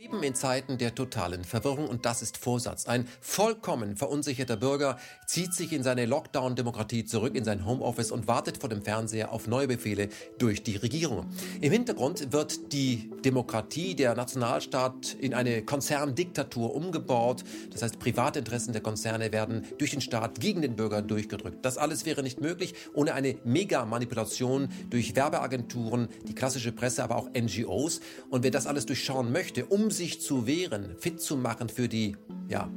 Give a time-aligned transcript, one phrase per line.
[0.00, 2.86] leben in Zeiten der totalen Verwirrung und das ist Vorsatz.
[2.86, 8.58] Ein vollkommen verunsicherter Bürger zieht sich in seine Lockdown-Demokratie zurück in sein Homeoffice und wartet
[8.58, 10.08] vor dem Fernseher auf neue Befehle
[10.38, 11.26] durch die Regierung.
[11.60, 17.42] Im Hintergrund wird die Demokratie, der Nationalstaat in eine Konzerndiktatur umgebaut.
[17.72, 21.64] Das heißt, Privatinteressen der Konzerne werden durch den Staat gegen den Bürger durchgedrückt.
[21.64, 27.28] Das alles wäre nicht möglich ohne eine Mega-Manipulation durch Werbeagenturen, die klassische Presse, aber auch
[27.36, 27.98] NGOs.
[28.30, 32.16] Und wer das alles durchschauen möchte, um sich zu wehren, fit zu machen für die,
[32.48, 32.70] ja,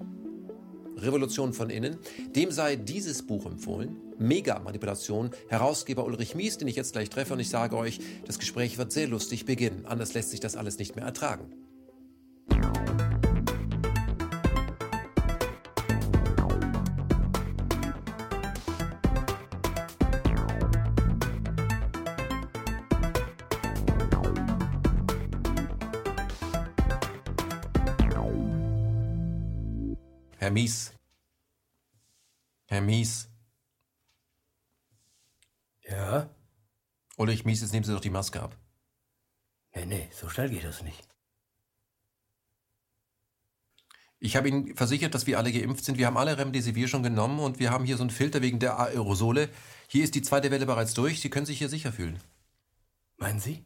[0.97, 1.97] Revolution von innen,
[2.35, 3.97] dem sei dieses Buch empfohlen.
[4.19, 5.31] Mega Manipulation.
[5.47, 8.91] Herausgeber Ulrich Mies, den ich jetzt gleich treffe und ich sage euch, das Gespräch wird
[8.91, 9.85] sehr lustig beginnen.
[9.85, 11.45] Anders lässt sich das alles nicht mehr ertragen.
[30.51, 30.91] Herr Mies.
[32.65, 33.29] Herr Mies.
[35.87, 36.29] Ja?
[37.15, 38.57] Ulrich Mies, jetzt nehmen Sie doch die Maske ab.
[39.73, 41.07] Nee, nee, so schnell geht das nicht.
[44.19, 45.97] Ich habe Ihnen versichert, dass wir alle geimpft sind.
[45.97, 48.77] Wir haben alle Remdesivir schon genommen und wir haben hier so einen Filter wegen der
[48.77, 49.47] Aerosole.
[49.87, 51.21] Hier ist die zweite Welle bereits durch.
[51.21, 52.19] Sie können sich hier sicher fühlen.
[53.15, 53.63] Meinen Sie?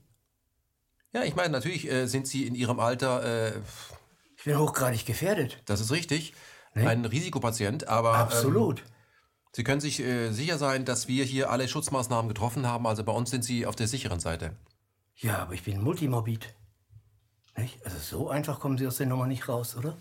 [1.14, 3.60] Ja, ich meine, natürlich äh, sind Sie in Ihrem Alter, äh,
[4.38, 5.64] Ich bin hochgradig gefährdet.
[5.66, 6.36] das ist richtig,
[6.76, 6.86] Nee.
[6.86, 8.80] ein Risikopatient, aber Absolut.
[8.82, 8.86] Ähm,
[9.56, 12.86] Sie können sich äh, sicher sein, dass wir hier alle Schutzmaßnahmen getroffen haben.
[12.86, 14.56] Also bei uns sind Sie auf der sicheren Seite.
[15.16, 16.54] ja, aber ich bin multimorbid.
[17.58, 17.80] Nicht?
[17.86, 19.96] Also so einfach kommen Sie aus der Nummer nicht raus, oder?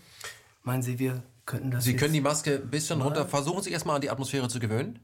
[0.63, 3.25] Meinen Sie, wir könnten das Sie können die Maske ein bisschen runter.
[3.25, 4.99] Versuchen Sie erstmal an die Atmosphäre zu gewöhnen.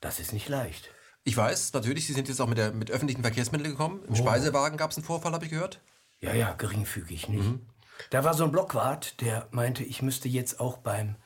[0.00, 0.90] Das ist nicht leicht.
[1.22, 4.02] Ich weiß, natürlich, Sie sind jetzt auch mit, der, mit öffentlichen Verkehrsmitteln gekommen.
[4.06, 5.80] Im Speisewagen gab es einen Vorfall, habe ich gehört.
[6.20, 7.44] Ja, ja, geringfügig, nicht?
[7.44, 7.60] Mhm.
[8.10, 11.16] Da war so ein Blockwart, der meinte, ich müsste jetzt auch beim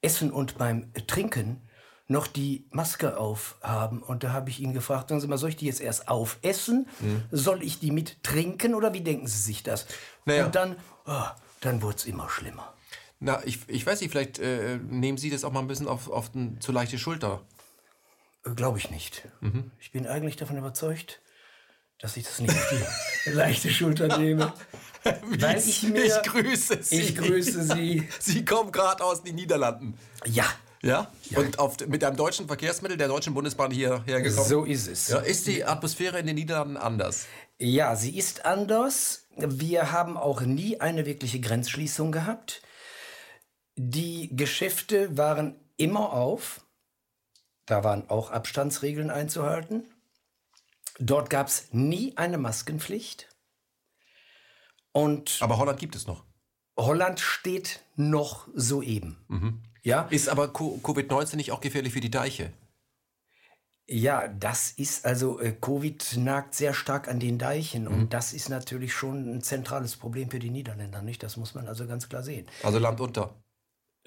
[0.00, 1.62] Essen und beim Trinken
[2.08, 4.02] noch die Maske aufhaben.
[4.02, 6.88] Und da habe ich ihn gefragt, sagen Sie mal, soll ich die jetzt erst aufessen?
[7.00, 7.22] Mhm.
[7.30, 9.86] Soll ich die mit trinken oder wie denken Sie sich das?
[10.24, 10.46] Naja.
[10.46, 11.24] Und dann, oh,
[11.60, 12.74] dann wurde es immer schlimmer.
[13.18, 16.10] Na, ich, ich weiß nicht, vielleicht äh, nehmen Sie das auch mal ein bisschen auf,
[16.10, 17.40] auf den, zu leichte Schulter.
[18.56, 19.28] Glaube ich nicht.
[19.40, 19.70] Mhm.
[19.78, 21.20] Ich bin eigentlich davon überzeugt,
[22.00, 22.72] dass ich das nicht auf
[23.24, 24.52] die leichte Schulter nehme.
[25.40, 27.00] Weil ich mir- ich grüße Sie.
[27.00, 28.08] Ich grüße Sie.
[28.20, 29.98] Sie kommen gerade aus den Niederlanden.
[30.24, 30.44] Ja,
[30.82, 31.10] Ja?
[31.36, 34.46] Und auf, mit einem deutschen Verkehrsmittel der Deutschen Bundesbahn hierher gekommen.
[34.48, 35.08] so ist es.
[35.08, 37.26] Ja, ist die Atmosphäre in den Niederlanden anders?
[37.58, 39.26] Ja, sie ist anders.
[39.36, 42.62] Wir haben auch nie eine wirkliche Grenzschließung gehabt.
[43.76, 46.60] Die Geschäfte waren immer auf.
[47.66, 49.84] Da waren auch Abstandsregeln einzuhalten.
[50.98, 53.28] Dort gab es nie eine Maskenpflicht.
[54.92, 56.24] Und Aber Holland gibt es noch.
[56.78, 59.62] Holland steht noch soeben.
[59.82, 62.52] Ja, Ist aber Co- Covid-19 nicht auch gefährlich für die Deiche?
[63.88, 68.48] Ja, das ist also, äh, Covid nagt sehr stark an den Deichen und das ist
[68.48, 71.22] natürlich schon ein zentrales Problem für die Niederländer, nicht?
[71.22, 72.46] Das muss man also ganz klar sehen.
[72.62, 73.34] Also Land unter.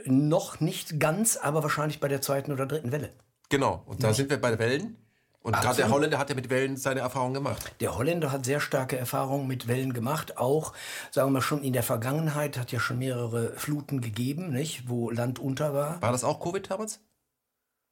[0.06, 3.14] Noch nicht ganz, aber wahrscheinlich bei der zweiten oder dritten Welle.
[3.50, 3.84] Genau.
[3.86, 4.98] Und da sind wir bei Wellen.
[5.46, 5.92] Und gerade der.
[5.92, 7.72] Holländer hat ja mit Wellen seine Erfahrungen gemacht.
[7.80, 10.74] Der Holländer hat sehr starke Erfahrungen mit Wellen gemacht, auch,
[11.12, 14.90] sagen wir mal, schon in der Vergangenheit hat ja schon mehrere Fluten gegeben, nicht?
[14.90, 16.02] Wo Land unter war.
[16.02, 17.00] War das auch Covid damals?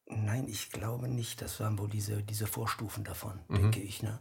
[0.08, 1.44] Nein, ich glaube nicht.
[1.44, 4.18] Das waren wohl diese, diese Vorstufen davon, denke ich, ne?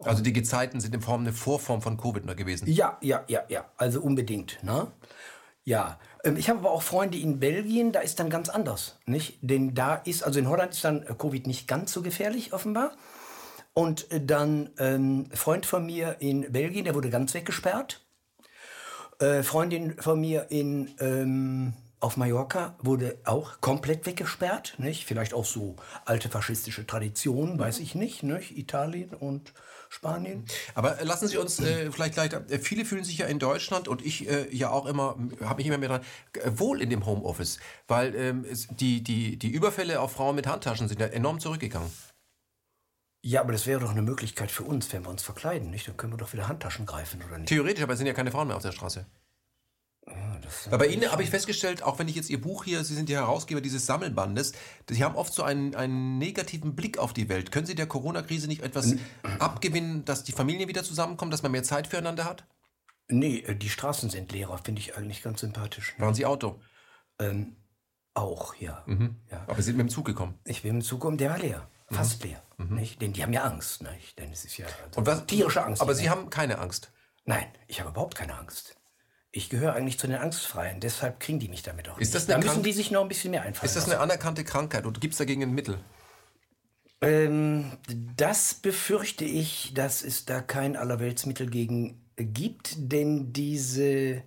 [0.00, 2.66] Also die Gezeiten sind in Form eine Vorform von Covid noch gewesen.
[2.68, 3.70] Ja, ja, ja, ja.
[3.76, 4.90] Also unbedingt, ne?
[5.62, 6.00] Ja.
[6.26, 9.38] Ähm, ich habe aber auch Freunde in Belgien, da ist dann ganz anders, nicht?
[9.40, 12.92] Denn da ist, also in Holland ist dann äh, Covid nicht ganz so gefährlich, offenbar.
[13.72, 18.04] Und äh, dann ähm, Freund von mir in Belgien, der wurde ganz weggesperrt.
[19.20, 25.06] Äh, Freundin von mir in ähm, auf Mallorca wurde auch komplett weggesperrt, nicht?
[25.06, 28.56] Vielleicht auch so alte faschistische Traditionen, weiß ich nicht, nicht?
[28.58, 29.54] Italien und
[29.88, 30.44] Spanien.
[30.74, 33.88] Aber äh, lassen Sie uns äh, vielleicht gleich, äh, viele fühlen sich ja in Deutschland
[33.88, 36.00] und ich äh, ja auch immer, habe mich immer mehr dran,
[36.34, 40.88] äh, wohl in dem Homeoffice, weil ähm, die, die, die Überfälle auf Frauen mit Handtaschen
[40.88, 41.90] sind ja enorm zurückgegangen.
[43.22, 45.88] Ja, aber das wäre doch eine Möglichkeit für uns, wenn wir uns verkleiden, nicht?
[45.88, 47.48] Dann können wir doch wieder Handtaschen greifen, oder nicht?
[47.48, 49.04] Theoretisch, aber es sind ja keine Frauen mehr auf der Straße.
[50.42, 52.94] Das Weil bei Ihnen habe ich festgestellt, auch wenn ich jetzt Ihr Buch hier, Sie
[52.94, 54.52] sind die Herausgeber dieses Sammelbandes,
[54.88, 57.50] Sie haben oft so einen, einen negativen Blick auf die Welt.
[57.50, 58.94] Können Sie der Corona-Krise nicht etwas
[59.38, 62.46] abgewinnen, dass die Familie wieder zusammenkommt, dass man mehr Zeit füreinander hat?
[63.08, 65.94] Nee, äh, die Straßen sind leerer, finde ich eigentlich ganz sympathisch.
[65.98, 66.60] Waren Sie Auto?
[67.18, 67.56] Ähm,
[68.14, 68.84] auch, ja.
[69.30, 69.44] ja.
[69.46, 70.38] Aber Sie sind mit dem Zug gekommen.
[70.44, 71.68] Ich bin im Zug um, der war leer.
[71.88, 72.42] Fast leer.
[72.58, 73.00] Nicht?
[73.00, 74.18] Denn die haben ja Angst, nicht?
[74.18, 75.82] Denn es ist ja also Und was, tierische Angst.
[75.82, 76.92] Aber Sie haben keine Angst.
[77.24, 78.76] Nein, ich habe überhaupt keine Angst.
[79.36, 80.80] Ich gehöre eigentlich zu den Angstfreien.
[80.80, 82.26] Deshalb kriegen die mich damit auch Ist das.
[82.26, 84.98] Da müssen die sich noch ein bisschen mehr einfallen Ist das eine anerkannte Krankheit oder
[84.98, 85.78] gibt es dagegen ein Mittel?
[87.02, 87.76] Ähm,
[88.16, 94.22] das befürchte ich, dass es da kein Allerweltsmittel gegen gibt, denn diese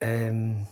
[0.00, 0.66] ähm,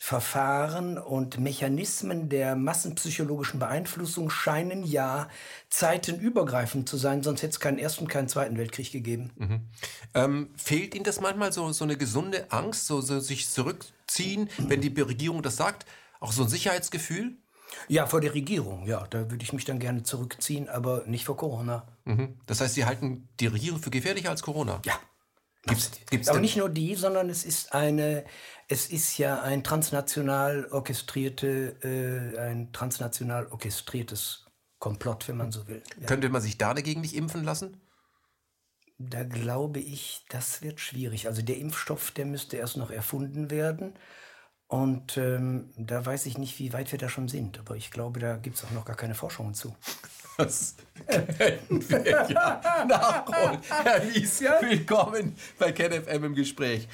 [0.00, 5.28] Verfahren und Mechanismen der massenpsychologischen Beeinflussung scheinen ja
[5.70, 9.32] zeitenübergreifend zu sein, sonst hätte es keinen Ersten und keinen Zweiten Weltkrieg gegeben.
[10.14, 14.80] Ähm, fehlt Ihnen das manchmal so, so eine gesunde Angst, so, so sich zurückziehen, wenn
[14.80, 15.84] die Regierung das sagt?
[16.20, 17.36] Auch so ein Sicherheitsgefühl?
[17.88, 21.36] Ja, vor der Regierung, ja, da würde ich mich dann gerne zurückziehen, aber nicht vor
[21.36, 21.86] Corona.
[22.04, 22.38] Mhm.
[22.46, 24.80] Das heißt, Sie halten die Regierung für gefährlicher als Corona?
[24.86, 24.94] Ja.
[25.66, 28.24] Gibt's, gibt's Aber nicht nur die, sondern es ist eine,
[28.68, 34.46] es ist ja ein transnational orchestrierte, äh, ein transnational orchestriertes
[34.78, 35.82] Komplott, wenn man so will.
[36.00, 36.06] Ja.
[36.06, 37.80] könnte man sich da dagegen nicht impfen lassen?
[38.98, 41.26] Da glaube ich, das wird schwierig.
[41.26, 43.94] Also der Impfstoff, der müsste erst noch erfunden werden.
[44.66, 47.58] Und ähm, da weiß ich nicht, wie weit wir da schon sind.
[47.58, 49.74] Aber ich glaube, da gibt es auch noch gar keine Forschungen zu.
[50.38, 50.76] Das
[51.08, 53.58] können wir ja nachholen.
[53.68, 56.86] Herr Lies, willkommen bei KenFM im Gespräch.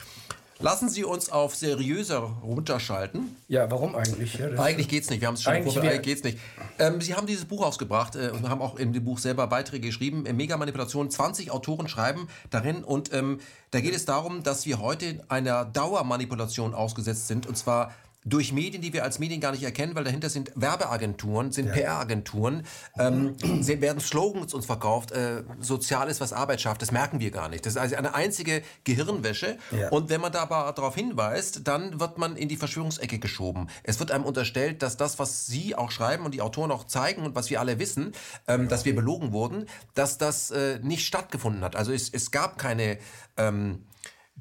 [0.60, 3.36] Lassen Sie uns auf seriöser runterschalten.
[3.48, 4.32] Ja, warum eigentlich?
[4.38, 5.20] Ja, Eigentlich geht's nicht.
[5.20, 6.38] Wir haben es schon Eigentlich wär- eigentlich geht's nicht.
[6.78, 9.88] Ähm, Sie haben dieses Buch ausgebracht äh, und haben auch in dem Buch selber Beiträge
[9.88, 10.24] geschrieben.
[10.24, 11.10] Äh, Mega-Manipulation.
[11.10, 13.40] 20 Autoren schreiben darin und ähm,
[13.72, 17.92] da geht es darum, dass wir heute einer Dauermanipulation ausgesetzt sind und zwar
[18.24, 22.66] durch Medien, die wir als Medien gar nicht erkennen, weil dahinter sind Werbeagenturen, sind PR-Agenturen,
[22.98, 27.48] ähm, sie werden Slogans uns verkauft, äh, Soziales, was Arbeit schafft, das merken wir gar
[27.48, 27.66] nicht.
[27.66, 29.58] Das ist also eine einzige Gehirnwäsche.
[29.70, 29.90] Ja.
[29.90, 33.68] Und wenn man da aber darauf hinweist, dann wird man in die Verschwörungsecke geschoben.
[33.82, 37.22] Es wird einem unterstellt, dass das, was Sie auch schreiben und die Autoren auch zeigen
[37.22, 38.12] und was wir alle wissen,
[38.48, 41.76] ähm, dass wir belogen wurden, dass das äh, nicht stattgefunden hat.
[41.76, 42.98] Also es, es gab keine
[43.36, 43.84] ähm,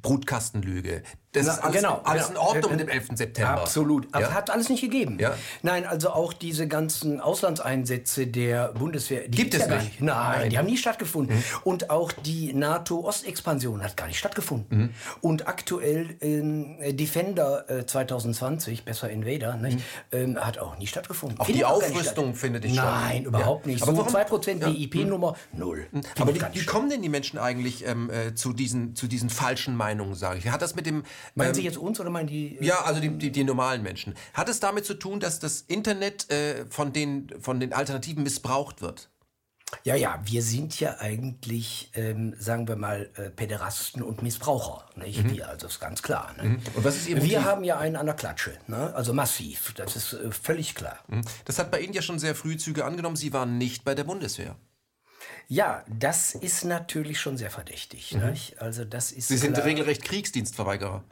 [0.02, 1.04] Brutkastenlüge.
[1.34, 2.46] Das Na, ist alles, alles in genau.
[2.48, 3.08] Ordnung Äh, mit dem 11.
[3.16, 3.52] September.
[3.62, 4.08] Absolut.
[4.12, 4.34] Aber Ja?
[4.34, 5.18] hat alles nicht gegeben.
[5.20, 5.34] Ja.
[5.64, 10.00] Nein, also auch diese ganzen Auslandseinsätze der Bundeswehr, die Gibt es ja gar nicht?
[10.00, 10.46] Nein, Nein.
[10.46, 10.50] Mhm.
[10.52, 11.44] die haben nie stattgefunden.
[11.64, 14.78] Und auch die NATO-Ostexpansion hat gar nicht stattgefunden.
[14.78, 14.90] Mhm.
[15.22, 19.80] Und aktuell ähm, Defender äh, 2020, besser Invader, nicht,
[20.12, 21.40] ähm, hat auch nie stattgefunden.
[21.40, 22.38] Auch Findet die nicht Aufrüstung statt.
[22.38, 23.02] findet nicht statt.
[23.06, 23.82] Nein, überhaupt nicht.
[23.82, 24.70] Aber so warum- 2% Ja.
[24.70, 25.88] BIP-Nummer, null.
[25.92, 29.08] Aber Findet wie, wie nicht kommen denn die Menschen eigentlich ähm, äh, zu, diesen, zu
[29.08, 30.48] diesen falschen Meinungen, sage ich?
[30.50, 31.04] Hat das mit dem...
[31.36, 32.58] Meinen ähm, Sie jetzt uns oder meinen die...
[32.58, 34.16] äh, Ja, also die, die, die normalen Menschen.
[34.34, 38.82] Hat es damit zu tun, dass das Internet äh, von, den, von den Alternativen missbraucht
[38.82, 39.10] wird?
[39.84, 44.88] Ja, ja, wir sind ja eigentlich, ähm, sagen wir mal, äh, Päderasten und Missbraucher.
[44.96, 45.28] Nicht?
[45.32, 46.34] Wir, also ist ganz klar.
[46.38, 46.60] Ne?
[46.76, 47.32] Und was ist Ihr Motiv?
[47.32, 48.94] Wir haben ja einen an der Klatsche, ne?
[48.94, 51.00] also massiv, das ist äh, völlig klar.
[51.46, 53.16] Das hat bei Ihnen ja schon sehr früh Züge angenommen.
[53.16, 54.56] Sie waren nicht bei der Bundeswehr.
[55.48, 58.14] Ja, das ist natürlich schon sehr verdächtig.
[58.14, 58.62] Nicht?
[58.62, 59.66] Also das ist Sie sind klar.
[59.66, 61.04] regelrecht Kriegsdienstverweigerer.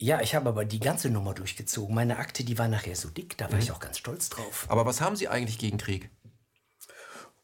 [0.00, 1.94] Ja, ich habe aber die ganze Nummer durchgezogen.
[1.94, 4.66] Meine Akte, die war nachher so dick, da war ich auch ganz stolz drauf.
[4.68, 6.10] Aber was haben Sie eigentlich gegen Krieg?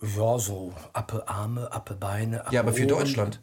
[0.01, 2.43] Ja, so Appe Arme, Appe Beine.
[2.43, 2.89] Appe Ja, aber für Ohren.
[2.89, 3.41] Deutschland.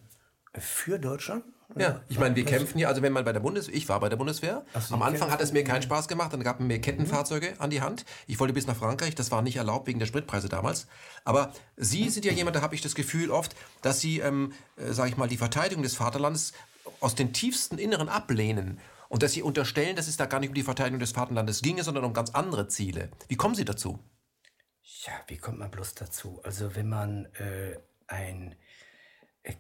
[0.54, 1.44] Für Deutschland?
[1.78, 4.10] Ja, ich meine, wir kämpfen ja, also wenn man bei der Bundeswehr, ich war bei
[4.10, 6.80] der Bundeswehr, so, am Anfang hat es mir keinen Spaß gemacht, dann gab es mir
[6.80, 8.04] Kettenfahrzeuge an die Hand.
[8.28, 10.88] Ich wollte bis nach Frankreich, das war nicht erlaubt wegen der Spritpreise damals.
[11.24, 14.92] Aber Sie sind ja jemand, da habe ich das Gefühl oft, dass Sie, ähm, äh,
[14.92, 16.52] sage ich mal, die Verteidigung des Vaterlandes
[17.00, 18.80] aus den tiefsten Inneren ablehnen.
[19.12, 21.84] Und dass Sie unterstellen, dass es da gar nicht um die Verteidigung des Vaterlandes ginge,
[21.84, 23.12] sondern um ganz andere Ziele.
[23.28, 24.00] Wie kommen Sie dazu?
[25.04, 26.40] Ja, wie kommt man bloß dazu?
[26.46, 27.78] Also wenn man äh,
[28.08, 28.56] ein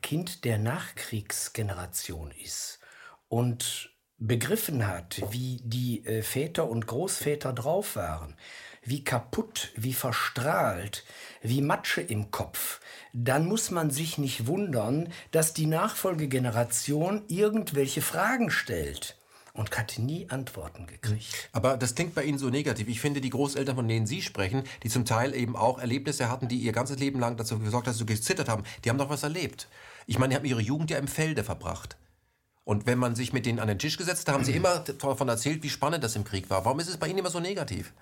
[0.01, 2.79] Kind der Nachkriegsgeneration ist
[3.27, 8.38] und begriffen hat, wie die äh, Väter und Großväter drauf waren,
[8.84, 11.03] wie kaputt, wie verstrahlt,
[11.41, 12.79] wie Matsche im Kopf,
[13.12, 19.17] dann muss man sich nicht wundern, dass die Nachfolgegeneration irgendwelche Fragen stellt
[19.53, 21.50] und hat nie Antworten gekriegt.
[21.51, 22.88] Aber das klingt bei Ihnen so negativ.
[22.88, 26.48] Ich finde, die Großeltern, von denen Sie sprechen, die zum Teil eben auch Erlebnisse hatten,
[26.48, 29.10] die ihr ganzes Leben lang dazu gesorgt haben, dass sie gezittert haben, die haben doch
[29.10, 29.67] was erlebt.
[30.08, 31.98] Ich meine, die haben ihre Jugend ja im Felde verbracht.
[32.63, 35.27] Und wenn man sich mit denen an den Tisch gesetzt hat, haben sie immer davon
[35.27, 36.65] erzählt, wie spannend das im Krieg war.
[36.65, 37.93] Warum ist es bei Ihnen immer so negativ?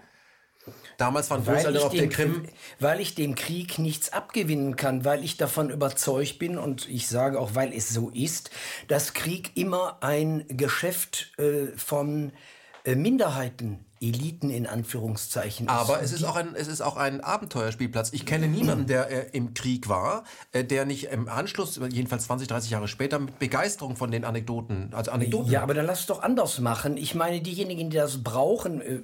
[1.00, 2.44] Damals waren Weil Großeltern auf der dem, Krim.
[2.80, 7.40] weil ich dem Krieg nichts abgewinnen kann, weil ich davon überzeugt bin und ich sage
[7.40, 8.52] auch, weil es so ist,
[8.90, 12.34] dass Krieg immer ein Geschäft äh, von
[12.84, 15.68] äh, Minderheiten Eliten in Anführungszeichen.
[15.68, 18.12] Aber es ist, auch ein, es ist auch ein Abenteuerspielplatz.
[18.14, 22.48] Ich kenne niemanden, der äh, im Krieg war, äh, der nicht im Anschluss, jedenfalls 20,
[22.48, 25.52] 30 Jahre später, mit Begeisterung von den Anekdoten, also Anekdoten.
[25.52, 26.96] Ja, aber dann lass es doch anders machen.
[26.96, 29.00] Ich meine, diejenigen, die das brauchen, äh,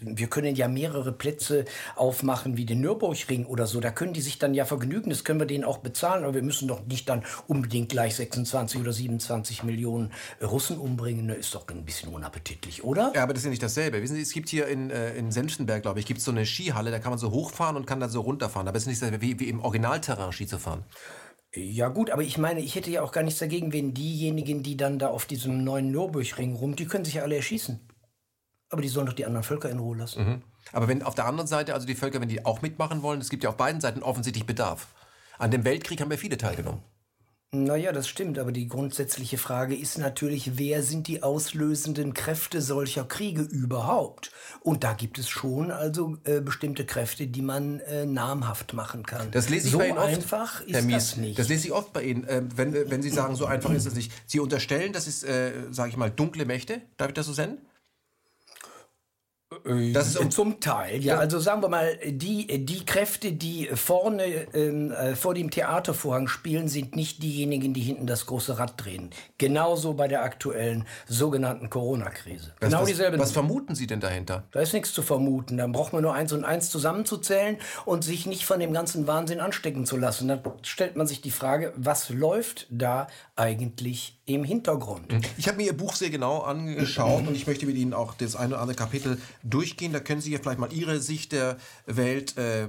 [0.00, 1.64] wir können ja mehrere Plätze
[1.96, 3.80] aufmachen, wie den Nürburgring oder so.
[3.80, 5.10] Da können die sich dann ja vergnügen.
[5.10, 6.22] Das können wir denen auch bezahlen.
[6.22, 11.30] Aber wir müssen doch nicht dann unbedingt gleich 26 oder 27 Millionen Russen umbringen.
[11.30, 13.12] Ist doch ein bisschen unappetitlich, oder?
[13.14, 14.00] Ja, aber das ist ja nicht dasselbe.
[14.02, 16.90] Wissen Sie, es gibt hier in, äh, in Senftenberg, glaube ich, gibt so eine Skihalle,
[16.90, 18.68] da kann man so hochfahren und kann dann so runterfahren.
[18.68, 20.84] Aber es ist nicht wie, wie im Originalterrain Ski zu fahren.
[21.54, 24.76] Ja gut, aber ich meine, ich hätte ja auch gar nichts dagegen, wenn diejenigen, die
[24.76, 27.80] dann da auf diesem neuen Nürburgring rum, die können sich ja alle erschießen.
[28.68, 30.22] Aber die sollen doch die anderen Völker in Ruhe lassen.
[30.22, 30.42] Mhm.
[30.72, 33.30] Aber wenn auf der anderen Seite, also die Völker, wenn die auch mitmachen wollen, es
[33.30, 34.88] gibt ja auf beiden Seiten offensichtlich Bedarf.
[35.38, 36.82] An dem Weltkrieg haben ja viele teilgenommen.
[37.64, 43.04] Naja, das stimmt, aber die grundsätzliche Frage ist natürlich, wer sind die auslösenden Kräfte solcher
[43.04, 44.30] Kriege überhaupt?
[44.60, 49.30] Und da gibt es schon also äh, bestimmte Kräfte, die man äh, namhaft machen kann.
[49.30, 51.38] Das lese ich so bei Ihnen oft, einfach ist Mies, das nicht.
[51.38, 53.94] Das lese ich oft bei Ihnen, äh, wenn, wenn Sie sagen, so einfach ist es
[53.94, 54.12] nicht.
[54.26, 56.82] Sie unterstellen, das ist, äh, sage ich mal, dunkle Mächte.
[56.96, 57.58] Darf ich das so senden?
[59.92, 61.18] Das ist um zum Teil, ja.
[61.18, 64.24] Also sagen wir mal, die, die Kräfte, die vorne
[64.54, 69.10] ähm, äh, vor dem Theatervorhang spielen, sind nicht diejenigen, die hinten das große Rad drehen.
[69.38, 72.54] Genauso bei der aktuellen sogenannten Corona-Krise.
[72.58, 73.20] Genau was, dieselbe.
[73.20, 74.42] Was vermuten Sie denn dahinter?
[74.50, 75.58] Da ist nichts zu vermuten.
[75.58, 79.38] Dann braucht man nur eins und eins zusammenzuzählen und sich nicht von dem ganzen Wahnsinn
[79.38, 80.26] anstecken zu lassen.
[80.26, 85.12] Dann stellt man sich die Frage, was läuft da eigentlich im Hintergrund?
[85.36, 88.34] Ich habe mir Ihr Buch sehr genau angeschaut und ich möchte mit Ihnen auch das
[88.34, 89.92] eine oder andere Kapitel durchgehen.
[89.92, 92.68] Da können Sie ja vielleicht mal Ihre Sicht der Welt äh,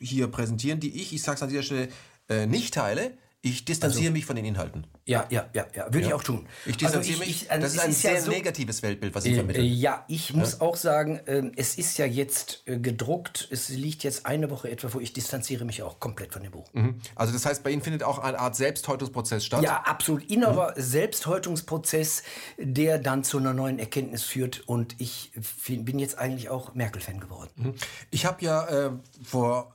[0.00, 1.88] hier präsentieren, die ich, ich sage es an dieser Stelle,
[2.28, 3.16] äh, nicht teile.
[3.46, 4.86] Ich distanziere mich von den Inhalten.
[5.04, 5.84] Ja, ja, ja, ja.
[5.92, 6.46] würde ich auch tun.
[6.64, 7.42] Ich distanziere Also mich.
[7.42, 9.64] ich- also das ist ein ist ja sehr so- negatives Weltbild, was Sie Äh, vermitteln.
[9.66, 13.46] äh, ja, ich muss auch sagen, ähm, es ist ja jetzt äh, gedruckt.
[13.50, 15.02] Es liegt jetzt eine Woche etwa vor.
[15.02, 16.64] Ich distanziere mich auch komplett von dem Buch.
[16.72, 17.00] Mhm.
[17.16, 19.62] Also das heißt, bei Ihnen findet auch eine Art Selbsthäutungsprozess statt.
[19.62, 20.24] Ja, absolut.
[20.30, 22.22] Innerer Selbsthäutungsprozess,
[22.58, 24.62] der dann zu einer neuen Erkenntnis führt.
[24.66, 25.32] Und ich
[25.68, 27.74] bin jetzt eigentlich auch Merkel-Fan geworden.
[28.10, 28.90] Ich habe ja äh,
[29.22, 29.74] vor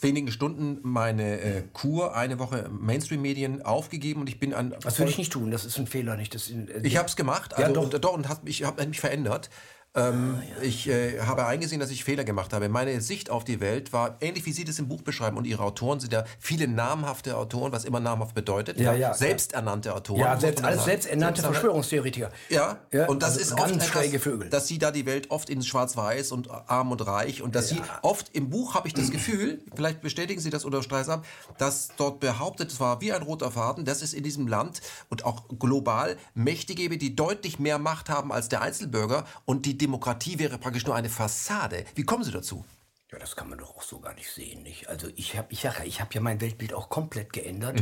[0.00, 4.74] wenigen Stunden meine äh, Kur eine Woche Mainstream-Medien aufgegeben und ich bin an.
[4.82, 5.50] Das würde ich nicht tun.
[5.50, 6.34] Das ist ein Fehler, nicht?
[6.34, 7.82] Das, äh, Ich habe es gemacht, Ja, also doch.
[7.82, 9.50] Ah, und, doch und hab, ich habe mich verändert.
[9.94, 12.68] Ähm, Ich äh, habe eingesehen, dass ich Fehler gemacht habe.
[12.68, 15.36] Meine Sicht auf die Welt war ähnlich, wie Sie das im Buch beschreiben.
[15.36, 18.80] Und Ihre Autoren sind ja viele namhafte Autoren, was immer namhaft bedeutet.
[18.80, 20.20] Ja, ja, Selbsternannte Autoren.
[20.20, 20.80] ja, selbst, sagen.
[20.80, 22.30] selbsternannte Verschwörungstheoretiker.
[22.48, 24.48] Ja, Ja, und das also ist ganz oft schräge Vögel.
[24.48, 27.80] dass sie da die Welt oft in Schwarz-Weiß und arm und reich und dass sie
[28.02, 31.26] oft im Buch habe ich das Gefühl, vielleicht bestätigen Sie das oder streiten ab,
[31.58, 34.80] dass dort behauptet, es war wie ein roter Faden, dass es in diesem Land
[35.10, 39.81] und auch global Mächte gäbe, die deutlich mehr Macht haben als der Einzelbürger und die
[39.82, 41.84] Demokratie wäre praktisch nur eine Fassade.
[41.94, 42.64] Wie kommen Sie dazu?
[43.10, 44.88] Ja, das kann man doch auch so gar nicht sehen, nicht?
[44.88, 47.78] Also ich habe ich, ich hab ja mein Weltbild auch komplett geändert.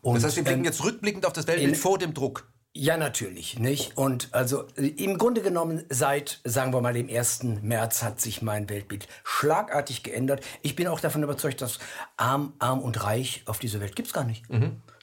[0.00, 0.14] Und, Mhm.
[0.14, 2.48] Das heißt, wir blicken ähm, jetzt rückblickend auf das Weltbild in- vor dem Druck.
[2.72, 3.96] Ja, natürlich, nicht?
[3.96, 7.60] Und also im Grunde genommen seit, sagen wir mal, dem 1.
[7.62, 10.44] März hat sich mein Weltbild schlagartig geändert.
[10.62, 11.80] Ich bin auch davon überzeugt, dass
[12.16, 14.44] arm, arm und reich auf dieser Welt gibt's gar nicht.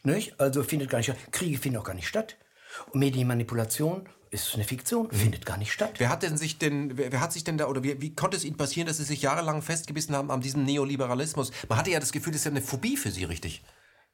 [0.03, 0.39] Nicht?
[0.39, 1.17] Also findet gar nicht statt.
[1.31, 2.37] Kriege finden auch gar nicht statt.
[2.91, 5.95] Und Medienmanipulation ist eine Fiktion, findet gar nicht statt.
[5.97, 8.37] Wer hat denn sich denn, wer, wer hat sich denn da, oder wie, wie konnte
[8.37, 11.51] es Ihnen passieren, dass Sie sich jahrelang festgebissen haben an diesem Neoliberalismus?
[11.69, 13.63] Man hatte ja das Gefühl, das ist ja eine Phobie für Sie, richtig?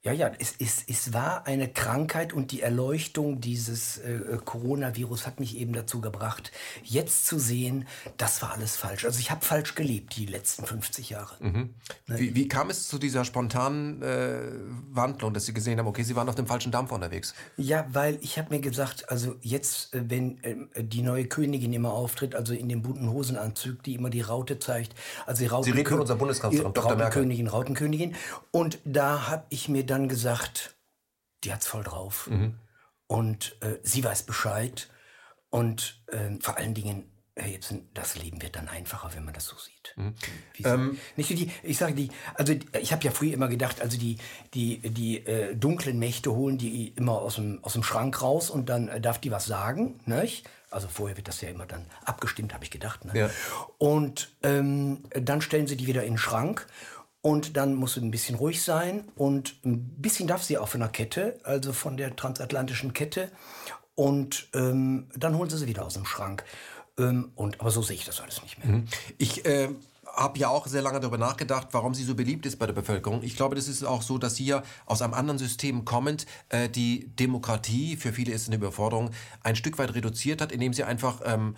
[0.05, 5.25] Ja, ja, es, es, es war eine Krankheit und die Erleuchtung dieses äh, äh, Coronavirus
[5.25, 6.51] hat mich eben dazu gebracht,
[6.83, 9.05] jetzt zu sehen, das war alles falsch.
[9.05, 11.36] Also ich habe falsch gelebt die letzten 50 Jahre.
[12.07, 14.41] Wie, wie kam es zu dieser spontanen äh,
[14.91, 17.33] Wandlung, dass Sie gesehen haben, okay, Sie waren auf dem falschen Dampf unterwegs?
[17.55, 21.93] Ja, weil ich habe mir gesagt, also jetzt, äh, wenn ähm, die neue Königin immer
[21.93, 24.95] auftritt, also in dem bunten Hosenanzug, die immer die Raute zeigt,
[25.25, 26.98] also die Raute reden von unserer Bundeskanzlerin, Dr.
[26.98, 27.03] Merkel.
[27.03, 28.15] Rautenkönigin, Rautenkönigin.
[28.51, 30.75] Und da habe ich mir dann gesagt,
[31.43, 32.27] die hat's voll drauf.
[32.29, 32.59] Mhm.
[33.07, 34.89] Und äh, sie weiß Bescheid.
[35.50, 39.45] Und ähm, vor allen Dingen, Herr Jepsen, das Leben wird dann einfacher, wenn man das
[39.45, 39.93] so sieht.
[39.95, 40.15] Mhm.
[40.63, 44.17] Ähm, nicht die, ich sage die, also ich habe ja früher immer gedacht, also die,
[44.53, 48.69] die, die äh, dunklen Mächte holen die immer aus dem, aus dem Schrank raus und
[48.69, 50.50] dann äh, darf die was sagen, nicht?
[50.71, 53.05] Also vorher wird das ja immer dann abgestimmt, habe ich gedacht.
[53.05, 53.12] Ne?
[53.15, 53.29] Ja.
[53.77, 56.65] Und ähm, dann stellen sie die wieder in den Schrank.
[57.24, 59.08] Und dann muss sie ein bisschen ruhig sein.
[59.15, 63.32] Und ein bisschen darf sie auch von der Kette, also von der transatlantischen Kette.
[63.96, 66.44] Und ähm, dann holen sie sie wieder aus dem Schrank.
[67.00, 68.84] Ähm, und, aber so sehe ich das alles nicht mehr.
[69.18, 69.70] Ich äh,
[70.13, 73.24] habe ja auch sehr lange darüber nachgedacht, warum sie so beliebt ist bei der Bevölkerung.
[73.24, 76.68] Ich glaube, das ist auch so, dass sie ja aus einem anderen System kommend äh,
[76.68, 79.12] die Demokratie, für viele ist eine Überforderung,
[79.44, 81.56] ein Stück weit reduziert hat, indem sie einfach, ähm,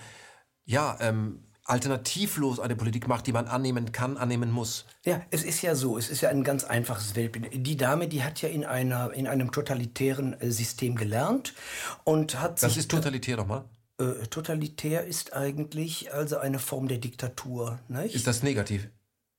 [0.64, 4.86] ja, ähm, alternativlos eine Politik macht, die man annehmen kann, annehmen muss.
[5.04, 7.50] Ja, es ist ja so, es ist ja ein ganz einfaches Weltbild.
[7.54, 11.54] Die Dame, die hat ja in, einer, in einem totalitären äh, System gelernt
[12.04, 13.66] und hat Das ist totalitär nochmal.
[13.98, 17.80] Äh, totalitär ist eigentlich also eine Form der Diktatur.
[17.88, 18.14] Nicht?
[18.14, 18.88] Ist das negativ?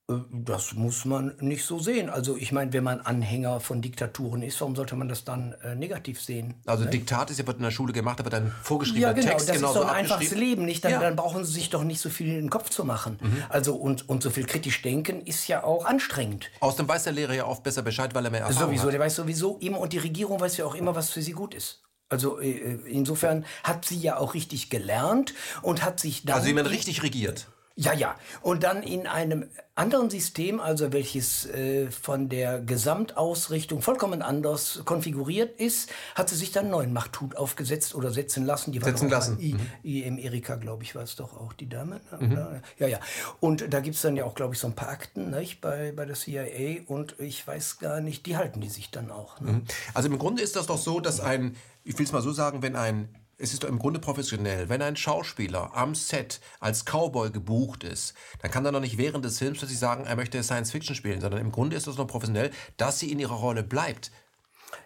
[0.09, 2.09] Äh, das muss man nicht so sehen.
[2.11, 5.75] Also ich meine, wenn man Anhänger von Diktaturen ist, warum sollte man das dann äh,
[5.75, 6.55] negativ sehen?
[6.67, 6.91] Also ne?
[6.91, 9.57] Diktat ist ja wird in der Schule gemacht, aber dann vorgeschriebener ja, genau, Text das
[9.57, 10.85] genauso ist doch ein einfaches Leben, nicht?
[10.85, 11.01] Dann, Ja.
[11.01, 13.19] dann brauchen sie sich doch nicht so viel in den Kopf zu machen.
[13.49, 16.51] Also und, und so viel kritisch denken ist ja auch anstrengend.
[16.61, 18.93] Außerdem weiß der Lehrer ja oft besser Bescheid, weil er mehr Erfahrung Sowieso, hat.
[18.93, 21.55] der weiß sowieso immer und die Regierung weiß ja auch immer, was für sie gut
[21.55, 21.83] ist.
[22.09, 26.53] Also äh, insofern hat sie ja auch richtig gelernt und hat sich dann Also wie
[26.55, 27.49] man richtig regiert.
[27.79, 28.17] Ja, ja.
[28.41, 35.61] Und dann in einem anderen System, also welches äh, von der Gesamtausrichtung vollkommen anders konfiguriert
[35.61, 38.73] ist, hat sie sich dann einen neuen Machthut aufgesetzt oder setzen lassen.
[38.73, 39.39] Die war Setzen lassen.
[39.39, 42.01] I, IM Erika, glaube ich, war es doch auch die Dame.
[42.19, 42.33] Ne?
[42.33, 42.63] Oder?
[42.79, 43.01] Ja, ja.
[43.41, 45.61] Und da gibt es dann ja auch, glaube ich, so ein paar Akten nicht?
[45.61, 49.39] Bei, bei der CIA und ich weiß gar nicht, die halten die sich dann auch.
[49.41, 49.61] Ne?
[49.93, 52.63] Also im Grunde ist das doch so, dass ein, ich will es mal so sagen,
[52.63, 57.31] wenn ein, es ist doch im Grunde professionell, wenn ein Schauspieler am Set als Cowboy
[57.31, 60.71] gebucht ist, dann kann er doch nicht während des Films plötzlich sagen, er möchte Science
[60.71, 64.11] Fiction spielen, sondern im Grunde ist das noch professionell, dass sie in ihrer Rolle bleibt.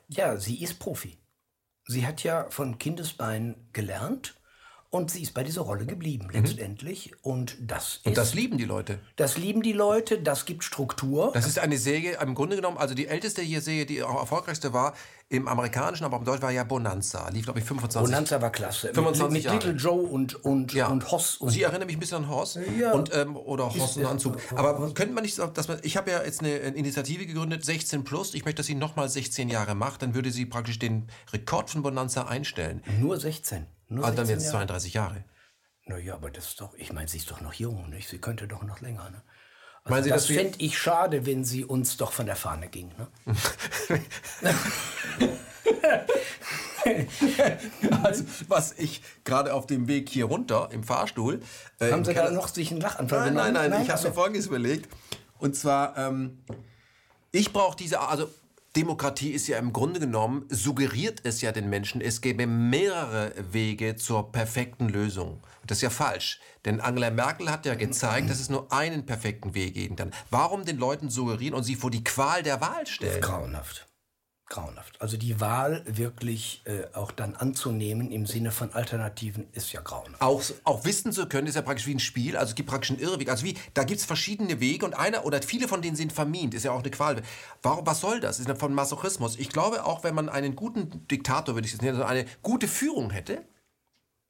[0.09, 1.19] Ja, sie ist Profi.
[1.87, 4.40] Sie hat ja von Kindesbein gelernt
[4.91, 7.13] und sie ist bei dieser Rolle geblieben letztendlich.
[7.23, 8.99] Und das ist, Und das lieben die Leute.
[9.17, 11.31] das lieben die Leute, das gibt Struktur.
[11.33, 14.73] Das ist eine Serie, im Grunde genommen, also die älteste hier Serie, die auch erfolgreichste
[14.73, 14.95] war,
[15.29, 17.29] im amerikanischen, aber im Deutschen war ja Bonanza.
[17.29, 18.93] Lief, glaube ich, 25 Bonanza war klasse.
[18.93, 19.53] 25 mit, mit.
[19.65, 20.89] Little Joe und, und, Ja.
[20.89, 21.37] und Hoss.
[21.37, 22.91] Und Sie erinnern mich ein bisschen an Horst Ja.
[22.91, 24.39] und ähm, oder Horst und Anzug.
[24.57, 28.03] Aber könnte man nicht sagen, dass man ich habe ja jetzt eine Initiative gegründet 16
[28.03, 28.35] plus.
[28.35, 31.71] Ich möchte, dass sie noch mal 16 Jahre macht, dann würde sie praktisch den Rekord
[31.71, 32.83] von Bonanza einstellen.
[32.99, 33.67] nur 16.
[33.91, 34.67] Nur Also dann 16 jetzt Jahre.
[34.67, 35.25] 32 Jahre.
[35.87, 38.09] Naja, aber das ist doch, ich meine, sie ist doch noch jung, nicht?
[38.09, 39.23] Sie könnte doch noch länger, ne?
[39.83, 42.93] Also Meinen Sie, das fände ich schade, wenn sie uns doch von der Fahne ging,
[42.97, 43.09] ne?
[48.03, 51.41] Also was ich gerade auf dem Weg hier runter im Fahrstuhl
[51.79, 53.71] äh, Haben Sie da noch sich einen Lachanfall Nein, nein, genommen?
[53.71, 54.89] nein, ich habe mir Folgendes überlegt.
[55.39, 56.43] Und zwar, ähm,
[57.33, 58.29] ich brauche diese, also
[58.77, 63.97] Demokratie ist ja im Grunde genommen, suggeriert es ja den Menschen, es gäbe mehrere Wege
[63.97, 65.41] zur perfekten Lösung.
[65.67, 66.41] Das ist ja falsch.
[66.65, 70.13] Denn Angela Merkel hat ja gezeigt, dass es nur einen perfekten Weg geben kann.
[70.31, 73.21] Warum den Leuten suggerieren und sie vor die Qual der Wahl stellen?
[73.21, 73.90] Grauenhaft.
[74.51, 75.01] Grauenhaft.
[75.01, 80.21] Also die Wahl wirklich äh, auch dann anzunehmen im Sinne von Alternativen ist ja grauenhaft.
[80.21, 82.91] Auch, auch wissen zu können, ist ja praktisch wie ein Spiel, also es gibt praktisch
[82.91, 83.31] einen Irrweg.
[83.31, 86.53] Also wie, da gibt es verschiedene Wege und einer oder viele von denen sind vermint,
[86.53, 87.23] ist ja auch eine Qual.
[87.63, 88.41] Warum, was soll das?
[88.41, 89.37] Ist ja von Masochismus.
[89.39, 92.67] Ich glaube, auch wenn man einen guten Diktator, würde ich es nennen, also eine gute
[92.69, 93.43] Führung hätte,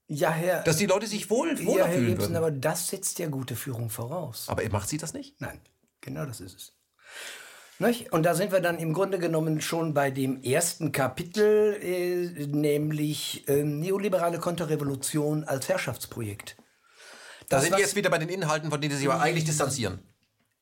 [0.07, 2.37] Ja, Herr, dass die Leute sich wohl, ja, wohler Herr fühlen Ibsen, würden.
[2.37, 4.49] aber das setzt ja gute Führung voraus.
[4.49, 5.41] Aber macht sie das nicht?
[5.41, 5.61] Nein,
[6.03, 6.73] genau das ist es.
[8.11, 13.45] Und da sind wir dann im Grunde genommen schon bei dem ersten Kapitel, äh, nämlich
[13.49, 16.57] ähm, neoliberale Konterrevolution als Herrschaftsprojekt.
[17.49, 19.45] Da Das, sind wir jetzt wieder bei den Inhalten, von denen sie sich aber eigentlich
[19.45, 20.01] distanzieren.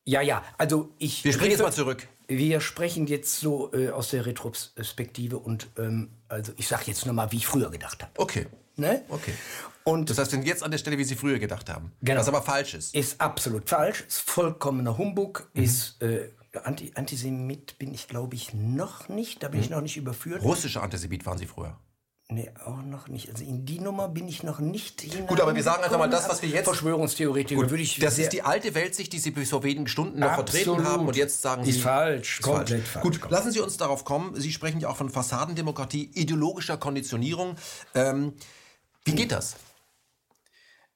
[0.05, 1.23] Ja, ja, also ich.
[1.25, 2.07] Wir springen jetzt mal zurück.
[2.27, 7.31] Wir sprechen jetzt so äh, aus der Retrospektive und ähm, also ich sage jetzt nochmal,
[7.31, 8.11] wie ich früher gedacht habe.
[8.17, 8.47] Okay.
[8.77, 9.03] Ne?
[9.09, 9.33] Okay.
[9.83, 11.91] Und Das heißt, wir sind jetzt an der Stelle, wie sie früher gedacht haben.
[12.01, 12.19] Genau.
[12.21, 12.95] Was aber falsch ist.
[12.95, 15.63] ist absolut falsch, ist vollkommener Humbug, Mhm.
[15.63, 16.29] ist äh,
[16.65, 19.63] Anti Antisemit bin ich glaube ich noch nicht, da bin Mhm.
[19.65, 20.43] ich noch nicht überführt.
[20.43, 21.77] Russischer Antisemit waren sie früher.
[22.31, 23.29] Nee, auch noch nicht.
[23.31, 25.25] Also in die Nummer bin ich noch nicht hinein.
[25.25, 28.33] Gut, aber wir sagen einfach mal das, was wir jetzt- Verschwörungstheoretiker würde ich Das ist
[28.33, 31.63] die alte Weltsicht, die Sie bis vor wenigen Stunden noch vertreten haben und jetzt sagen
[31.63, 31.81] Ist Sie...
[31.81, 33.01] falsch, komplett falsch.
[33.03, 34.39] Gut, lassen Sie uns darauf kommen.
[34.39, 37.55] Sie sprechen ja auch von Fassadendemokratie, ideologischer Konditionierung.
[37.95, 38.33] Ähm,
[39.05, 39.55] wie geht das?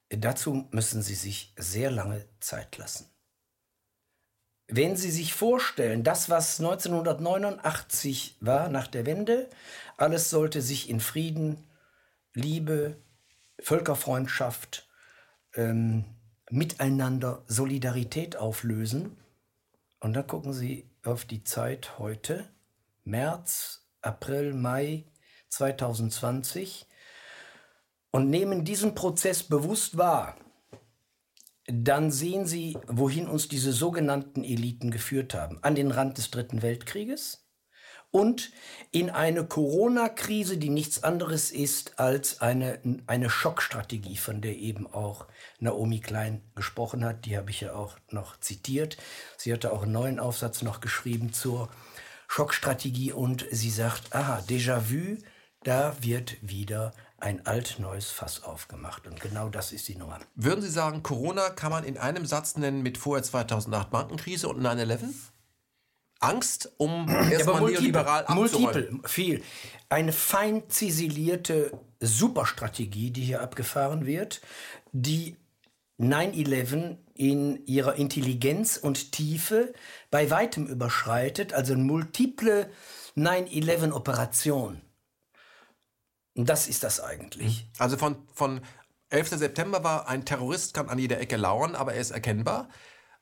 [0.10, 3.08] Dazu müssen Sie sich sehr lange Zeit lassen.
[4.68, 9.50] Wenn Sie sich vorstellen, das, was 1989 war nach der Wende,
[9.98, 11.68] alles sollte sich in Frieden,
[12.34, 12.98] Liebe,
[13.60, 14.88] Völkerfreundschaft,
[15.56, 16.06] ähm,
[16.50, 19.18] Miteinander, Solidarität auflösen.
[20.00, 22.48] Und dann gucken Sie auf die Zeit heute,
[23.04, 25.06] März, April, Mai
[25.50, 26.88] 2020
[28.12, 30.36] und nehmen diesen Prozess bewusst wahr,
[31.68, 35.60] dann sehen Sie, wohin uns diese sogenannten Eliten geführt haben.
[35.62, 37.44] An den Rand des Dritten Weltkrieges
[38.14, 38.52] und
[38.92, 45.26] in eine Corona-Krise, die nichts anderes ist als eine, eine Schockstrategie, von der eben auch
[45.60, 47.26] Naomi Klein gesprochen hat.
[47.26, 48.98] Die habe ich ja auch noch zitiert.
[49.38, 51.70] Sie hatte auch einen neuen Aufsatz noch geschrieben zur
[52.28, 55.18] Schockstrategie und sie sagt, aha, Déjà-vu,
[55.64, 59.08] da wird wieder ein alt-neues Fass aufgemacht.
[59.08, 60.20] Und genau das ist die Nummer.
[60.36, 64.62] Würden Sie sagen, Corona kann man in einem Satz nennen mit vorher 2008 Bankenkrise und
[64.62, 65.14] 9-11?
[66.20, 69.44] Angst, um erstmal multiple, neoliberal multiple, viel.
[69.90, 74.42] Eine fein ziselierte Superstrategie, die hier abgefahren wird,
[74.92, 75.38] die
[76.00, 79.74] 9-11 in ihrer Intelligenz und Tiefe
[80.10, 82.70] bei weitem überschreitet, also eine multiple
[83.16, 84.82] 9-11-Operation.
[86.36, 87.68] Und das ist das eigentlich.
[87.78, 88.62] Also von, von
[89.10, 89.30] 11.
[89.30, 92.70] September war ein Terrorist, kann an jeder Ecke lauern, aber er ist erkennbar.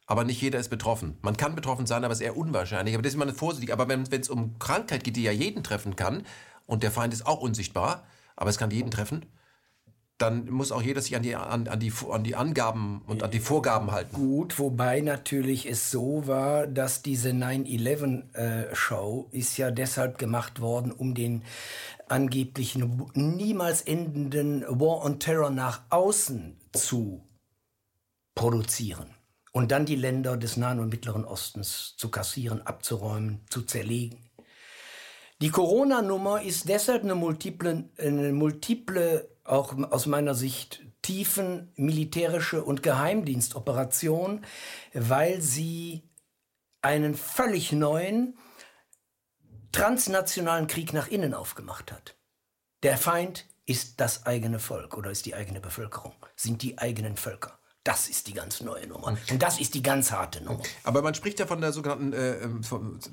[0.08, 1.18] Aber nicht jeder ist betroffen.
[1.22, 2.96] Man kann betroffen sein, aber es ist eher unwahrscheinlich.
[2.96, 3.72] Aber das ist immer vorsichtig.
[3.72, 6.26] Aber wenn es um Krankheit geht, die ja jeden treffen kann,
[6.66, 9.26] und der Feind ist auch unsichtbar, aber es kann jeden treffen,
[10.22, 13.32] dann muss auch jeder sich an die, an, an, die, an die Angaben und an
[13.32, 14.16] die Vorgaben halten.
[14.16, 20.92] Gut, wobei natürlich es so war, dass diese 9-11-Show äh, ist ja deshalb gemacht worden,
[20.92, 21.44] um den
[22.08, 27.28] angeblichen niemals endenden War on Terror nach außen zu
[28.36, 29.16] produzieren
[29.52, 34.32] und dann die Länder des Nahen und Mittleren Ostens zu kassieren, abzuräumen, zu zerlegen.
[35.42, 42.84] Die Corona-Nummer ist deshalb eine multiple, eine multiple, auch aus meiner Sicht tiefen militärische und
[42.84, 44.46] Geheimdienstoperation,
[44.94, 46.04] weil sie
[46.82, 48.38] einen völlig neuen
[49.72, 52.16] transnationalen Krieg nach innen aufgemacht hat.
[52.84, 57.61] Der Feind ist das eigene Volk oder ist die eigene Bevölkerung, sind die eigenen Völker.
[57.84, 59.08] Das ist die ganz neue Nummer.
[59.08, 60.62] Und das ist die ganz harte Nummer.
[60.84, 62.62] Aber man spricht ja von der sogenannten, äh, ähm,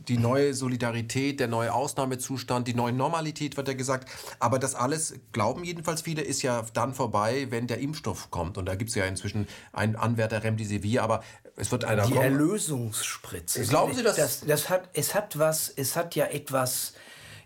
[0.09, 4.11] die neue Solidarität, der neue Ausnahmezustand, die neue Normalität, wird ja gesagt.
[4.39, 8.59] Aber das alles, glauben jedenfalls viele, ist ja dann vorbei, wenn der Impfstoff kommt.
[8.59, 11.23] Und da gibt es ja inzwischen einen Anwärter Remdesivir, aber
[11.57, 12.25] es wird einer die kommen.
[12.25, 13.63] Erlösungsspritze.
[13.63, 14.17] Glauben Sie das?
[14.17, 14.41] das?
[14.41, 16.93] Das hat, es hat was, es hat ja etwas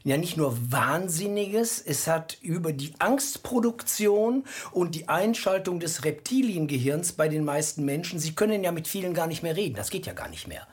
[0.05, 7.29] ja nicht nur Wahnsinniges, es hat über die Angstproduktion und die Einschaltung des Reptiliengehirns bei
[7.29, 10.13] den meisten Menschen, sie können ja mit vielen gar nicht mehr reden, das geht ja
[10.13, 10.67] gar nicht mehr.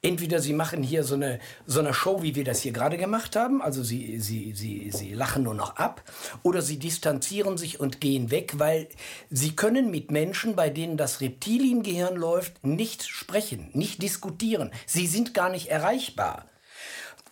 [0.00, 3.34] Entweder sie machen hier so eine, so eine Show, wie wir das hier gerade gemacht
[3.34, 6.04] haben, also sie, sie, sie, sie lachen nur noch ab,
[6.44, 8.88] oder sie distanzieren sich und gehen weg, weil
[9.28, 14.70] sie können mit Menschen, bei denen das Reptiliengehirn läuft, nicht sprechen, nicht diskutieren.
[14.86, 16.46] Sie sind gar nicht erreichbar.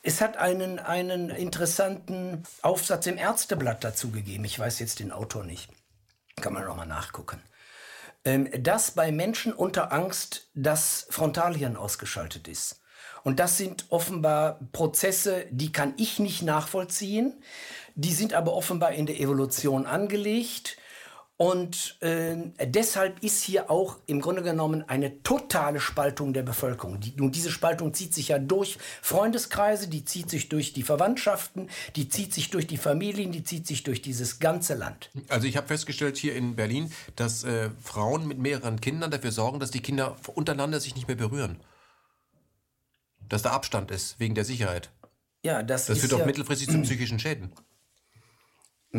[0.06, 4.44] Es hat einen, einen interessanten Aufsatz im Ärzteblatt dazu gegeben.
[4.44, 5.68] Ich weiß jetzt den Autor nicht.
[6.40, 7.42] Kann man noch mal nachgucken.
[8.24, 12.82] Ähm, dass bei Menschen unter Angst das Frontalhirn ausgeschaltet ist.
[13.24, 17.42] Und das sind offenbar Prozesse, die kann ich nicht nachvollziehen.
[17.96, 20.76] Die sind aber offenbar in der Evolution angelegt.
[21.38, 26.98] Und äh, deshalb ist hier auch im Grunde genommen eine totale Spaltung der Bevölkerung.
[26.98, 31.68] Die, und diese Spaltung zieht sich ja durch Freundeskreise, die zieht sich durch die Verwandtschaften,
[31.94, 35.10] die zieht sich durch die Familien, die zieht sich durch dieses ganze Land.
[35.28, 39.60] Also ich habe festgestellt hier in Berlin, dass äh, Frauen mit mehreren Kindern dafür sorgen,
[39.60, 41.60] dass die Kinder untereinander sich nicht mehr berühren.
[43.28, 44.90] Dass da Abstand ist, wegen der Sicherheit.
[45.44, 47.52] Ja, das, das führt ja, auch mittelfristig zu psychischen Schäden.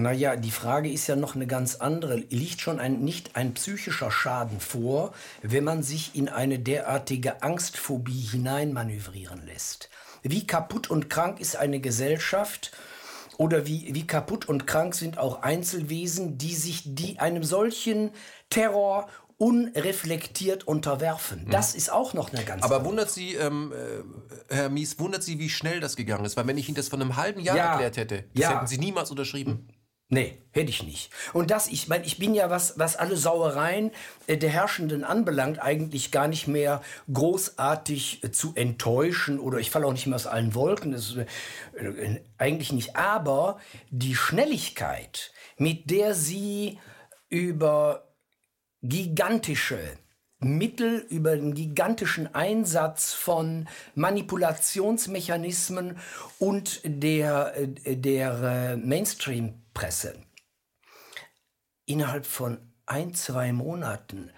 [0.01, 2.15] Naja, die Frage ist ja noch eine ganz andere.
[2.15, 8.27] Liegt schon ein, nicht ein psychischer Schaden vor, wenn man sich in eine derartige Angstphobie
[8.31, 9.89] hineinmanövrieren lässt?
[10.21, 12.71] Wie kaputt und krank ist eine Gesellschaft?
[13.37, 18.11] Oder wie, wie kaputt und krank sind auch Einzelwesen, die sich die einem solchen
[18.49, 19.07] Terror
[19.37, 21.45] unreflektiert unterwerfen.
[21.45, 21.51] Mhm.
[21.51, 23.71] Das ist auch noch eine ganz Aber wundert Sie, ähm,
[24.49, 26.35] äh, Herr Mies, wundert Sie, wie schnell das gegangen ist?
[26.37, 28.55] Weil wenn ich Ihnen das von einem halben Jahr ja, erklärt hätte, das ja.
[28.55, 29.67] hätten Sie niemals unterschrieben.
[30.09, 31.11] Nee, hätte ich nicht.
[31.33, 33.91] Und das, ich meine, ich bin ja, was, was alle Sauereien
[34.27, 39.85] äh, der Herrschenden anbelangt, eigentlich gar nicht mehr großartig äh, zu enttäuschen oder ich falle
[39.85, 41.25] auch nicht mehr aus allen Wolken, das ist äh,
[42.37, 42.95] eigentlich nicht.
[42.95, 46.79] Aber die Schnelligkeit, mit der sie
[47.27, 48.13] über
[48.81, 49.79] gigantische
[50.39, 55.97] Mittel über den gigantischen Einsatz von Manipulationsmechanismen
[56.37, 60.15] und der, der Mainstream Presse
[61.85, 64.31] innerhalb von ein, zwei Monaten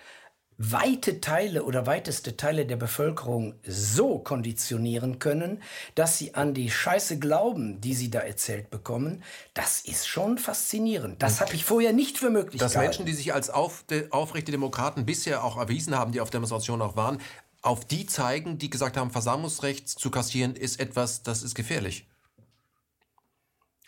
[0.57, 5.63] weite Teile oder weiteste Teile der Bevölkerung so konditionieren können,
[5.95, 9.23] dass sie an die Scheiße glauben, die sie da erzählt bekommen,
[9.53, 11.23] das ist schon faszinierend.
[11.23, 12.89] Das habe ich vorher nicht für möglich Dass gehalten.
[12.89, 16.97] Menschen, die sich als auf, aufrechte Demokraten bisher auch erwiesen haben, die auf Demonstrationen auch
[16.97, 17.21] waren,
[17.61, 22.08] auf die zeigen, die gesagt haben, Versammlungsrecht zu kassieren ist etwas, das ist gefährlich.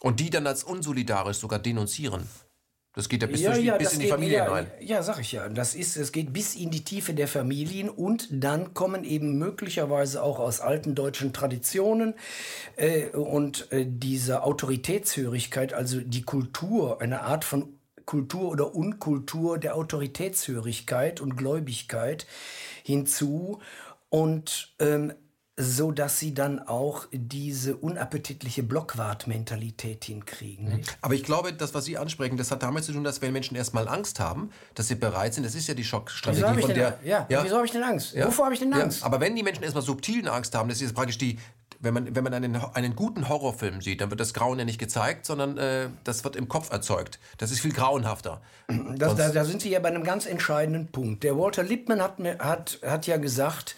[0.02, 2.28] Und die dann als unsolidarisch sogar denunzieren.
[2.94, 4.70] Das geht ja bis, ja, ja, bis in die Familien rein.
[4.82, 5.48] Ja, sag ich ja.
[5.48, 10.22] Das ist, es geht bis in die Tiefe der Familien und dann kommen eben möglicherweise
[10.22, 12.16] auch aus alten deutschen Traditionen
[12.76, 19.78] äh, und äh, diese Autoritätshörigkeit, also die Kultur, eine Art von Kultur oder Unkultur der
[19.78, 22.28] Autoritätshörigkeit und Gläubigkeit
[22.84, 23.62] hinzu.
[24.10, 25.14] Und ähm,
[25.58, 30.78] so dass sie dann auch diese unappetitliche Blockwart-Mentalität hinkriegen.
[30.78, 30.82] Mhm.
[31.02, 33.56] Aber ich glaube, das, was Sie ansprechen, das hat damit zu tun, dass wenn Menschen
[33.58, 37.00] erstmal Angst haben, dass sie bereit sind, das ist ja die Schockstrategie von der.
[37.04, 38.14] Ja, ja, wieso habe ich denn Angst?
[38.14, 38.28] Ja.
[38.28, 39.02] Wovor habe ich denn Angst?
[39.02, 41.38] Ja, aber wenn die Menschen erstmal subtilen Angst haben, das ist praktisch die,
[41.82, 44.80] wenn man, wenn man einen, einen guten Horrorfilm sieht, dann wird das Grauen ja nicht
[44.80, 47.20] gezeigt, sondern äh, das wird im Kopf erzeugt.
[47.38, 48.42] Das ist viel grauenhafter.
[48.96, 51.24] Das, da, da, sind Sie ja bei einem ganz entscheidenden Punkt.
[51.24, 53.76] Der Walter Lippmann hat, hat, hat ja gesagt,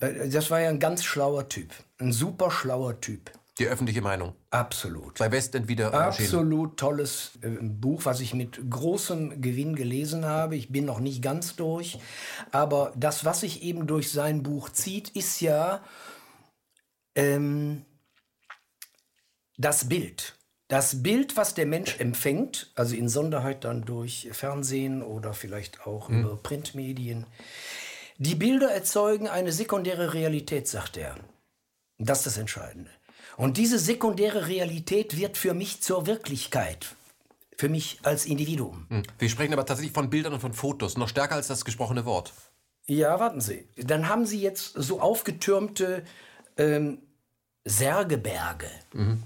[0.00, 1.72] das war ja ein ganz schlauer Typ.
[1.98, 3.30] Ein super schlauer Typ.
[3.58, 4.34] Die öffentliche Meinung.
[4.50, 5.18] Absolut.
[5.18, 10.56] Bei Westend wieder Absolut tolles äh, Buch, was ich mit großem Gewinn gelesen habe.
[10.56, 11.98] Ich bin noch nicht ganz durch.
[12.50, 15.84] Aber das, was sich eben durch sein Buch zieht, ist ja
[17.14, 17.84] ähm,
[19.56, 20.36] das Bild.
[20.66, 26.08] Das Bild, was der Mensch empfängt, also in Sonderheit dann durch Fernsehen oder vielleicht auch
[26.08, 26.20] hm.
[26.20, 27.26] über Printmedien,
[28.18, 31.16] die Bilder erzeugen eine sekundäre Realität, sagt er.
[31.98, 32.90] Das ist das Entscheidende.
[33.36, 36.94] Und diese sekundäre Realität wird für mich zur Wirklichkeit.
[37.56, 38.86] Für mich als Individuum.
[38.90, 39.02] Hm.
[39.18, 42.32] Wir sprechen aber tatsächlich von Bildern und von Fotos, noch stärker als das gesprochene Wort.
[42.86, 43.66] Ja, warten Sie.
[43.76, 46.04] Dann haben Sie jetzt so aufgetürmte
[46.56, 46.98] ähm,
[47.64, 48.68] Särgeberge.
[48.92, 49.22] Mhm.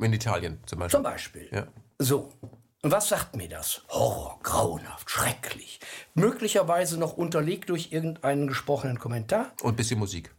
[0.00, 0.96] In Italien zum Beispiel.
[0.96, 1.48] Zum Beispiel.
[1.50, 1.66] Ja.
[1.98, 2.32] So.
[2.82, 3.82] Und was sagt mir das?
[3.88, 5.80] Horror, grauenhaft, schrecklich.
[6.14, 9.52] Möglicherweise noch unterlegt durch irgendeinen gesprochenen Kommentar.
[9.62, 10.32] Und ein bisschen Musik.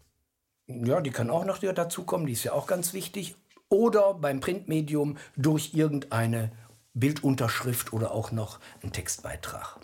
[0.67, 3.35] Ja, die kann auch noch dazukommen, die ist ja auch ganz wichtig.
[3.67, 6.51] Oder beim Printmedium durch irgendeine
[6.93, 9.77] Bildunterschrift oder auch noch ein Textbeitrag.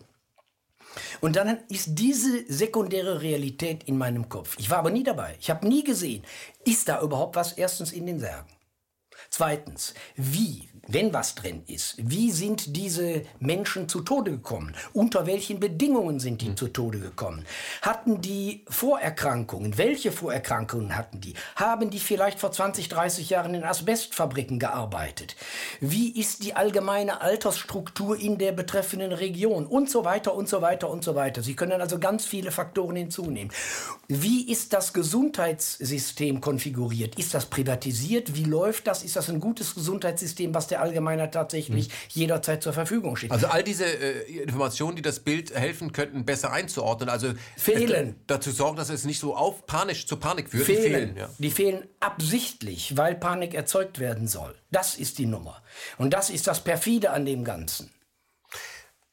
[1.20, 4.56] Und dann ist diese sekundäre Realität in meinem Kopf.
[4.58, 5.36] Ich war aber nie dabei.
[5.42, 6.24] Ich habe nie gesehen,
[6.64, 8.50] ist da überhaupt was erstens in den Särgen.
[9.30, 14.76] Zweitens, wie wenn was drin ist, wie sind diese Menschen zu Tode gekommen?
[14.94, 16.58] Unter welchen Bedingungen sind die mhm.
[16.58, 17.46] zu Tode gekommen?
[17.82, 19.78] Hatten die Vorerkrankungen?
[19.78, 21.34] Welche Vorerkrankungen hatten die?
[21.56, 25.36] Haben die vielleicht vor 20, 30 Jahren in Asbestfabriken gearbeitet?
[25.80, 29.66] Wie ist die allgemeine Altersstruktur in der betreffenden Region?
[29.66, 31.42] Und so weiter und so weiter und so weiter.
[31.42, 33.52] Sie können also ganz viele Faktoren hinzunehmen.
[34.08, 37.18] Wie ist das Gesundheitssystem konfiguriert?
[37.18, 38.36] Ist das privatisiert?
[38.36, 39.04] Wie läuft das?
[39.04, 41.94] Ist das ein gutes Gesundheitssystem, was der der Allgemeiner tatsächlich hm.
[42.10, 43.32] jederzeit zur Verfügung steht.
[43.32, 48.16] Also all diese äh, Informationen, die das Bild helfen könnten, besser einzuordnen, also fehlen.
[48.28, 50.66] dazu sorgen, dass es nicht so auf panisch zu Panik führt.
[50.66, 50.84] Fehlen.
[50.84, 51.30] Die fehlen, ja.
[51.38, 54.54] die fehlen absichtlich, weil Panik erzeugt werden soll.
[54.72, 55.62] Das ist die Nummer.
[55.98, 57.90] Und das ist das perfide an dem Ganzen.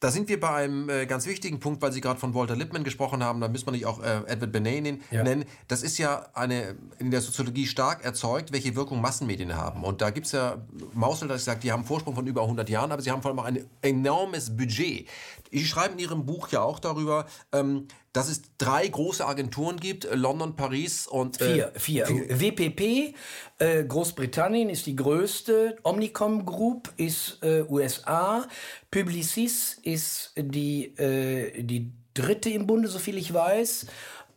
[0.03, 2.83] Da sind wir bei einem äh, ganz wichtigen Punkt, weil Sie gerade von Walter Lippmann
[2.83, 5.23] gesprochen haben, da müssen wir nicht auch äh, Edward Benet ja.
[5.23, 5.45] nennen.
[5.69, 9.85] Das ist ja eine in der Soziologie stark erzeugt, welche Wirkung Massenmedien haben.
[9.85, 10.57] Und da gibt es ja
[10.93, 13.31] Mausel, das sagt, die haben einen Vorsprung von über 100 Jahren, aber sie haben vor
[13.31, 15.07] allem auch ein enormes Budget.
[15.53, 20.05] Sie schreiben in Ihrem Buch ja auch darüber, ähm, dass es drei große Agenturen gibt,
[20.05, 21.39] äh, London, Paris und...
[21.41, 22.39] Äh, vier, vier.
[22.39, 23.15] WPP,
[23.59, 28.47] äh, Großbritannien ist die größte, Omnicom Group ist äh, USA,
[28.91, 33.87] Publicis ist die, äh, die dritte im Bunde, soviel ich weiß,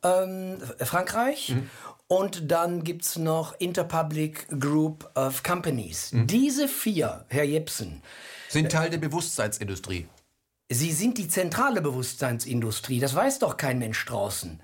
[0.02, 1.50] ähm, Frankreich.
[1.50, 1.70] Mhm.
[2.08, 6.12] Und dann gibt es noch Interpublic Group of Companies.
[6.12, 6.26] Mhm.
[6.28, 8.00] Diese vier, Herr Jepsen,
[8.48, 10.06] sind Teil der Bewusstseinsindustrie.
[10.68, 12.98] Sie sind die zentrale Bewusstseinsindustrie.
[12.98, 14.60] Das weiß doch kein Mensch draußen.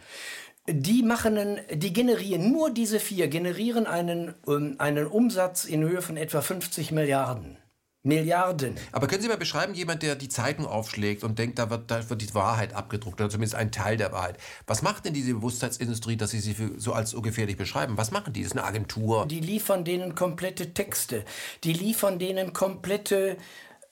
[0.68, 6.02] Die machen, einen, die generieren nur diese vier generieren einen, um, einen Umsatz in Höhe
[6.02, 7.58] von etwa 50 Milliarden.
[8.04, 8.76] Milliarden.
[8.90, 12.10] Aber können Sie mal beschreiben, jemand, der die Zeitung aufschlägt und denkt, da wird, da
[12.10, 14.38] wird die Wahrheit abgedruckt oder zumindest ein Teil der Wahrheit.
[14.66, 17.96] Was macht denn diese Bewusstseinsindustrie, dass Sie sie so als so gefährlich beschreiben?
[17.96, 18.42] Was machen die?
[18.42, 19.26] Das ist eine Agentur.
[19.26, 21.24] Die liefern denen komplette Texte.
[21.62, 23.36] Die liefern denen komplette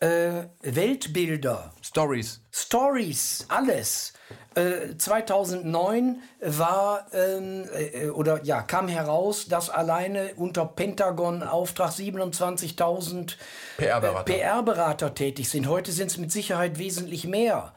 [0.01, 1.73] äh, Weltbilder.
[1.83, 2.41] Stories.
[2.51, 4.13] Stories, alles.
[4.55, 13.37] Äh, 2009 war ähm, äh, oder ja kam heraus, dass alleine unter Pentagon Auftrag 27.000
[13.77, 15.69] PR-Berater PR tätig sind.
[15.69, 17.73] Heute sind es mit Sicherheit wesentlich mehr.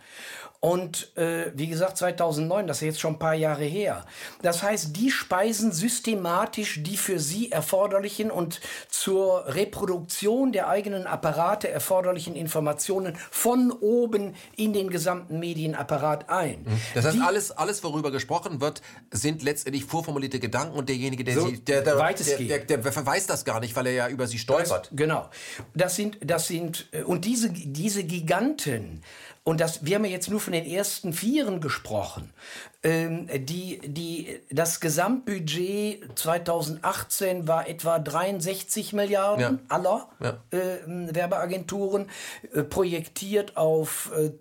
[0.63, 4.05] Und äh, wie gesagt, 2009, das ist jetzt schon ein paar Jahre her.
[4.43, 11.67] Das heißt, die speisen systematisch die für sie erforderlichen und zur Reproduktion der eigenen Apparate
[11.67, 16.61] erforderlichen Informationen von oben in den gesamten Medienapparat ein.
[16.63, 16.81] Mhm.
[16.93, 21.33] Das heißt, die, alles, alles, worüber gesprochen wird, sind letztendlich vorformulierte Gedanken und derjenige, der,
[21.33, 24.27] so sie, der, der, der, der, der, verweist das gar nicht, weil er ja über
[24.27, 24.87] sie stolpert.
[24.91, 25.29] Das, genau.
[25.73, 29.01] Das sind, das sind, äh, und diese, diese Giganten,
[29.45, 32.33] und das, wir haben ja jetzt nur von den ersten Vieren gesprochen.
[32.81, 39.75] Ähm, die, die, das Gesamtbudget 2018 war etwa 63 Milliarden ja.
[39.75, 40.37] aller ja.
[40.57, 42.09] Äh, Werbeagenturen,
[42.53, 44.31] äh, projektiert auf äh,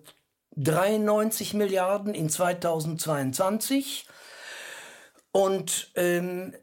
[0.55, 4.07] 93 Milliarden in 2022.
[5.33, 6.53] Und ähm,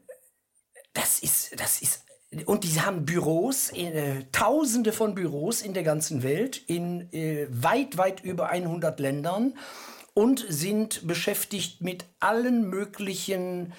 [0.93, 2.05] das ist, das ist
[2.45, 7.97] und die haben Büros, äh, Tausende von Büros in der ganzen Welt, in äh, weit,
[7.97, 9.53] weit über 100 Ländern
[10.13, 13.73] und sind beschäftigt mit allen möglichen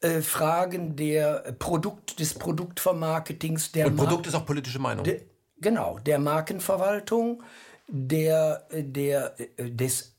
[0.00, 3.72] äh, Fragen der Produkt, des Produktvermarketings.
[3.72, 5.04] Der und Produkt ist auch politische Meinung.
[5.04, 5.22] De,
[5.60, 7.42] genau, der Markenverwaltung,
[7.88, 10.14] der, der, äh, des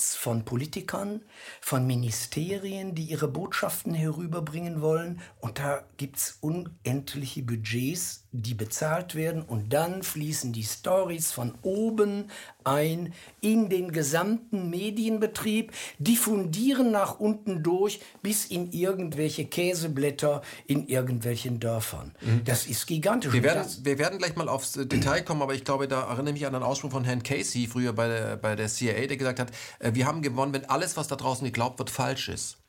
[0.00, 1.20] Gutdastehen von Politikern,
[1.60, 5.20] von Ministerien, die ihre Botschaften herüberbringen wollen.
[5.40, 9.42] Und da gibt es unendliche Budgets, die bezahlt werden.
[9.42, 12.30] Und dann fließen die Stories von oben
[12.64, 21.58] ein in den gesamten Medienbetrieb, diffundieren nach unten durch bis in irgendwelche Käseblätter in irgendwelchen
[21.60, 22.14] Dörfern.
[22.20, 22.42] Mhm.
[22.44, 23.32] Das ist gigantisch.
[23.32, 26.34] Wir werden, wir werden gleich mal aufs Detail kommen, aber ich glaube, da erinnere ich
[26.34, 29.40] mich an einen Ausspruch von Herrn Casey, früher bei der, bei der CIA, der gesagt
[29.40, 32.59] hat, äh, wir haben gewonnen, wenn alles, was da draußen geglaubt wird, falsch ist.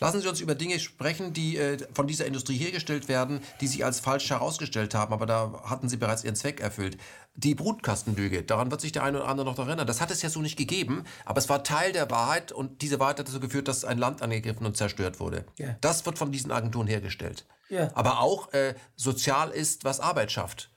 [0.00, 3.84] Lassen Sie uns über Dinge sprechen, die äh, von dieser Industrie hergestellt werden, die sich
[3.84, 6.98] als falsch herausgestellt haben, aber da hatten Sie bereits Ihren Zweck erfüllt.
[7.36, 9.86] Die Brutkastenlüge, daran wird sich der eine oder andere noch erinnern.
[9.86, 13.00] Das hat es ja so nicht gegeben, aber es war Teil der Wahrheit und diese
[13.00, 15.44] Wahrheit hat dazu geführt, dass ein Land angegriffen und zerstört wurde.
[15.58, 15.76] Yeah.
[15.80, 17.44] Das wird von diesen Agenturen hergestellt.
[17.70, 17.90] Yeah.
[17.94, 20.70] Aber auch äh, sozial ist, was Arbeit schafft.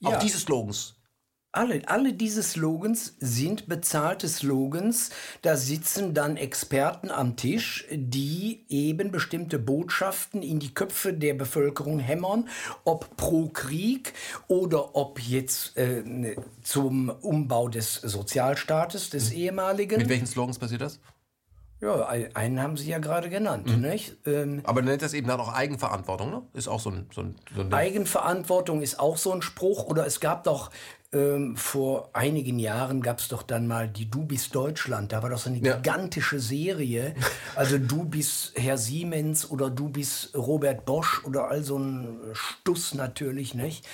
[0.00, 0.10] Ja.
[0.10, 0.96] Auch diese Slogans
[1.52, 5.10] alle, alle diese Slogans sind bezahlte Slogans.
[5.42, 11.98] Da sitzen dann Experten am Tisch, die eben bestimmte Botschaften in die Köpfe der Bevölkerung
[11.98, 12.48] hämmern,
[12.84, 14.14] ob pro Krieg
[14.48, 19.36] oder ob jetzt äh, zum Umbau des Sozialstaates, des mhm.
[19.36, 19.98] ehemaligen.
[19.98, 20.98] Mit welchen Slogans passiert das?
[21.82, 23.66] Ja, einen haben Sie ja gerade genannt.
[23.66, 23.80] Mhm.
[23.80, 24.16] Nicht?
[24.24, 26.42] Ähm, Aber nennt das eben dann auch Eigenverantwortung, ne?
[26.54, 29.86] Ist auch so ein, so ein, so ein Eigenverantwortung ist auch so ein Spruch.
[29.86, 30.70] Oder es gab doch
[31.12, 35.12] ähm, vor einigen Jahren gab es doch dann mal die Du bist Deutschland.
[35.12, 35.76] Da war doch so eine ja.
[35.76, 37.14] gigantische Serie.
[37.54, 42.94] Also Du bist Herr Siemens oder Du bist Robert Bosch oder all so ein Stuss
[42.94, 43.86] natürlich, nicht?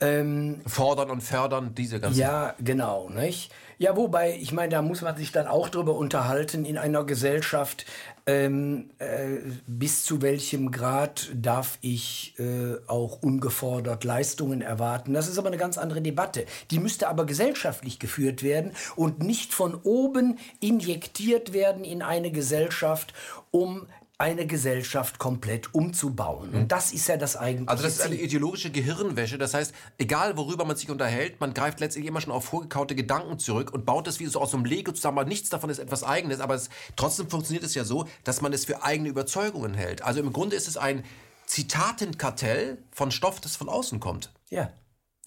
[0.00, 2.18] Ähm, Fordern und fördern, diese ganzen.
[2.18, 3.52] Ja, genau, nicht?
[3.80, 7.86] Ja, wobei, ich meine, da muss man sich dann auch drüber unterhalten in einer Gesellschaft,
[8.26, 9.38] ähm, äh,
[9.68, 15.14] bis zu welchem Grad darf ich äh, auch ungefordert Leistungen erwarten.
[15.14, 16.44] Das ist aber eine ganz andere Debatte.
[16.72, 23.14] Die müsste aber gesellschaftlich geführt werden und nicht von oben injektiert werden in eine Gesellschaft,
[23.52, 23.86] um
[24.20, 26.52] eine Gesellschaft komplett umzubauen.
[26.52, 29.38] Und das ist ja das eigentliche Also das ist eine ideologische Gehirnwäsche.
[29.38, 33.38] Das heißt, egal worüber man sich unterhält, man greift letztlich immer schon auf vorgekaute Gedanken
[33.38, 35.28] zurück und baut das wie so aus einem Lego zusammen.
[35.28, 38.64] Nichts davon ist etwas Eigenes, aber es, trotzdem funktioniert es ja so, dass man es
[38.64, 40.02] für eigene Überzeugungen hält.
[40.02, 41.04] Also im Grunde ist es ein
[41.46, 44.32] Zitatenkartell von Stoff, das von außen kommt.
[44.50, 44.72] Ja.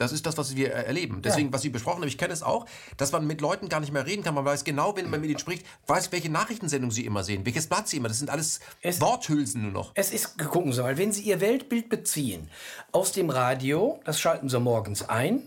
[0.01, 1.21] Das ist das, was wir erleben.
[1.21, 1.53] Deswegen, ja.
[1.53, 2.65] was Sie besprochen haben, ich kenne es auch,
[2.97, 4.33] dass man mit Leuten gar nicht mehr reden kann.
[4.33, 7.67] Man weiß genau, wenn man mit ihnen spricht, weiß, welche Nachrichtensendung sie immer sehen, welches
[7.67, 8.07] Blatt sie immer.
[8.07, 9.91] Das sind alles es, Worthülsen nur noch.
[9.93, 12.49] Es ist, gucken Sie mal, wenn Sie Ihr Weltbild beziehen
[12.91, 15.43] aus dem Radio, das schalten Sie morgens ein,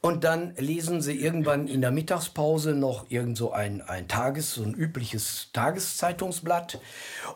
[0.00, 4.62] und dann lesen sie irgendwann in der Mittagspause noch irgend so ein, ein Tages-, so
[4.62, 6.80] ein übliches Tageszeitungsblatt.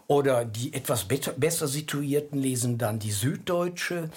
[0.06, 4.10] Oder die etwas besser situierten lesen dann die Süddeutsche.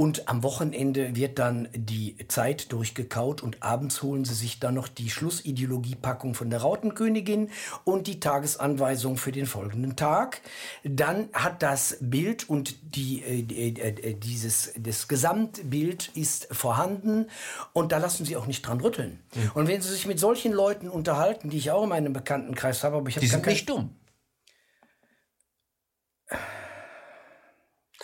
[0.00, 4.88] Und am Wochenende wird dann die Zeit durchgekaut und abends holen sie sich dann noch
[4.88, 7.50] die Schlussideologiepackung von der Rautenkönigin
[7.84, 10.40] und die Tagesanweisung für den folgenden Tag.
[10.84, 17.26] Dann hat das Bild und die, äh, äh, dieses, das Gesamtbild ist vorhanden
[17.74, 19.22] und da lassen sie auch nicht dran rütteln.
[19.34, 19.50] Mhm.
[19.52, 22.96] Und wenn sie sich mit solchen Leuten unterhalten, die ich auch in meinem Bekanntenkreis habe,
[22.96, 23.94] aber ich habe Die sind nicht dumm.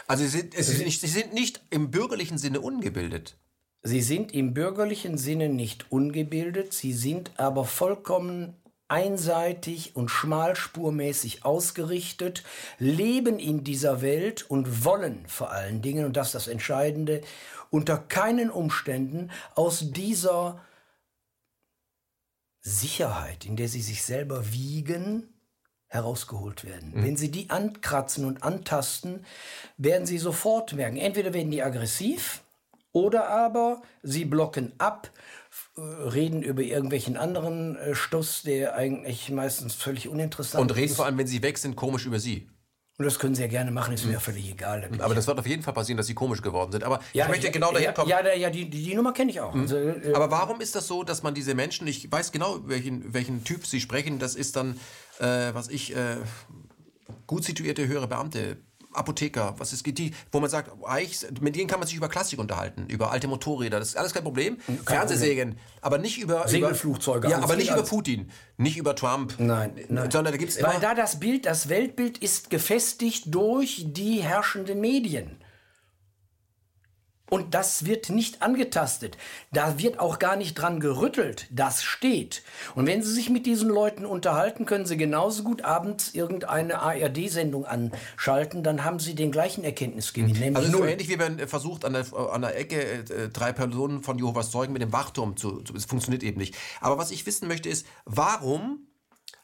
[0.06, 3.36] Also sie sind, sie, nicht, sie sind nicht im bürgerlichen Sinne ungebildet.
[3.82, 8.56] Sie sind im bürgerlichen Sinne nicht ungebildet, sie sind aber vollkommen
[8.88, 12.44] einseitig und schmalspurmäßig ausgerichtet,
[12.78, 17.20] leben in dieser Welt und wollen vor allen Dingen, und das ist das Entscheidende,
[17.70, 20.64] unter keinen Umständen aus dieser
[22.60, 25.35] Sicherheit, in der sie sich selber wiegen,
[25.96, 26.92] herausgeholt werden.
[26.94, 27.04] Mhm.
[27.04, 29.24] Wenn sie die ankratzen und antasten,
[29.76, 32.42] werden sie sofort merken, entweder werden die aggressiv
[32.92, 35.10] oder aber sie blocken ab,
[35.76, 40.70] äh, reden über irgendwelchen anderen äh, Stuss, der eigentlich meistens völlig uninteressant ist.
[40.70, 40.96] Und reden ist.
[40.96, 42.48] vor allem, wenn sie weg sind, komisch über sie.
[42.98, 44.88] Und das können sie ja gerne machen, ist mir ja völlig egal.
[44.96, 46.82] Da aber das wird auf jeden Fall passieren, dass sie komisch geworden sind.
[46.82, 48.08] Aber ja, ich möchte genau dahin kommen.
[48.08, 49.52] Ja, ja, die, die, die Nummer kenne ich auch.
[49.52, 49.60] Mhm.
[49.62, 53.12] Also, äh, aber warum ist das so, dass man diese Menschen, ich weiß genau, welchen,
[53.12, 54.80] welchen Typ sie sprechen, das ist dann,
[55.18, 56.16] äh, was ich, äh,
[57.26, 58.58] gut situierte höhere Beamte,
[58.96, 60.70] Apotheker, was es geht, die, wo man sagt,
[61.40, 64.24] mit denen kann man sich über Klassik unterhalten, über alte Motorräder, das ist alles kein
[64.24, 64.58] Problem.
[64.66, 67.28] Kein Fernsehsägen, aber nicht über Segelflugzeuge.
[67.28, 69.34] Ja, aber nicht über Putin, nicht über Trump.
[69.38, 70.10] Nein, nein.
[70.10, 75.36] sondern da gibt's Weil da das Bild, das Weltbild ist gefestigt durch die herrschenden Medien.
[77.28, 79.16] Und das wird nicht angetastet.
[79.52, 81.48] Da wird auch gar nicht dran gerüttelt.
[81.50, 82.42] Das steht.
[82.76, 87.66] Und wenn Sie sich mit diesen Leuten unterhalten, können Sie genauso gut abends irgendeine ARD-Sendung
[87.66, 88.62] anschalten.
[88.62, 90.56] Dann haben Sie den gleichen Erkenntnisgewinn.
[90.56, 94.18] Also so ähnlich wie wenn versucht, an der, an der Ecke äh, drei Personen von
[94.18, 95.74] Jehovas Zeugen mit dem Wachturm zu, zu.
[95.74, 96.54] Es funktioniert eben nicht.
[96.80, 98.86] Aber was ich wissen möchte ist, warum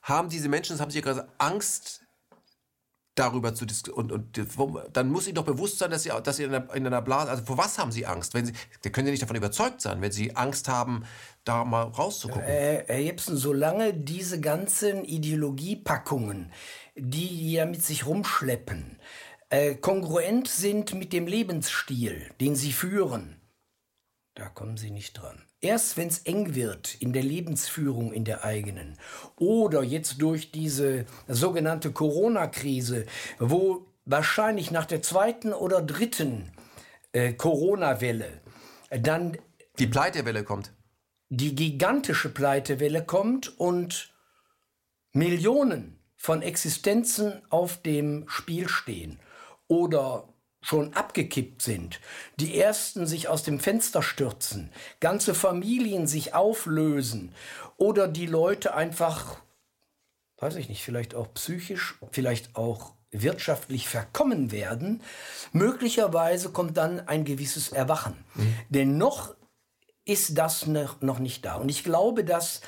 [0.03, 2.02] haben diese Menschen, das haben Sie ja gerade Angst
[3.15, 4.11] darüber zu diskutieren.
[4.11, 6.87] Und, und, dann muss ihnen doch bewusst sein, dass sie, dass sie in, einer, in
[6.87, 8.35] einer Blase, also vor was haben sie Angst?
[8.35, 8.53] Wenn sie,
[8.83, 11.05] da können sie nicht davon überzeugt sein, wenn sie Angst haben,
[11.45, 12.45] da mal rauszugucken.
[12.45, 16.53] Äh, Herr Jepsen, solange diese ganzen Ideologiepackungen,
[16.95, 18.99] die ja mit sich rumschleppen,
[19.51, 23.41] äh, kongruent sind mit dem Lebensstil, den sie führen,
[24.35, 25.43] da kommen sie nicht dran.
[25.63, 28.99] Erst wenn es eng wird in der Lebensführung in der eigenen
[29.37, 33.07] oder jetzt durch diese sogenannte Corona-Krise,
[33.39, 36.51] wo wahrscheinlich nach der zweiten oder dritten
[37.13, 38.41] äh, Corona-Welle
[38.91, 39.39] dann
[39.79, 40.73] die Pleitewelle kommt.
[41.29, 44.13] Die gigantische Pleitewelle kommt und
[45.13, 49.21] Millionen von Existenzen auf dem Spiel stehen
[49.69, 50.29] oder
[50.63, 52.01] schon abgekippt sind,
[52.37, 57.35] die ersten sich aus dem Fenster stürzen, ganze Familien sich auflösen
[57.77, 59.39] oder die Leute einfach,
[60.39, 65.03] weiß ich nicht, vielleicht auch psychisch, vielleicht auch wirtschaftlich verkommen werden,
[65.53, 68.25] möglicherweise kommt dann ein gewisses Erwachen.
[68.35, 68.55] Mhm.
[68.71, 69.35] Denn noch
[70.05, 71.57] ist das noch nicht da.
[71.57, 72.63] Und ich glaube, dass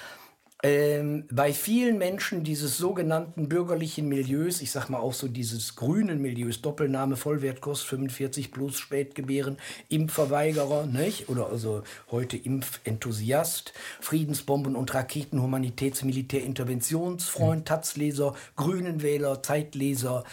[0.64, 6.22] ähm, bei vielen Menschen dieses sogenannten bürgerlichen Milieus, ich sag mal auch so dieses grünen
[6.22, 9.58] Milieus, Doppelname, Vollwertkurs 45 plus Spätgebären,
[9.90, 11.28] Impfverweigerer, nicht?
[11.28, 17.64] Oder also heute Impfenthusiast, Friedensbomben und Raketen, Humanitäts-, Militärinterventionsfreund, mhm.
[17.66, 20.24] Taz-Leser, Grünenwähler, Zeitleser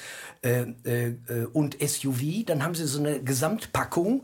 [0.43, 2.45] äh, äh, und SUV.
[2.45, 4.23] Dann haben sie so eine Gesamtpackung.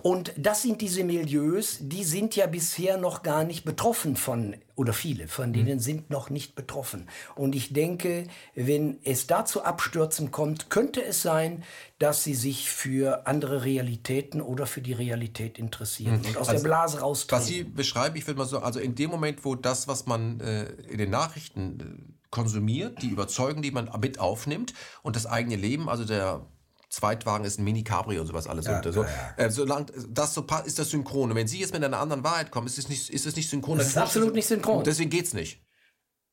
[0.00, 4.92] Und das sind diese Milieus, die sind ja bisher noch gar nicht betroffen von oder
[4.92, 5.52] viele von mhm.
[5.52, 7.08] denen sind noch nicht betroffen.
[7.36, 8.26] Und ich denke,
[8.56, 11.62] wenn es da zu Abstürzen kommt, könnte es sein,
[12.00, 16.26] dass sie sich für andere Realitäten oder für die Realität interessieren mhm.
[16.26, 17.40] und aus also, der Blase raustreten.
[17.40, 20.40] Was Sie beschreiben, ich würde mal so, also in dem Moment, wo das, was man
[20.40, 25.54] äh, in den Nachrichten äh, konsumiert, die Überzeugung, die man mit aufnimmt und das eigene
[25.54, 26.44] Leben, also der
[26.92, 28.66] Zweitwagen ist ein Mini Cabrio und sowas alles.
[28.66, 29.02] Ja, und so.
[29.02, 29.44] Ja, ja.
[29.46, 31.30] Äh, solange das so ist das synchron.
[31.30, 33.48] Und wenn Sie jetzt mit einer anderen Wahrheit kommen, ist es nicht, ist es nicht
[33.48, 33.78] synchron.
[33.78, 34.84] Das ist absolut nicht synchron.
[34.84, 35.62] Deswegen geht's nicht.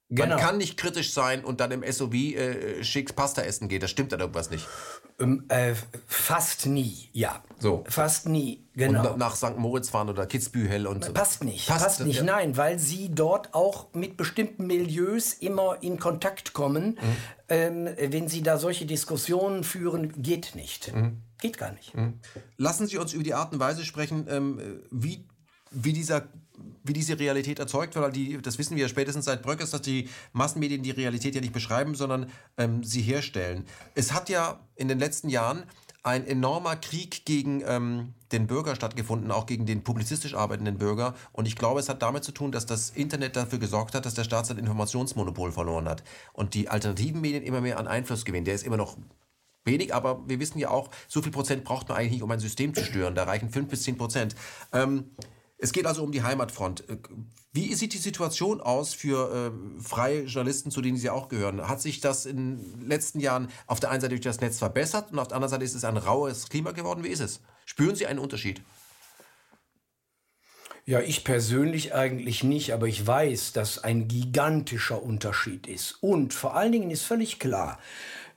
[0.09, 0.35] Genau.
[0.35, 3.79] Man kann nicht kritisch sein und dann im SOV äh, schick Pasta essen gehen.
[3.79, 4.67] Das stimmt dann irgendwas nicht.
[5.19, 5.73] Ähm, äh,
[6.07, 7.43] fast nie, ja.
[7.59, 7.83] So.
[7.87, 9.11] Fast nie, genau.
[9.11, 9.57] Und nach St.
[9.57, 11.13] Moritz fahren oder Kitzbühel und so.
[11.13, 12.23] Passt nicht, passt, passt nicht, ja.
[12.23, 16.97] nein, weil sie dort auch mit bestimmten Milieus immer in Kontakt kommen.
[17.01, 17.15] Mhm.
[17.49, 20.93] Ähm, wenn sie da solche Diskussionen führen, geht nicht.
[20.93, 21.21] Mhm.
[21.41, 21.95] Geht gar nicht.
[21.95, 22.19] Mhm.
[22.57, 25.27] Lassen Sie uns über die Art und Weise sprechen, ähm, wie,
[25.71, 26.27] wie dieser
[26.89, 29.81] wie diese Realität erzeugt wird, weil die, das wissen wir ja spätestens seit Bröckes, dass
[29.81, 33.65] die Massenmedien die Realität ja nicht beschreiben, sondern ähm, sie herstellen.
[33.95, 35.63] Es hat ja in den letzten Jahren
[36.03, 41.13] ein enormer Krieg gegen ähm, den Bürger stattgefunden, auch gegen den publizistisch arbeitenden Bürger.
[41.31, 44.13] Und ich glaube, es hat damit zu tun, dass das Internet dafür gesorgt hat, dass
[44.13, 48.45] der Staat sein Informationsmonopol verloren hat und die alternativen Medien immer mehr an Einfluss gewinnen.
[48.45, 48.97] Der ist immer noch
[49.65, 52.39] wenig, aber wir wissen ja auch, so viel Prozent braucht man eigentlich nicht, um ein
[52.39, 53.13] System zu stören.
[53.13, 54.35] Da reichen fünf bis zehn Prozent.
[54.71, 55.11] Ähm,
[55.61, 56.89] es geht also um die Heimatfront.
[56.89, 56.97] Äh,
[57.51, 61.67] wie sieht die Situation aus für äh, freie Journalisten, zu denen Sie auch gehören?
[61.67, 65.11] Hat sich das in den letzten Jahren auf der einen Seite durch das Netz verbessert
[65.11, 67.03] und auf der anderen Seite ist es ein raues Klima geworden?
[67.03, 67.41] Wie ist es?
[67.65, 68.61] Spüren Sie einen Unterschied?
[70.85, 76.01] Ja, ich persönlich eigentlich nicht, aber ich weiß, dass ein gigantischer Unterschied ist.
[76.01, 77.77] Und vor allen Dingen ist völlig klar,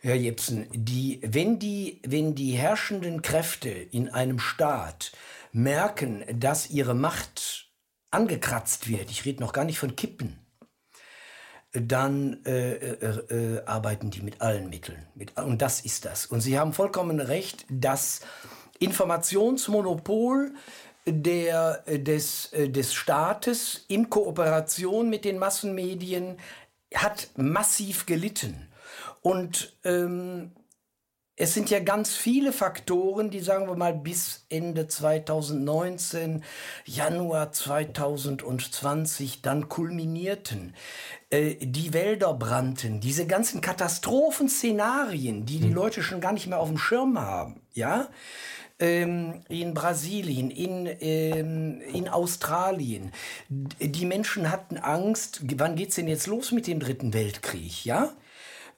[0.01, 5.13] Herr Jepsen, die, wenn, die, wenn die herrschenden Kräfte in einem Staat
[5.53, 7.71] merken, dass ihre Macht
[8.11, 10.39] angekratzt wird, ich rede noch gar nicht von Kippen,
[11.73, 15.07] dann äh, äh, äh, arbeiten die mit allen Mitteln.
[15.15, 16.27] Mit, und das ist das.
[16.27, 18.21] Und Sie haben vollkommen recht, das
[18.79, 20.53] Informationsmonopol
[21.07, 26.37] der, des, des Staates in Kooperation mit den Massenmedien
[26.95, 28.69] hat massiv gelitten.
[29.23, 30.53] Und ähm,
[31.37, 36.45] es sind ja ganz viele Faktoren, die sagen wir mal bis Ende 2019,
[36.85, 40.75] Januar 2020 dann kulminierten.
[41.31, 45.75] Äh, die Wälder brannten, diese ganzen Katastrophenszenarien, die die hm.
[45.75, 48.09] Leute schon gar nicht mehr auf dem Schirm haben, ja
[48.83, 53.13] ähm, in Brasilien, in, ähm, in Australien.
[53.49, 58.13] Die Menschen hatten Angst, wann geht's denn jetzt los mit dem Dritten Weltkrieg, ja?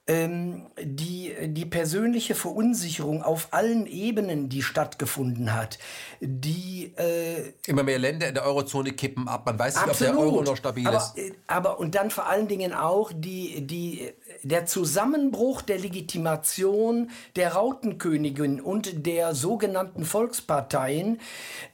[0.06, 5.78] Ähm, die, die persönliche Verunsicherung auf allen Ebenen, die stattgefunden hat,
[6.20, 6.92] die...
[6.96, 9.46] Äh, Immer mehr Länder in der Eurozone kippen ab.
[9.46, 10.12] Man weiß nicht, absolut.
[10.12, 11.16] ob der Euro noch stabil aber, ist.
[11.16, 14.12] Äh, aber und dann vor allen Dingen auch die, die,
[14.44, 21.20] der Zusammenbruch der Legitimation der Rautenkönigin und der sogenannten Volksparteien,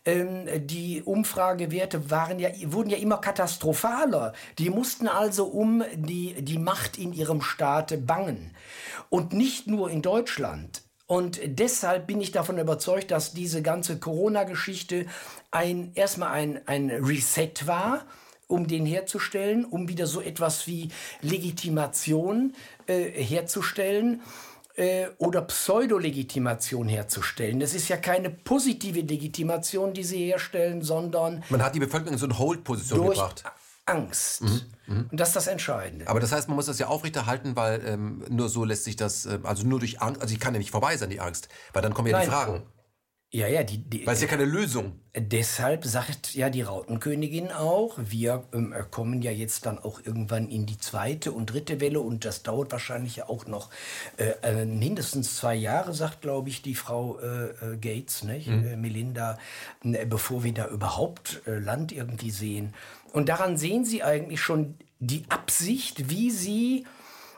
[0.04, 4.32] ähm, die Umfragewerte waren ja, wurden ja immer katastrophaler.
[4.58, 8.54] Die mussten also um die, die Macht in ihrem Staate bangen.
[9.08, 10.82] Und nicht nur in Deutschland.
[11.06, 15.06] Und deshalb bin ich davon überzeugt, dass diese ganze Corona-Geschichte
[15.50, 18.06] ein, erstmal ein, ein Reset war
[18.50, 20.88] um den herzustellen, um wieder so etwas wie
[21.22, 22.54] Legitimation
[22.86, 24.22] äh, herzustellen
[24.76, 27.60] äh, oder Pseudolegitimation herzustellen.
[27.60, 32.18] Das ist ja keine positive Legitimation, die sie herstellen, sondern man hat die Bevölkerung in
[32.18, 33.44] so eine Hold-Position gebracht.
[33.86, 34.42] Angst.
[34.42, 35.04] Mhm, mh.
[35.10, 36.08] Und das ist das Entscheidende.
[36.08, 39.26] Aber das heißt, man muss das ja aufrechterhalten, weil ähm, nur so lässt sich das,
[39.26, 41.82] äh, also nur durch Angst, also ich kann ja nicht vorbei sein, die Angst, weil
[41.82, 42.26] dann kommen ja Nein.
[42.26, 42.62] die Fragen.
[43.32, 44.98] Ja, ja, die, die Weil es ja keine Lösung.
[45.14, 50.66] Deshalb sagt ja die Rautenkönigin auch, wir ähm, kommen ja jetzt dann auch irgendwann in
[50.66, 53.70] die zweite und dritte Welle und das dauert wahrscheinlich ja auch noch
[54.16, 58.48] äh, äh mindestens zwei Jahre, sagt glaube ich die Frau äh, äh Gates, nicht?
[58.48, 58.66] Mhm.
[58.66, 59.38] Äh, Melinda,
[59.82, 62.74] bevor wir da überhaupt äh, Land irgendwie sehen.
[63.12, 66.84] Und daran sehen Sie eigentlich schon die Absicht, wie sie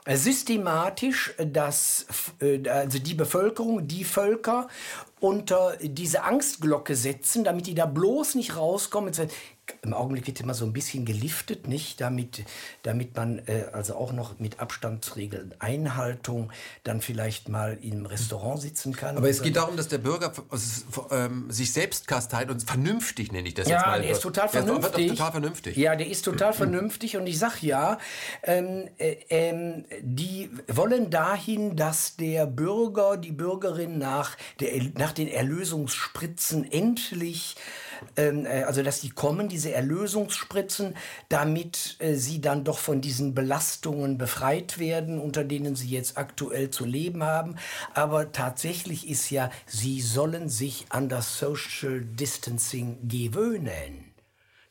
[0.09, 2.07] systematisch das,
[2.69, 4.69] also die Bevölkerung, die Völker
[5.21, 9.13] unter diese Angstglocke setzen, damit die da bloß nicht rauskommen.
[9.83, 12.01] Im Augenblick wird immer so ein bisschen geliftet, nicht?
[12.01, 12.45] Damit,
[12.83, 16.51] damit man äh, also auch noch mit Abstandsregeln, Einhaltung
[16.85, 19.17] dann vielleicht mal im Restaurant sitzen kann.
[19.17, 20.33] Aber es geht darum, dass der Bürger
[21.11, 23.97] ähm, sich selbst kasteit und vernünftig nenne ich das ja, jetzt mal.
[23.97, 24.95] Ja, der ist total vernünftig.
[24.95, 25.77] Der ist total vernünftig.
[25.77, 27.99] Ja, der ist total vernünftig und ich sag ja,
[28.43, 35.29] ähm, äh, ähm, die wollen dahin, dass der Bürger, die Bürgerin nach, der, nach den
[35.29, 37.57] Erlösungsspritzen endlich
[38.65, 40.95] also dass die kommen, diese Erlösungsspritzen,
[41.29, 46.71] damit äh, sie dann doch von diesen Belastungen befreit werden, unter denen sie jetzt aktuell
[46.71, 47.57] zu leben haben.
[47.95, 54.13] Aber tatsächlich ist ja, sie sollen sich an das Social Distancing gewöhnen.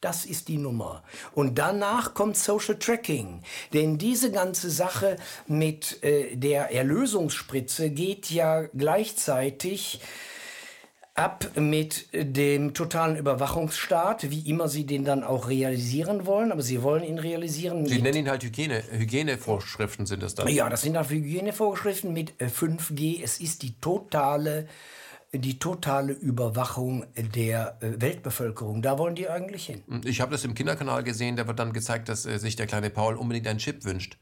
[0.02, 1.04] Das ist die Nummer.
[1.36, 3.44] Und danach kommt Social Tracking.
[3.72, 10.02] Denn diese ganze Sache mit äh, der Erlösungsspritze geht ja gleichzeitig
[11.14, 16.82] ab mit dem totalen Überwachungsstaat, wie immer Sie den dann auch realisieren wollen, aber Sie
[16.84, 17.86] wollen ihn realisieren.
[17.86, 20.48] Sie nennen ihn halt Hygiene, Hygienevorschriften sind das dann.
[20.48, 23.20] Ja, das sind auch Hygienevorschriften mit 5G.
[23.20, 24.68] Äh, es ist die totale,
[25.34, 28.82] die totale Überwachung der äh, Weltbevölkerung.
[28.82, 29.84] Da wollen die eigentlich hin.
[30.06, 32.90] Ich habe das im Kinderkanal gesehen, da wird dann gezeigt, dass äh, sich der kleine
[32.90, 34.18] Paul unbedingt einen Chip wünscht.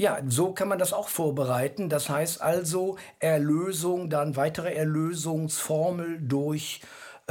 [0.00, 1.90] Ja, so kann man das auch vorbereiten.
[1.90, 6.86] Das heißt also Erlösung, dann weitere Erlösungsformel durch äh,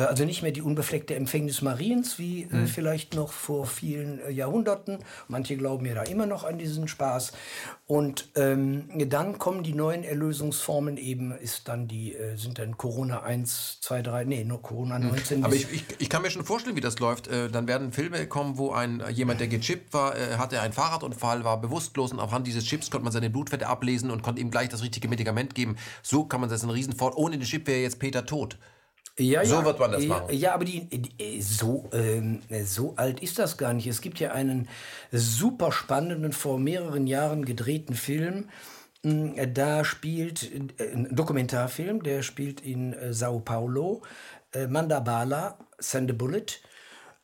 [0.06, 2.68] also nicht mehr die unbefleckte Empfängnis Mariens, wie äh, mhm.
[2.68, 5.00] vielleicht noch vor vielen äh, Jahrhunderten.
[5.28, 7.34] Manche glauben ja da immer noch an diesen Spaß.
[7.88, 13.24] Und ähm, dann kommen die neuen Erlösungsformen eben, ist dann die, äh, sind dann Corona
[13.24, 15.40] 1, 2, 3, nee, nur Corona 19.
[15.40, 15.46] Mhm.
[15.46, 17.28] Aber ich, ich, ich kann mir schon vorstellen, wie das läuft.
[17.28, 21.44] Äh, dann werden Filme kommen, wo ein jemand, der gechippt war, äh, hatte einen Fahrradunfall,
[21.44, 24.70] war bewusstlos und aufhand dieses Chips konnte man seine Blutwerte ablesen und konnte ihm gleich
[24.70, 25.76] das richtige Medikament geben.
[26.04, 27.18] So kann man das in Riesenfort.
[27.18, 28.58] Ohne den Chip wäre jetzt Peter tot.
[29.20, 30.34] Ja, so ja, wird man das machen.
[30.34, 33.88] Ja, aber die, die, so, ähm, so alt ist das gar nicht.
[33.88, 34.68] Es gibt ja einen
[35.12, 38.50] super spannenden, vor mehreren Jahren gedrehten Film.
[39.04, 44.04] Hm, da spielt äh, ein Dokumentarfilm, der spielt in äh, Sao Paulo.
[44.54, 46.46] Äh, Mandabala, Send a Bullet.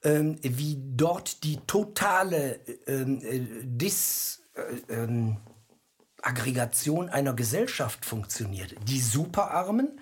[0.03, 3.21] Ähm, wie dort die totale ähm,
[3.63, 4.41] Dis.
[4.89, 5.37] Ähm,
[7.09, 8.75] einer Gesellschaft funktioniert.
[8.87, 9.99] Die Superarmen,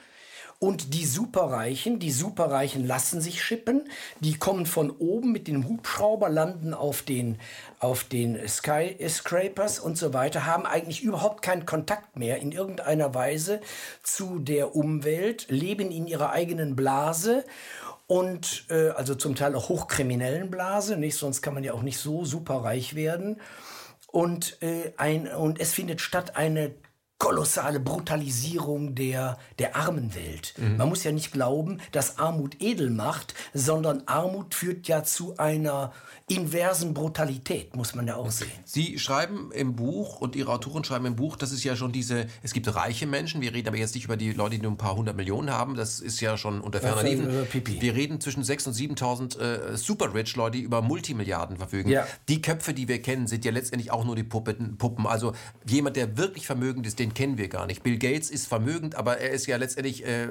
[0.64, 3.84] und die Superreichen, die Superreichen lassen sich schippen,
[4.22, 7.38] die kommen von oben mit dem Hubschrauber, landen auf den,
[7.80, 13.60] auf den Skyscrapers und so weiter, haben eigentlich überhaupt keinen Kontakt mehr in irgendeiner Weise
[14.04, 17.44] zu der Umwelt, leben in ihrer eigenen Blase
[18.08, 21.18] und äh, also zum Teil auch hochkriminellen Blase, nicht?
[21.18, 23.42] Sonst kann man ja auch nicht so superreich werden.
[24.14, 26.74] Und, äh, ein, und es findet statt eine
[27.24, 30.56] kolossale Brutalisierung der, der armen Welt.
[30.58, 30.76] Mhm.
[30.76, 35.94] Man muss ja nicht glauben, dass Armut edel macht, sondern Armut führt ja zu einer
[36.28, 38.52] inversen Brutalität, muss man ja auch sehen.
[38.66, 42.28] Sie schreiben im Buch und Ihre Autoren schreiben im Buch, dass es ja schon diese,
[42.42, 44.78] es gibt reiche Menschen, wir reden aber jetzt nicht über die Leute, die nur ein
[44.78, 47.48] paar hundert Millionen haben, das ist ja schon unter ferner Liefen.
[47.80, 51.90] Wir reden zwischen 6.000 und 7.000 äh, super-rich Leute, die über Multimilliarden verfügen.
[51.90, 52.08] Ja.
[52.30, 54.78] Die Köpfe, die wir kennen, sind ja letztendlich auch nur die Puppen.
[54.78, 55.06] Puppen.
[55.06, 55.34] Also
[55.68, 57.84] jemand, der wirklich vermögend ist, den kennen wir gar nicht.
[57.84, 60.06] Bill Gates ist vermögend, aber er ist ja letztendlich...
[60.06, 60.30] Äh,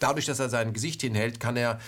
[0.00, 1.78] dadurch, dass er sein Gesicht hinhält, kann er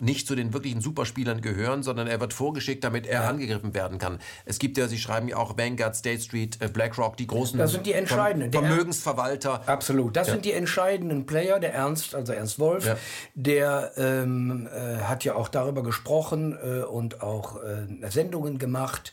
[0.00, 3.28] nicht zu den wirklichen Superspielern gehören, sondern er wird vorgeschickt, damit er ja.
[3.28, 4.18] angegriffen werden kann.
[4.44, 7.72] Es gibt ja, Sie schreiben ja auch Vanguard, State Street, äh, BlackRock, die großen das
[7.72, 8.52] sind die entscheidenden.
[8.52, 9.68] Vermögensverwalter.
[9.68, 10.34] Absolut, das ja.
[10.34, 11.60] sind die entscheidenden Player.
[11.60, 12.96] Der Ernst, also Ernst Wolf, ja.
[13.34, 19.12] der ähm, äh, hat ja auch darüber gesprochen äh, und auch äh, Sendungen gemacht.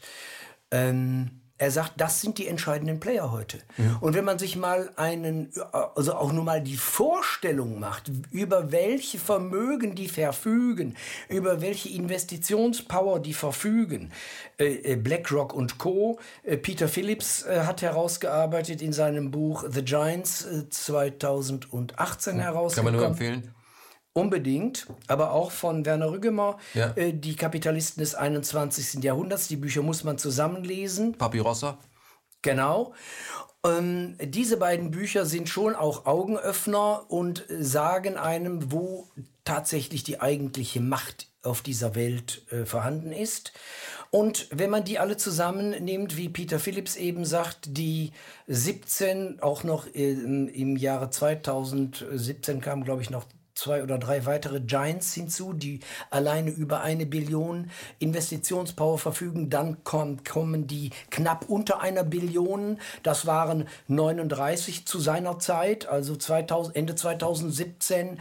[0.71, 3.59] Ähm, er sagt, das sind die entscheidenden Player heute.
[3.77, 3.99] Ja.
[4.01, 9.19] Und wenn man sich mal einen, also auch nur mal die Vorstellung macht, über welche
[9.19, 10.95] Vermögen die verfügen,
[11.29, 14.11] über welche Investitionspower die verfügen,
[14.57, 16.17] äh, äh, BlackRock und Co.
[16.41, 22.43] Äh, Peter Phillips hat herausgearbeitet in seinem Buch The Giants 2018 ja.
[22.43, 22.73] herausgekommen.
[22.73, 23.60] Kann man nur empfehlen.
[24.13, 26.91] Unbedingt, aber auch von Werner Rüggemer, ja.
[26.97, 29.03] äh, Die Kapitalisten des 21.
[29.03, 29.47] Jahrhunderts.
[29.47, 31.13] Die Bücher muss man zusammenlesen.
[31.13, 31.77] Papyrossa.
[32.41, 32.93] Genau.
[33.65, 39.07] Ähm, diese beiden Bücher sind schon auch Augenöffner und sagen einem, wo
[39.45, 43.53] tatsächlich die eigentliche Macht auf dieser Welt äh, vorhanden ist.
[44.09, 48.11] Und wenn man die alle zusammennimmt, wie Peter Phillips eben sagt, die
[48.47, 53.25] 17, auch noch in, im Jahre 2017 kam, glaube ich, noch
[53.61, 59.49] zwei oder drei weitere Giants hinzu, die alleine über eine Billion Investitionspower verfügen.
[59.49, 62.79] Dann kommt, kommen die knapp unter einer Billion.
[63.03, 68.19] Das waren 39 zu seiner Zeit, also 2000, Ende 2017.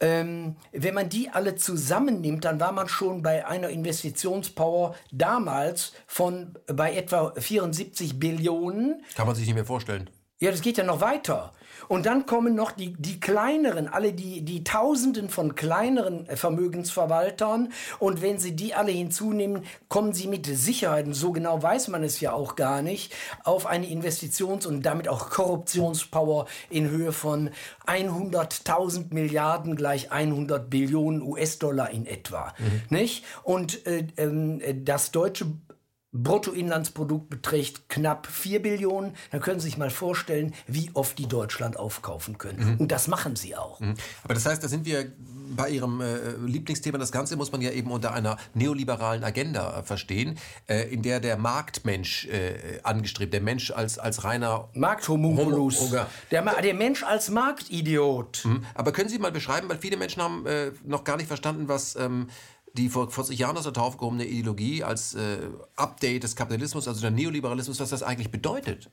[0.00, 6.58] Ähm, wenn man die alle zusammennimmt, dann war man schon bei einer Investitionspower damals von
[6.66, 9.02] bei etwa 74 Billionen.
[9.16, 10.10] Kann man sich nicht mehr vorstellen.
[10.40, 11.52] Ja, das geht ja noch weiter.
[11.88, 17.72] Und dann kommen noch die, die kleineren, alle die, die Tausenden von kleineren äh, Vermögensverwaltern.
[17.98, 22.02] Und wenn Sie die alle hinzunehmen, kommen Sie mit Sicherheit, und so genau weiß man
[22.02, 23.14] es ja auch gar nicht,
[23.44, 27.50] auf eine Investitions- und damit auch Korruptionspower in Höhe von
[27.86, 32.54] 100.000 Milliarden gleich 100 Billionen US-Dollar in etwa.
[32.58, 32.82] Mhm.
[32.90, 33.24] Nicht?
[33.42, 35.46] Und äh, äh, das deutsche
[36.14, 39.14] Bruttoinlandsprodukt beträgt knapp 4 Billionen.
[39.32, 42.74] Dann können Sie sich mal vorstellen, wie oft die Deutschland aufkaufen können.
[42.74, 42.76] Mhm.
[42.78, 43.80] Und das machen sie auch.
[43.80, 43.94] Mhm.
[44.22, 45.12] Aber das heißt, da sind wir
[45.56, 46.98] bei Ihrem äh, Lieblingsthema.
[46.98, 50.38] Das Ganze muss man ja eben unter einer neoliberalen Agenda äh, verstehen,
[50.68, 56.74] äh, in der der Marktmensch äh, angestrebt, der Mensch als, als reiner Markthomunculus, der, der
[56.74, 58.42] Mensch als Marktidiot.
[58.44, 58.64] Mhm.
[58.74, 61.96] Aber können Sie mal beschreiben, weil viele Menschen haben äh, noch gar nicht verstanden, was...
[61.96, 62.28] Ähm,
[62.74, 65.38] die vor 40 Jahren aus der Taufe gehobene Ideologie als äh,
[65.76, 68.90] Update des Kapitalismus, also der Neoliberalismus, was das eigentlich bedeutet.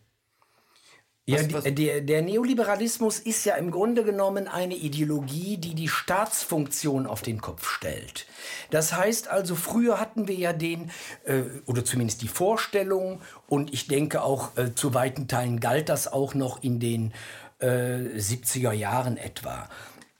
[1.25, 7.05] Ja, was, der, der Neoliberalismus ist ja im Grunde genommen eine Ideologie, die die Staatsfunktion
[7.05, 8.25] auf den Kopf stellt.
[8.71, 10.89] Das heißt also, früher hatten wir ja den,
[11.25, 16.11] äh, oder zumindest die Vorstellung, und ich denke auch äh, zu weiten Teilen galt das
[16.11, 17.13] auch noch in den
[17.59, 19.69] äh, 70er Jahren etwa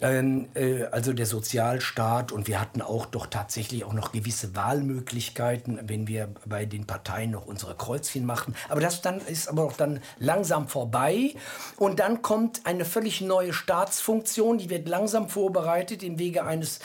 [0.02, 6.30] also der Sozialstaat und wir hatten auch doch tatsächlich auch noch gewisse Wahlmöglichkeiten, wenn wir
[6.46, 8.56] bei den Parteien noch unsere Kreuzchen machen.
[8.70, 11.36] Aber das dann ist aber auch dann langsam vorbei
[11.78, 16.80] und dann kommt eine völlig neue Staatsfunktion, die wird langsam vorbereitet im Wege eines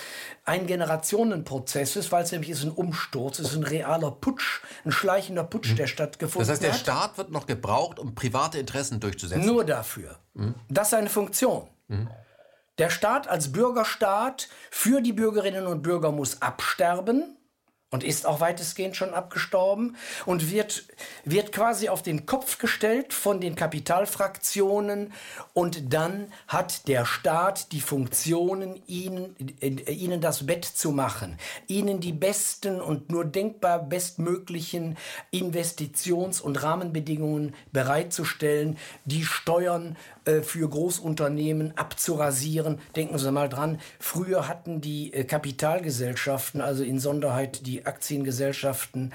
[0.45, 5.71] Ein-Generationen-Prozesses, weil es nämlich ist ein Umsturz, es ist ein realer Putsch, ein schleichender Putsch,
[5.71, 5.77] mhm.
[5.77, 6.49] der stattgefunden hat.
[6.49, 6.81] Das heißt, der hat.
[6.81, 9.47] Staat wird noch gebraucht, um private Interessen durchzusetzen?
[9.47, 10.17] Nur dafür.
[10.35, 10.55] Mhm.
[10.69, 11.67] Das ist eine Funktion.
[11.89, 12.09] Mhm.
[12.79, 17.37] Der Staat als Bürgerstaat für die Bürgerinnen und Bürger muss absterben
[17.91, 19.97] und ist auch weitestgehend schon abgestorben
[20.27, 20.85] und wird,
[21.25, 25.13] wird quasi auf den Kopf gestellt von den Kapitalfraktionen
[25.55, 32.01] und dann hat der Staat die Funktionen, ihnen, äh, ihnen das Bett zu machen, ihnen
[32.01, 34.99] die besten und nur denkbar bestmöglichen
[35.33, 39.97] Investitions- und Rahmenbedingungen bereitzustellen, die Steuern
[40.27, 42.81] äh, für Großunternehmen abzurasieren.
[42.97, 49.13] Denken Sie mal dran, früher hatten die äh, Kapitalgesellschaften, also in Sonderheit die Aktiengesellschaften,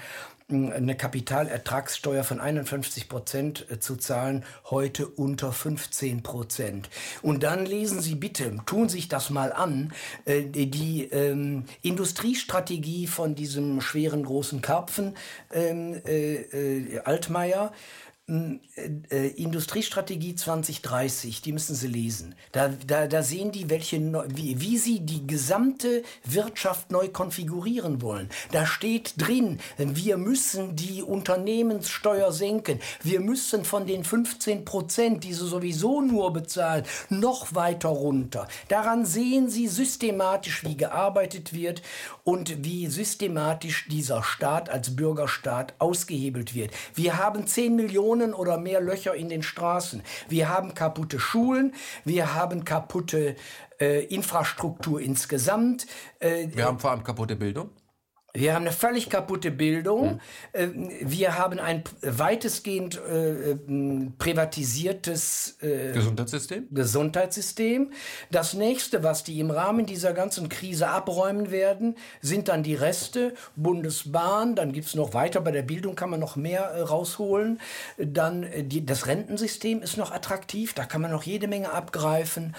[0.48, 6.88] eine Kapitalertragssteuer von 51 Prozent äh, zu zahlen, heute unter 15 Prozent.
[7.20, 9.92] Und dann lesen Sie bitte, tun sich das mal an,
[10.26, 15.14] die ähm, Industriestrategie von diesem schweren großen Karpfen
[15.52, 17.72] ähm, äh, äh, Altmaier
[18.32, 22.34] äh, äh, Industriestrategie 2030, die müssen Sie lesen.
[22.52, 28.30] Da, da, da sehen die, welche, wie, wie sie die gesamte Wirtschaft neu konfigurieren wollen.
[28.50, 32.80] Da steht drin, wir müssen die Unternehmenssteuer senken.
[33.02, 38.48] Wir müssen von den 15 Prozent, die sie sowieso nur bezahlen, noch weiter runter.
[38.68, 41.82] Daran sehen Sie systematisch, wie gearbeitet wird
[42.24, 46.72] und wie systematisch dieser Staat als Bürgerstaat ausgehebelt wird.
[46.94, 50.02] Wir haben 10 Millionen oder mehr Löcher in den Straßen.
[50.28, 53.36] Wir haben kaputte Schulen, wir haben kaputte
[53.80, 55.86] äh, Infrastruktur insgesamt.
[56.20, 57.70] Äh, wir haben vor allem kaputte Bildung.
[58.34, 60.20] Wir haben eine völlig kaputte Bildung.
[60.54, 60.88] Hm.
[61.02, 63.56] Wir haben ein weitestgehend äh,
[64.16, 66.66] privatisiertes äh, Gesundheitssystem.
[66.70, 67.90] Gesundheitssystem.
[68.30, 73.34] Das nächste, was die im Rahmen dieser ganzen Krise abräumen werden, sind dann die Reste.
[73.56, 77.60] Bundesbahn, dann gibt es noch weiter, bei der Bildung kann man noch mehr äh, rausholen.
[77.98, 82.54] Dann äh, die, das Rentensystem ist noch attraktiv, da kann man noch jede Menge abgreifen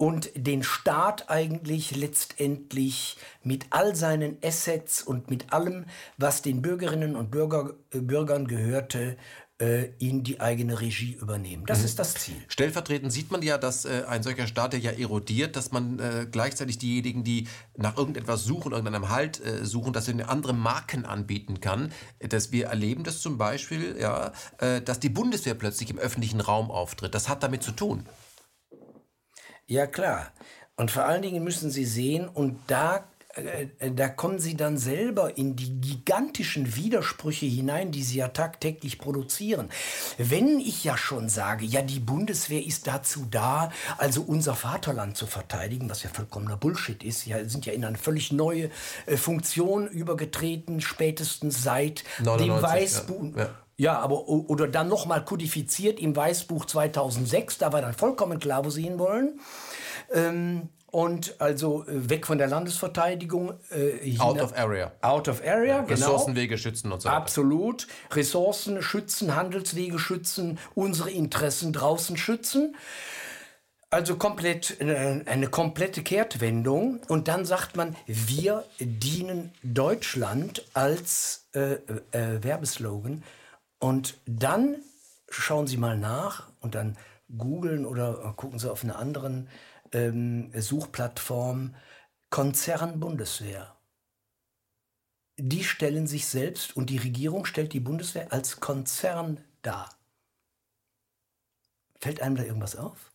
[0.00, 5.84] und den Staat eigentlich letztendlich mit all seinen Assets und mit allem,
[6.16, 9.18] was den Bürgerinnen und Bürger, äh, Bürgern gehörte,
[9.60, 11.66] äh, in die eigene Regie übernehmen.
[11.66, 11.84] Das mhm.
[11.84, 12.36] ist das Ziel.
[12.48, 16.26] Stellvertretend sieht man ja, dass äh, ein solcher Staat, der ja erodiert, dass man äh,
[16.30, 17.46] gleichzeitig diejenigen, die
[17.76, 21.92] nach irgendetwas suchen, irgendeinem Halt äh, suchen, dass er andere Marken anbieten kann.
[22.26, 26.70] Dass wir erleben das zum Beispiel, ja, äh, dass die Bundeswehr plötzlich im öffentlichen Raum
[26.70, 27.14] auftritt.
[27.14, 28.06] Das hat damit zu tun.
[29.70, 30.32] Ja, klar.
[30.74, 33.04] Und vor allen Dingen müssen Sie sehen, und da
[33.34, 38.26] äh, äh, da kommen sie dann selber in die gigantischen Widersprüche hinein, die sie ja
[38.26, 39.70] tagtäglich produzieren.
[40.18, 45.28] Wenn ich ja schon sage, ja, die Bundeswehr ist dazu da, also unser Vaterland zu
[45.28, 48.70] verteidigen, was ja vollkommener Bullshit ist, ja, sind ja in eine völlig neue
[49.06, 53.36] äh, Funktion übergetreten, spätestens seit 99, dem Weißbuch.
[53.36, 53.44] Ja.
[53.44, 53.50] Ja.
[53.80, 58.68] Ja, aber oder dann nochmal kodifiziert im Weißbuch 2006, da war dann vollkommen klar, wo
[58.68, 59.40] sie hinwollen.
[60.12, 63.54] Ähm, und also äh, weg von der Landesverteidigung.
[63.70, 64.92] Äh, out of area.
[65.00, 65.92] Out of area, ja, genau.
[65.92, 67.16] Ressourcenwege schützen und so weiter.
[67.16, 67.86] Absolut.
[68.12, 72.76] Ressourcen schützen, Handelswege schützen, unsere Interessen draußen schützen.
[73.88, 77.00] Also komplett äh, eine komplette Kehrtwendung.
[77.08, 81.76] Und dann sagt man, wir dienen Deutschland als äh,
[82.12, 83.22] äh, Werbeslogan
[83.80, 84.76] und dann
[85.28, 86.96] schauen Sie mal nach und dann
[87.36, 89.48] googeln oder gucken Sie auf einer anderen
[89.92, 91.74] ähm, Suchplattform
[92.28, 93.76] Konzern Bundeswehr.
[95.36, 99.88] Die stellen sich selbst und die Regierung stellt die Bundeswehr als Konzern dar.
[101.98, 103.10] Fällt einem da irgendwas auf?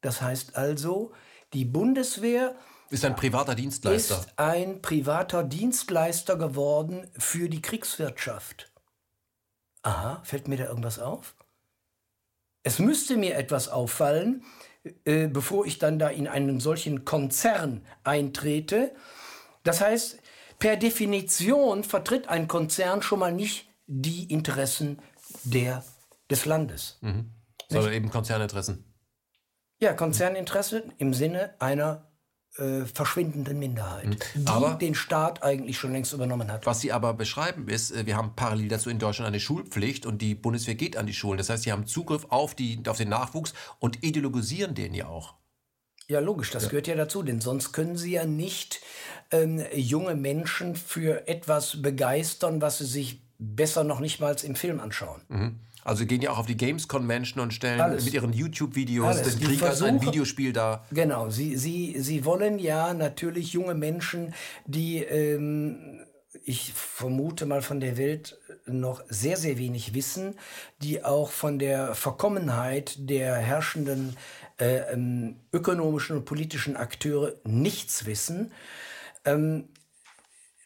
[0.00, 1.12] Das heißt also,
[1.52, 2.56] die Bundeswehr
[2.90, 4.18] ist ein privater Dienstleister.
[4.18, 8.69] Ist ein privater Dienstleister geworden für die Kriegswirtschaft.
[9.82, 11.34] Aha, fällt mir da irgendwas auf?
[12.62, 14.44] Es müsste mir etwas auffallen,
[15.04, 18.94] äh, bevor ich dann da in einen solchen Konzern eintrete.
[19.62, 20.18] Das heißt,
[20.58, 25.00] per Definition vertritt ein Konzern schon mal nicht die Interessen
[25.44, 25.84] der,
[26.28, 26.98] des Landes.
[27.00, 27.30] Mhm.
[27.68, 28.84] Sondern eben Konzerninteressen.
[29.80, 32.09] Ja, Konzerninteressen im Sinne einer
[32.60, 34.44] äh, verschwindenden Minderheit, mhm.
[34.44, 36.66] die aber, den Staat eigentlich schon längst übernommen hat.
[36.66, 40.22] Was Sie aber beschreiben ist, äh, wir haben parallel dazu in Deutschland eine Schulpflicht und
[40.22, 41.38] die Bundeswehr geht an die Schulen.
[41.38, 45.34] Das heißt, sie haben Zugriff auf, die, auf den Nachwuchs und ideologisieren den ja auch.
[46.08, 46.68] Ja, logisch, das ja.
[46.70, 48.80] gehört ja dazu, denn sonst können Sie ja nicht
[49.30, 54.80] ähm, junge Menschen für etwas begeistern, was sie sich besser noch nicht mal im Film
[54.80, 55.22] anschauen.
[55.28, 55.60] Mhm.
[55.90, 58.04] Also gehen ja auch auf die Games Convention und stellen Alles.
[58.04, 60.86] mit ihren YouTube-Videos den Krieg als ein Videospiel dar.
[60.92, 64.32] Genau, sie, sie, sie wollen ja natürlich junge Menschen,
[64.66, 66.06] die ähm,
[66.44, 70.36] ich vermute mal von der Welt noch sehr, sehr wenig wissen,
[70.80, 74.16] die auch von der Verkommenheit der herrschenden
[74.60, 78.52] äh, ähm, ökonomischen und politischen Akteure nichts wissen.
[79.24, 79.70] Ähm,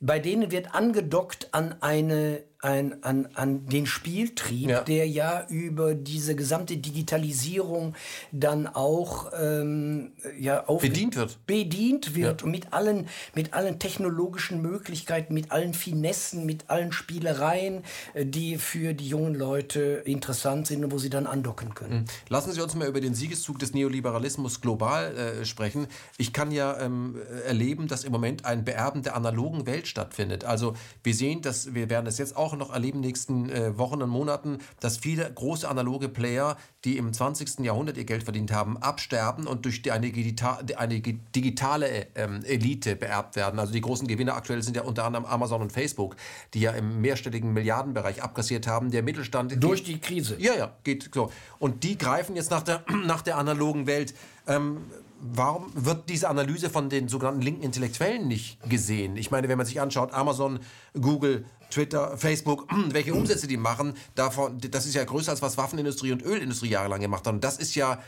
[0.00, 4.80] bei denen wird angedockt an eine ein, an, an den Spieltrieb, ja.
[4.80, 7.94] der ja über diese gesamte Digitalisierung
[8.32, 11.46] dann auch ähm, ja, auf bedient wird.
[11.46, 12.44] Bedient wird ja.
[12.46, 17.84] und mit allen, mit allen technologischen Möglichkeiten, mit allen Finessen, mit allen Spielereien,
[18.14, 22.00] äh, die für die jungen Leute interessant sind und wo sie dann andocken können.
[22.00, 22.04] Mhm.
[22.30, 25.86] Lassen Sie uns mal über den Siegeszug des Neoliberalismus global äh, sprechen.
[26.16, 30.44] Ich kann ja ähm, erleben, dass im Moment ein Beerben der analogen Welt stattfindet.
[30.44, 34.10] Also wir sehen, dass wir werden es jetzt auch noch erleben nächsten äh, Wochen und
[34.10, 37.60] Monaten, dass viele große analoge Player, die im 20.
[37.60, 43.36] Jahrhundert ihr Geld verdient haben, absterben und durch eine, digita eine digitale ähm, Elite beerbt
[43.36, 43.58] werden.
[43.58, 46.16] Also die großen Gewinner aktuell sind ja unter anderem Amazon und Facebook,
[46.52, 48.90] die ja im mehrstelligen Milliardenbereich abkassiert haben.
[48.90, 50.36] Der Mittelstand durch geht, die Krise.
[50.38, 51.30] Ja, ja, geht so.
[51.58, 54.14] Und die greifen jetzt nach der nach der analogen Welt.
[54.46, 54.78] Ähm,
[55.20, 59.16] warum wird diese Analyse von den sogenannten linken Intellektuellen nicht gesehen?
[59.16, 60.60] Ich meine, wenn man sich anschaut, Amazon,
[61.00, 66.12] Google, Twitter, Facebook, welche Umsätze die machen, davon, das ist ja größer als was Waffenindustrie
[66.12, 67.36] und Ölindustrie jahrelang gemacht haben.
[67.36, 68.02] Und das ist ja,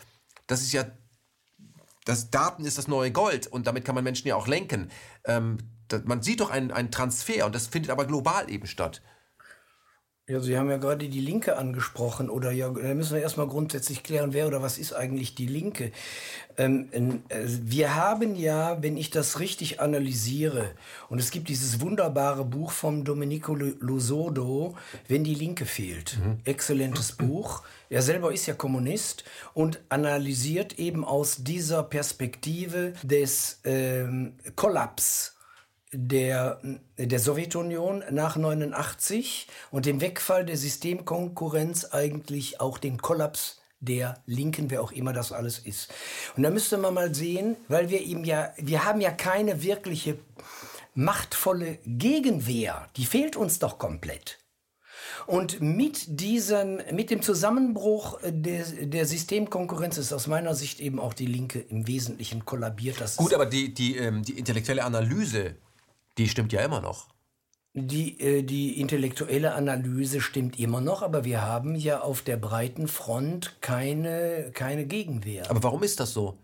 [0.46, 0.84] das ist ja,
[2.04, 4.90] das Daten ist das neue Gold und damit kann man Menschen ja auch lenken.
[5.24, 5.58] Ähm,
[6.04, 9.02] man sieht doch einen, einen Transfer und das findet aber global eben statt.
[10.28, 14.02] Ja, Sie haben ja gerade die Linke angesprochen oder ja, da müssen wir erstmal grundsätzlich
[14.02, 15.92] klären, wer oder was ist eigentlich die Linke.
[16.58, 20.72] Ähm, äh, wir haben ja, wenn ich das richtig analysiere,
[21.08, 24.74] und es gibt dieses wunderbare Buch vom Domenico Lusodo,
[25.06, 26.18] Wenn die Linke fehlt.
[26.18, 26.38] Mhm.
[26.44, 27.62] Exzellentes Buch.
[27.88, 29.22] Er selber ist ja Kommunist
[29.54, 35.35] und analysiert eben aus dieser Perspektive des ähm, Kollaps
[35.96, 36.60] der,
[36.98, 44.70] der Sowjetunion nach 89 und dem Wegfall der Systemkonkurrenz eigentlich auch den Kollaps der Linken,
[44.70, 45.92] wer auch immer das alles ist.
[46.36, 50.18] Und da müsste man mal sehen, weil wir ihm ja, wir haben ja keine wirkliche
[50.94, 54.38] machtvolle Gegenwehr, die fehlt uns doch komplett.
[55.26, 61.14] Und mit diesem, mit dem Zusammenbruch der, der Systemkonkurrenz ist aus meiner Sicht eben auch
[61.14, 63.00] die Linke im Wesentlichen kollabiert.
[63.00, 65.56] Das Gut, aber die, die, ähm, die intellektuelle Analyse
[66.18, 67.08] die stimmt ja immer noch.
[67.74, 72.88] Die, äh, die intellektuelle Analyse stimmt immer noch, aber wir haben ja auf der breiten
[72.88, 75.50] Front keine, keine Gegenwehr.
[75.50, 76.38] Aber warum ist das so?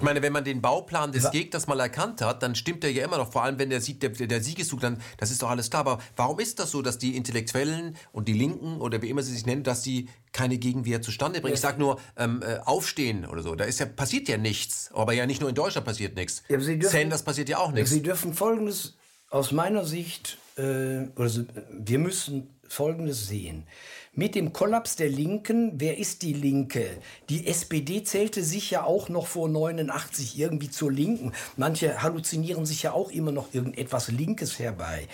[0.00, 3.04] Ich meine, wenn man den Bauplan des Gegners mal erkannt hat, dann stimmt er ja
[3.04, 3.30] immer noch.
[3.30, 5.80] Vor allem, wenn der, Sieg, der, der Siegeszug dann, das ist doch alles klar.
[5.80, 9.34] Aber warum ist das so, dass die Intellektuellen und die Linken oder wie immer sie
[9.34, 11.52] sich nennen, dass sie keine Gegenwehr zustande bringen?
[11.52, 11.56] Ja.
[11.56, 13.54] Ich sage nur, ähm, äh, aufstehen oder so.
[13.54, 14.88] Da ist ja, passiert ja nichts.
[14.94, 16.44] Aber ja nicht nur in Deutschland passiert nichts.
[16.48, 17.90] Ja, Sanders passiert ja auch nichts.
[17.90, 18.94] Sie dürfen Folgendes
[19.28, 23.66] aus meiner Sicht, äh, also wir müssen Folgendes sehen.
[24.12, 26.84] Mit dem Kollaps der Linken, wer ist die Linke?
[27.28, 31.32] Die SPD zählte sich ja auch noch vor 89 irgendwie zur Linken.
[31.56, 35.06] Manche halluzinieren sich ja auch immer noch irgendetwas Linkes herbei.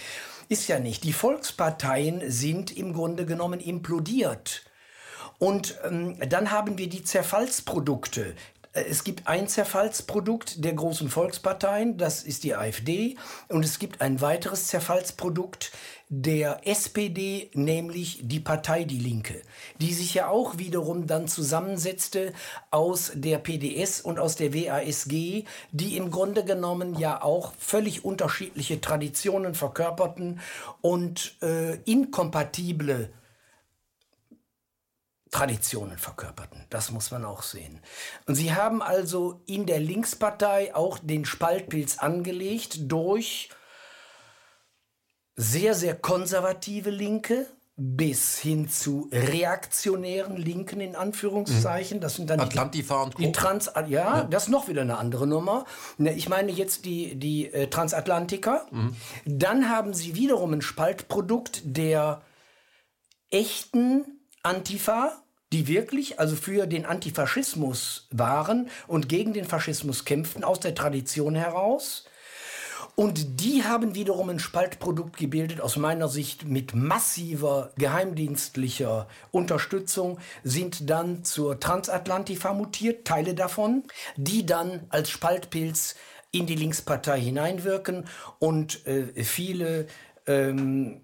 [0.48, 1.04] Ist ja nicht.
[1.04, 4.64] Die Volksparteien sind im Grunde genommen implodiert.
[5.38, 8.34] Und ähm, dann haben wir die Zerfallsprodukte.
[8.76, 13.16] Äh, es gibt ein Zerfallsprodukt der großen Volksparteien, das ist die AfD,
[13.48, 15.72] und es gibt ein weiteres Zerfallsprodukt
[16.08, 19.42] der SPD, nämlich die Partei Die Linke,
[19.80, 22.32] die sich ja auch wiederum dann zusammensetzte
[22.70, 28.80] aus der PDS und aus der WASG, die im Grunde genommen ja auch völlig unterschiedliche
[28.80, 30.40] Traditionen verkörperten
[30.80, 33.10] und äh, inkompatible
[35.32, 36.64] Traditionen verkörperten.
[36.70, 37.80] Das muss man auch sehen.
[38.26, 43.50] Und sie haben also in der Linkspartei auch den Spaltpilz angelegt durch
[45.36, 47.46] sehr, sehr konservative Linke
[47.78, 52.00] bis hin zu reaktionären Linken in Anführungszeichen.
[52.00, 53.22] Das sind dann Atlantifa und Co.
[53.22, 55.66] die Trans ja, ja, das ist noch wieder eine andere Nummer.
[55.98, 58.66] Ne, ich meine jetzt die die äh, Transatlantiker.
[58.70, 58.96] Mhm.
[59.26, 62.22] Dann haben sie wiederum ein Spaltprodukt der
[63.30, 64.06] echten
[64.42, 65.12] Antifa,
[65.52, 71.34] die wirklich also für den Antifaschismus waren und gegen den Faschismus kämpften aus der Tradition
[71.34, 72.06] heraus.
[72.98, 80.88] Und die haben wiederum ein Spaltprodukt gebildet, aus meiner Sicht mit massiver geheimdienstlicher Unterstützung, sind
[80.88, 83.82] dann zur Transatlantifa mutiert, Teile davon,
[84.16, 85.96] die dann als Spaltpilz
[86.30, 88.06] in die Linkspartei hineinwirken.
[88.38, 89.88] Und äh, viele
[90.26, 91.02] ähm,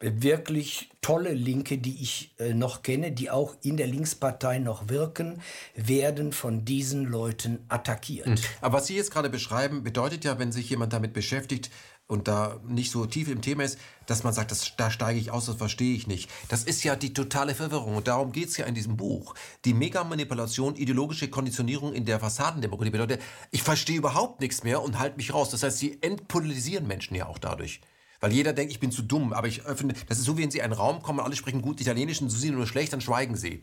[0.00, 5.40] wirklich tolle Linke, die ich äh, noch kenne, die auch in der Linkspartei noch wirken,
[5.74, 8.26] werden von diesen Leuten attackiert.
[8.26, 8.36] Mhm.
[8.60, 11.70] Aber was Sie jetzt gerade beschreiben, bedeutet ja, wenn sich jemand damit beschäftigt
[12.08, 15.30] und da nicht so tief im Thema ist, dass man sagt, das, da steige ich
[15.30, 16.30] aus, das verstehe ich nicht.
[16.48, 19.34] Das ist ja die totale Verwirrung und darum geht es ja in diesem Buch.
[19.64, 25.16] Die Megamanipulation, ideologische Konditionierung in der Fassadendemokratie bedeutet, ich verstehe überhaupt nichts mehr und halte
[25.16, 25.50] mich raus.
[25.50, 27.80] Das heißt, Sie entpolitisieren Menschen ja auch dadurch.
[28.26, 29.94] Weil jeder denkt, ich bin zu dumm, aber ich öffne.
[30.08, 32.28] Das ist so, wie wenn Sie in einen Raum kommen, alle sprechen gut Italienisch und
[32.28, 33.62] Sie nur schlecht, dann schweigen Sie.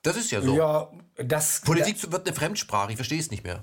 [0.00, 0.56] Das ist ja so.
[0.56, 1.60] Ja, das.
[1.60, 3.62] Politik wird eine Fremdsprache, ich verstehe es nicht mehr.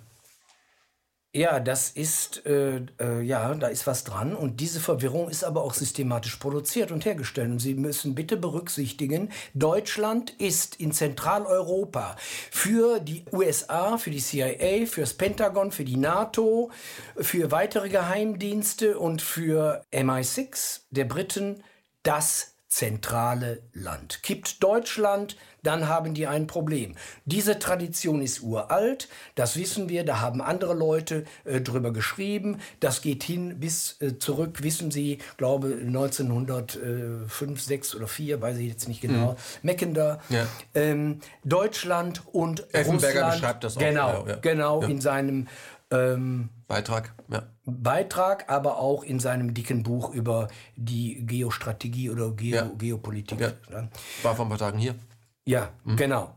[1.36, 4.36] Ja, das ist, äh, äh, ja, da ist was dran.
[4.36, 7.50] Und diese Verwirrung ist aber auch systematisch produziert und hergestellt.
[7.50, 12.18] Und Sie müssen bitte berücksichtigen, Deutschland ist in Zentraleuropa
[12.52, 16.70] für die USA, für die CIA, für das Pentagon, für die NATO,
[17.18, 21.64] für weitere Geheimdienste und für MI6 der Briten
[22.04, 24.24] das zentrale Land.
[24.24, 26.96] Kippt Deutschland, dann haben die ein Problem.
[27.26, 32.60] Diese Tradition ist uralt, das wissen wir, da haben andere Leute äh, drüber geschrieben.
[32.80, 38.68] Das geht hin bis äh, zurück, wissen Sie, glaube 1905, 6 oder 4, weiß ich
[38.68, 39.34] jetzt nicht genau.
[39.34, 39.38] Mhm.
[39.62, 40.48] Meckender, ja.
[40.74, 43.34] ähm, Deutschland und Effenberger Russland.
[43.34, 43.82] beschreibt das auch.
[43.82, 44.88] Genau, ja, genau ja.
[44.88, 45.48] in seinem
[45.92, 47.44] ähm, Beitrag, ja.
[47.66, 52.72] Beitrag, aber auch in seinem dicken Buch über die Geostrategie oder Geo ja.
[52.78, 53.40] Geopolitik.
[53.40, 53.54] Ja.
[54.24, 54.96] War vor ein paar Tagen hier.
[55.46, 55.96] Ja, mhm.
[55.98, 56.36] genau.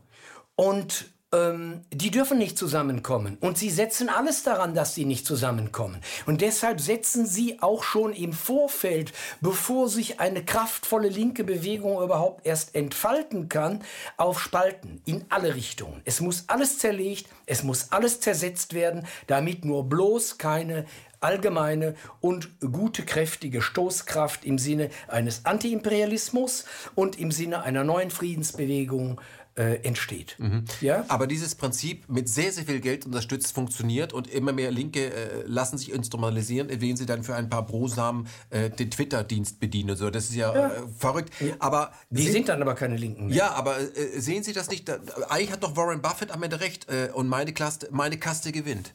[0.55, 3.37] Und ähm, die dürfen nicht zusammenkommen.
[3.41, 5.99] Und sie setzen alles daran, dass sie nicht zusammenkommen.
[6.25, 9.11] Und deshalb setzen sie auch schon im Vorfeld,
[9.41, 13.83] bevor sich eine kraftvolle linke Bewegung überhaupt erst entfalten kann,
[14.15, 16.01] auf Spalten in alle Richtungen.
[16.05, 20.85] Es muss alles zerlegt, es muss alles zersetzt werden, damit nur bloß keine
[21.19, 26.65] allgemeine und gute, kräftige Stoßkraft im Sinne eines Antiimperialismus
[26.95, 29.19] und im Sinne einer neuen Friedensbewegung
[29.57, 30.35] äh, entsteht.
[30.37, 30.65] Mhm.
[30.81, 31.03] Ja?
[31.07, 35.43] Aber dieses Prinzip mit sehr, sehr viel Geld unterstützt funktioniert und immer mehr Linke äh,
[35.45, 39.95] lassen sich instrumentalisieren, indem sie dann für ein paar Brosamen äh, den Twitter-Dienst bedienen.
[39.95, 40.09] So.
[40.09, 40.67] Das ist ja, ja.
[40.67, 41.33] Äh, verrückt.
[41.59, 43.27] Aber die sind, sind, dann aber keine Linken.
[43.27, 43.35] Mehr.
[43.35, 44.87] Ja, aber äh, sehen Sie das nicht?
[44.87, 44.99] Da,
[45.29, 48.93] eigentlich hat doch Warren Buffett am Ende recht äh, und meine, Klasse, meine Kaste gewinnt.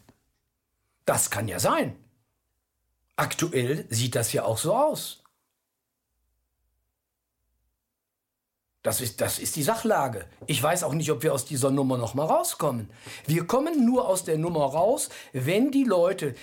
[1.05, 1.97] Das kann ja sein.
[3.17, 5.22] Aktuell sieht das ja auch so aus.
[8.83, 10.27] Das ist, das ist die Sachlage.
[10.47, 12.91] Ich weiß auch nicht, ob wir aus dieser Nummer noch mal rauskommen.
[13.27, 16.35] Wir kommen nur aus der Nummer raus, wenn die Leute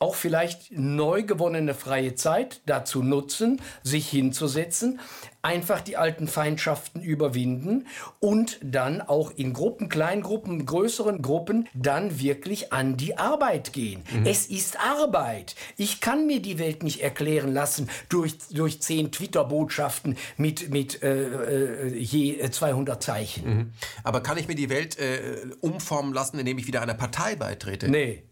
[0.00, 5.00] auch vielleicht neu gewonnene freie Zeit dazu nutzen, sich hinzusetzen,
[5.42, 7.86] einfach die alten Feindschaften überwinden
[8.18, 14.02] und dann auch in Gruppen, Kleingruppen, größeren Gruppen dann wirklich an die Arbeit gehen.
[14.12, 14.26] Mhm.
[14.26, 15.54] Es ist Arbeit.
[15.76, 21.86] Ich kann mir die Welt nicht erklären lassen durch, durch zehn Twitter-Botschaften mit, mit äh,
[21.86, 23.48] äh je 200 Zeichen.
[23.48, 23.72] Mhm.
[24.02, 27.88] Aber kann ich mir die Welt äh, umformen lassen, indem ich wieder einer Partei beitrete?
[27.88, 28.24] Nee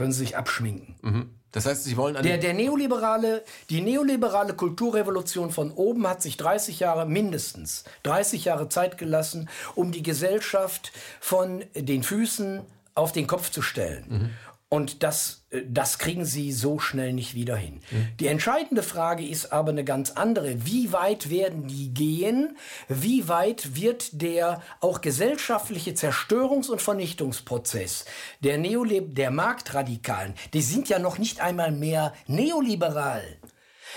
[0.00, 0.94] können sie sich abschminken.
[1.02, 1.30] Mhm.
[1.52, 6.80] Das heißt, sie wollen der, der neoliberale, die neoliberale Kulturrevolution von oben hat sich 30
[6.80, 12.62] Jahre mindestens 30 Jahre Zeit gelassen, um die Gesellschaft von den Füßen
[12.94, 14.04] auf den Kopf zu stellen.
[14.08, 14.30] Mhm.
[14.72, 17.80] Und das, äh, das kriegen sie so schnell nicht wieder hin.
[17.90, 18.08] Mhm.
[18.20, 20.64] Die entscheidende Frage ist aber eine ganz andere.
[20.64, 22.56] Wie weit werden die gehen?
[22.88, 28.04] Wie weit wird der auch gesellschaftliche Zerstörungs- und Vernichtungsprozess
[28.44, 33.24] der, Neolib der Marktradikalen, die sind ja noch nicht einmal mehr neoliberal.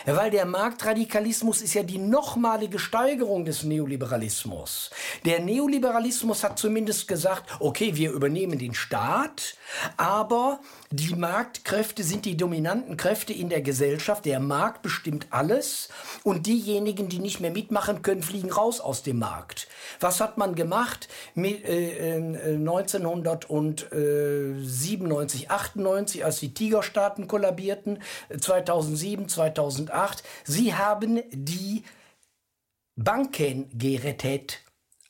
[0.06, 4.92] Weil der Marktradikalismus ist ja die nochmalige Steigerung des Neoliberalismus.
[5.26, 9.56] Der Neoliberalismus hat zumindest gesagt, okay, wir übernehmen den Staat,
[9.98, 10.60] aber
[10.96, 14.26] die Marktkräfte sind die dominanten Kräfte in der Gesellschaft.
[14.26, 15.90] Der Markt bestimmt alles
[16.22, 19.68] und diejenigen, die nicht mehr mitmachen können, fliegen raus aus dem Markt.
[20.00, 27.98] Was hat man gemacht mit, äh, äh, 1997, 98, als die Tigerstaaten kollabierten,
[28.40, 30.22] 2007, 2008?
[30.44, 31.86] Sie haben die
[32.96, 34.60] Banken gerettet.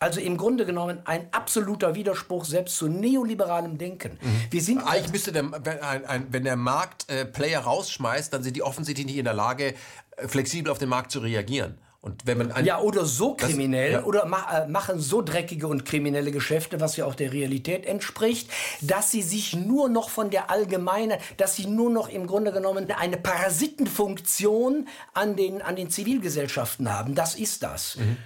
[0.04, 4.20] Also im Grunde genommen ein absoluter Widerspruch selbst zu neoliberalem Denken.
[4.22, 4.42] Mhm.
[4.52, 8.44] Wir sind Eigentlich müsste der, wenn, ein, ein, wenn der Markt äh, Player rausschmeißt, dann
[8.44, 9.76] sind die offensichtlich nicht in der Lage,
[10.18, 11.78] äh, flexibel auf den Markt zu reagieren.
[12.02, 14.06] Und wenn man ein, ja, oder so kriminell das, ja.
[14.06, 18.50] oder ma äh, machen so dreckige und kriminelle Geschäfte, was ja auch der Realität entspricht,
[18.82, 22.92] dass sie sich nur noch von der allgemeinen, dass sie nur noch im Grunde genommen
[22.92, 27.16] eine Parasitenfunktion an den, an den Zivilgesellschaften haben.
[27.16, 27.96] Das ist das.
[27.96, 28.18] Mhm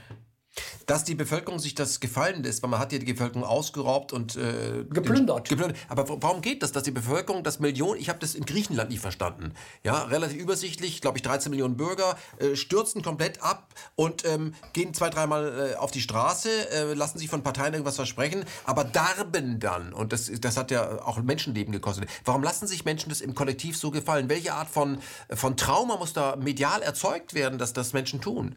[0.86, 4.36] dass die Bevölkerung sich das gefallen lässt, weil man hat ja die Bevölkerung ausgeraubt und
[4.36, 5.50] äh, geplündert.
[5.50, 5.78] geplündert.
[5.90, 9.02] Aber warum geht das, dass die Bevölkerung, das Millionen, ich habe das in Griechenland nicht
[9.02, 9.54] verstanden,
[9.84, 14.94] ja, relativ übersichtlich, glaube ich, 13 Millionen Bürger äh, stürzen komplett ab und ähm, gehen
[14.94, 19.60] zwei, dreimal äh, auf die Straße, äh, lassen sich von Parteien irgendwas versprechen, aber darben
[19.60, 22.10] dann und das, das hat ja auch Menschenleben gekostet.
[22.26, 24.30] Warum lassen sich Menschen das im Kollektiv so gefallen?
[24.30, 25.00] Welche Art von,
[25.34, 28.56] von Trauma muss da medial erzeugt werden, dass das Menschen tun?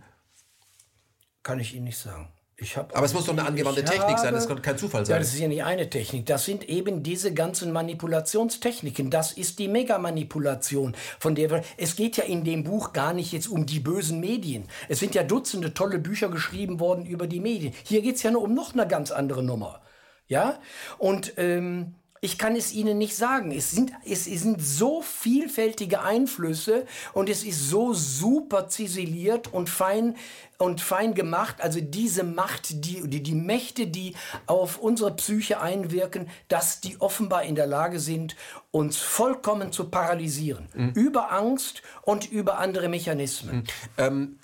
[1.43, 2.29] Kann ich Ihnen nicht sagen.
[2.93, 5.19] Aber es muss doch eine angewandte Technik sein, habe- das kann kein Zufall Ja, sein.
[5.21, 6.27] das ist ja nicht eine Technik.
[6.27, 9.09] Das sind eben diese ganzen Manipulationstechniken.
[9.11, 11.63] Das ist die Megamanipulation, von der wir.
[11.79, 14.69] Es geht ja in dem Buch gar nicht jetzt um die bösen Medien.
[14.91, 17.73] Es sind ja Dutzende tolle Bücher geschrieben worden über die Medien.
[17.85, 19.81] Hier geht es ja nur um noch eine ganz andere Nummer.
[20.27, 20.59] Ja?
[20.99, 23.51] Und ähm, ich kann es Ihnen nicht sagen.
[23.51, 30.17] Es sind, es sind so vielfältige Einflüsse und es ist so super ziseliert und fein
[30.59, 31.57] und fein gemacht.
[31.61, 34.15] Also diese Macht, die, die, die Mächte, die
[34.47, 38.37] auf unsere Psyche einwirken, dass die offenbar in der Lage sind,
[38.71, 40.69] uns vollkommen zu paralysieren.
[40.95, 43.65] Über Angst und über andere Mechanismen.
[43.97, 44.39] Ähm,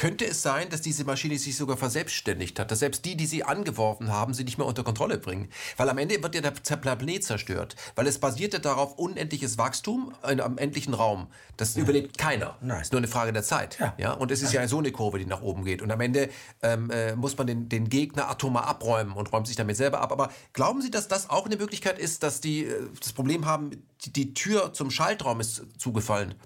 [0.00, 3.44] könnte es sein, dass diese Maschine sich sogar verselbstständigt hat, dass selbst die, die sie
[3.44, 5.50] angeworfen haben, sie nicht mehr unter Kontrolle bringen?
[5.76, 10.40] Weil am Ende wird ja der Planet zerstört, weil es basierte darauf unendliches Wachstum in
[10.40, 11.26] einem endlichen Raum.
[11.58, 12.56] Das überlebt keiner.
[12.62, 12.80] Nein.
[12.80, 13.78] ist nur eine Frage der Zeit.
[13.98, 14.14] Ja.
[14.14, 15.82] Und es ist ja so eine Kurve, die nach oben geht.
[15.82, 16.30] Und am Ende
[16.62, 20.12] ähm, äh, muss man den, den Gegner atomar abräumen und räumt sich damit selber ab.
[20.12, 23.72] Aber glauben Sie, dass das auch eine Möglichkeit ist, dass die äh, das Problem haben,
[24.06, 26.36] die, die Tür zum Schaltraum ist zugefallen?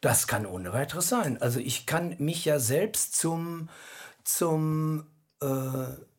[0.00, 1.40] Das kann ohne weiteres sein.
[1.42, 3.68] Also ich kann mich ja selbst zum,
[4.22, 5.06] zum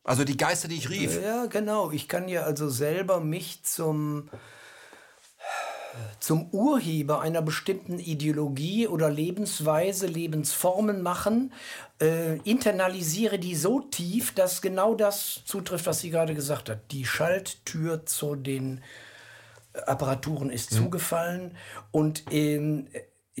[0.04, 1.20] Also die Geister, die ich rief.
[1.22, 1.90] Ja, genau.
[1.90, 4.28] Ich kann ja also selber mich zum,
[6.18, 11.52] zum Urheber einer bestimmten Ideologie oder Lebensweise, Lebensformen machen,
[12.00, 16.92] äh, internalisiere die so tief, dass genau das zutrifft, was sie gerade gesagt hat.
[16.92, 18.82] Die Schalttür zu den
[19.86, 21.56] Apparaturen ist zugefallen
[21.92, 22.88] und ähm,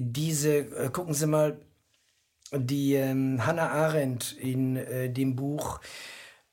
[0.00, 1.60] diese, äh, gucken Sie mal,
[2.52, 5.80] die ähm, Hannah Arendt in äh, dem Buch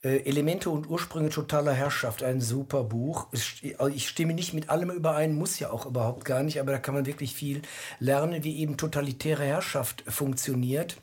[0.03, 3.27] äh, Elemente und Ursprünge totaler Herrschaft, ein super Buch.
[3.31, 6.77] Also Ich stimme nicht mit allem überein, muss ja auch überhaupt gar nicht, aber da
[6.77, 7.61] kann man wirklich viel
[7.99, 10.97] lernen, wie eben totalitäre Herrschaft funktioniert.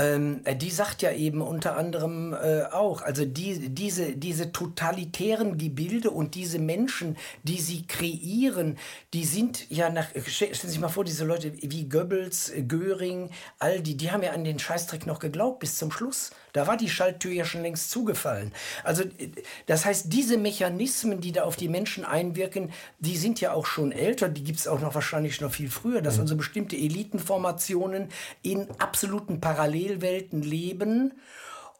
[0.00, 5.58] Ähm, äh, die sagt ja eben unter anderem äh, auch, also die, diese, diese totalitären
[5.58, 8.78] Gebilde und diese Menschen, die sie kreieren,
[9.12, 13.30] die sind ja nach, stell- stellen Sie sich mal vor, diese Leute wie Goebbels, Göring,
[13.58, 16.30] all die, die haben ja an den Scheißdreck noch geglaubt bis zum Schluss.
[16.58, 18.52] Da war die Schalttür ja schon längst zugefallen.
[18.82, 19.30] Also äh,
[19.66, 23.92] das heißt, diese Mechanismen, die da auf die Menschen einwirken, die sind ja auch schon
[23.92, 28.08] älter, die gibt es auch noch wahrscheinlich noch viel früher, dass also bestimmte Elitenformationen
[28.42, 31.12] in absoluten Parallelwelten leben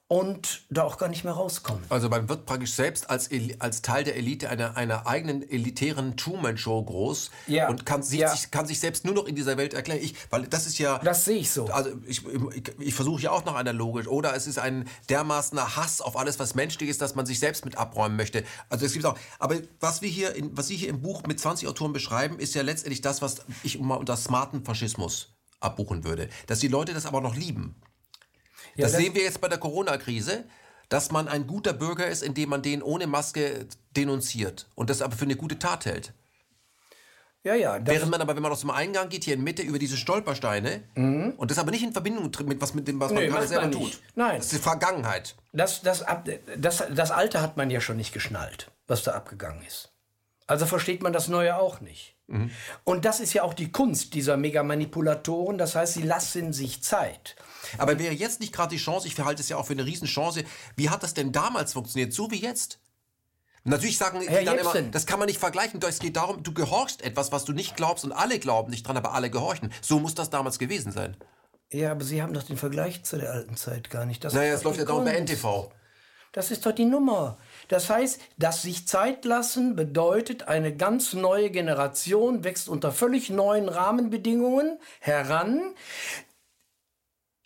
[0.09, 1.85] und da auch gar nicht mehr rauskommen.
[1.91, 3.29] Also man wird praktisch selbst als,
[3.59, 7.69] als Teil der Elite einer, einer eigenen elitären Truman-Show groß Ja.
[7.69, 8.35] und kann, sieht Ja.
[8.35, 10.01] sich, kann sich selbst nur noch in dieser Welt erklären.
[10.03, 10.99] Ich, weil das ist ja...
[11.01, 11.67] Das sehe ich so.
[11.67, 14.09] Also ich, ich, ich versuche ja auch nach einer Logik.
[14.09, 17.67] Oder es ist ein dermaßener Hass auf alles, was menschlich ist, dass man sich selbst
[17.67, 18.45] mit abräumen möchte.
[18.71, 19.19] Also es gibt auch.
[19.39, 22.55] Aber was wir hier, in, was Sie hier im Buch mit 20 Autoren beschreiben, ist
[22.55, 26.31] ja letztendlich das, was ich mal unter smarten Faschismus abbuchen würde.
[26.47, 27.75] Dass die Leute das aber noch lieben.
[28.79, 30.45] Ja, das, das- sehen wir jetzt bei der Corona-Krise,
[30.89, 35.15] dass man ein guter Bürger ist, indem man den ohne Maske denunziert und das aber
[35.15, 36.15] für eine gute Tat hält.
[37.45, 37.79] Ja, ja.
[37.85, 40.83] Während man aber, wenn man aus dem Eingang geht, hier in Mitte über diese Stolpersteine
[40.95, 43.41] und das aber nicht in Verbindung tritt mit was mit dem, was man Nee, gerade
[43.41, 44.01] macht selber man tut.
[44.17, 44.37] Nein.
[44.39, 45.37] Das ist die Vergangenheit.
[45.53, 46.05] das, das,
[46.57, 49.93] das, das Alte hat man ja schon nicht geschnallt, was da abgegangen ist.
[50.47, 52.17] Also versteht man das Neue auch nicht.
[52.85, 55.57] Und das ist ja auch die Kunst dieser Megamanipulatoren.
[55.57, 57.37] Das heißt, sie lassen sich Zeit.
[57.77, 60.45] Aber wäre jetzt nicht gerade die Chance, ich halte es ja auch für eine Riesenchance,
[60.77, 62.79] wie hat das denn damals funktioniert, so wie jetzt?
[63.65, 64.93] Natürlich sagen die Herr dann immer, Jepsen.
[64.93, 65.81] das kann man nicht vergleichen.
[65.83, 68.97] Es geht darum, du gehorchst etwas, was du nicht glaubst und alle glauben nicht dran,
[68.97, 69.73] aber alle gehorchen.
[69.83, 71.17] So muss das damals gewesen sein.
[71.71, 74.25] Ja, aber Sie haben doch den Vergleich zu der alten Zeit gar nicht.
[74.25, 75.21] Das Naja, es läuft ja dauernd bei.
[75.21, 75.71] NTV.
[76.33, 77.39] Das ist doch die Nummer.
[77.69, 83.69] Das heißt, das sich Zeit lassen bedeutet, eine ganz neue Generation wächst unter völlig neuen
[83.69, 85.75] Rahmenbedingungen heran,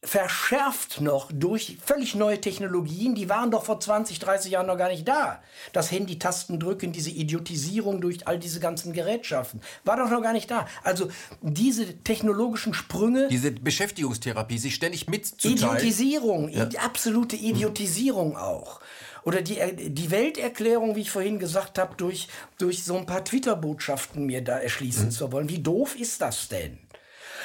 [0.04, 4.88] verschärft noch durch völlig neue Technologien, die waren doch vor 20, 30 Jahren noch gar
[4.88, 5.42] nicht da.
[5.72, 10.50] Das Handy-Tasten drücken, diese Idiotisierung durch all diese ganzen Gerätschaften, war doch noch gar nicht
[10.50, 10.66] da.
[10.82, 11.08] Also
[11.40, 15.56] diese technologischen Sprünge, Diese Beschäftigungstherapie, sich ständig mitzuteilen.
[15.56, 18.80] Idiotisierung, id- absolute Idiotisierung auch.
[19.24, 22.26] Oder die, äh, die Welterklärung, wie ich vorhin gesagt habe, durch,
[22.58, 25.48] durch so ein paar Twitter-Botschaften mir da erschließen zu wollen.
[25.48, 26.78] Wie doof ist das denn?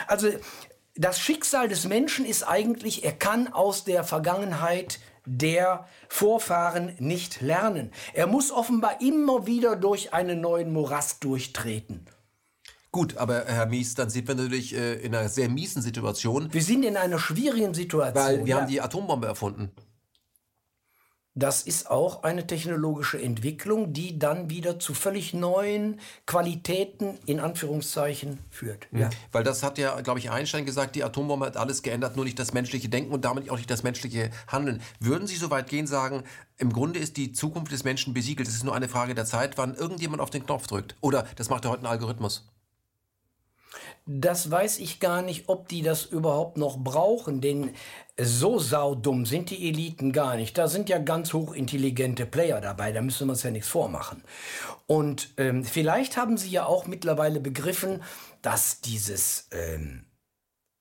[0.07, 0.29] Also
[0.97, 7.91] das Schicksal des Menschen ist eigentlich, er kann aus der Vergangenheit der Vorfahren nicht lernen.
[8.13, 12.05] Er muss offenbar immer wieder durch einen neuen Morast durchtreten.
[12.91, 16.63] Gut, aber Herr Mies, dann sind wir natürlich äh, in einer sehr miesen Situation, Wir
[16.63, 18.15] sind in einer schwierigen Situation.
[18.15, 18.61] weil wir ja.
[18.61, 19.71] haben die Atombombe erfunden.
[21.37, 28.39] Das ist auch eine technologische Entwicklung, die dann wieder zu völlig neuen Qualitäten in Anführungszeichen
[28.49, 28.87] führt.
[28.91, 29.11] Ja.
[29.31, 32.39] Weil das hat ja, glaube ich, Einstein gesagt, die Atombombe hat alles geändert, nur nicht
[32.39, 34.81] das menschliche Denken und damit auch nicht das menschliche Handeln.
[34.99, 36.23] Würden Sie so weit gehen, sagen,
[36.57, 38.47] im Grunde ist die Zukunft des Menschen besiegelt.
[38.47, 40.95] Es ist nur eine Frage der Zeit, wann irgendjemand auf den Knopf drückt.
[41.01, 42.47] Oder das macht ja heute ein Algorithmus.
[44.09, 47.73] Das weiß ich gar nicht, ob die das überhaupt noch brauchen, denn
[48.17, 50.57] so saudumm sind die Eliten gar nicht.
[50.57, 54.23] Da sind ja ganz hochintelligente Player dabei, da müssen wir uns ja nichts vormachen.
[54.87, 58.01] Und ähm, vielleicht haben sie ja auch mittlerweile begriffen,
[58.41, 60.05] dass dieses ähm,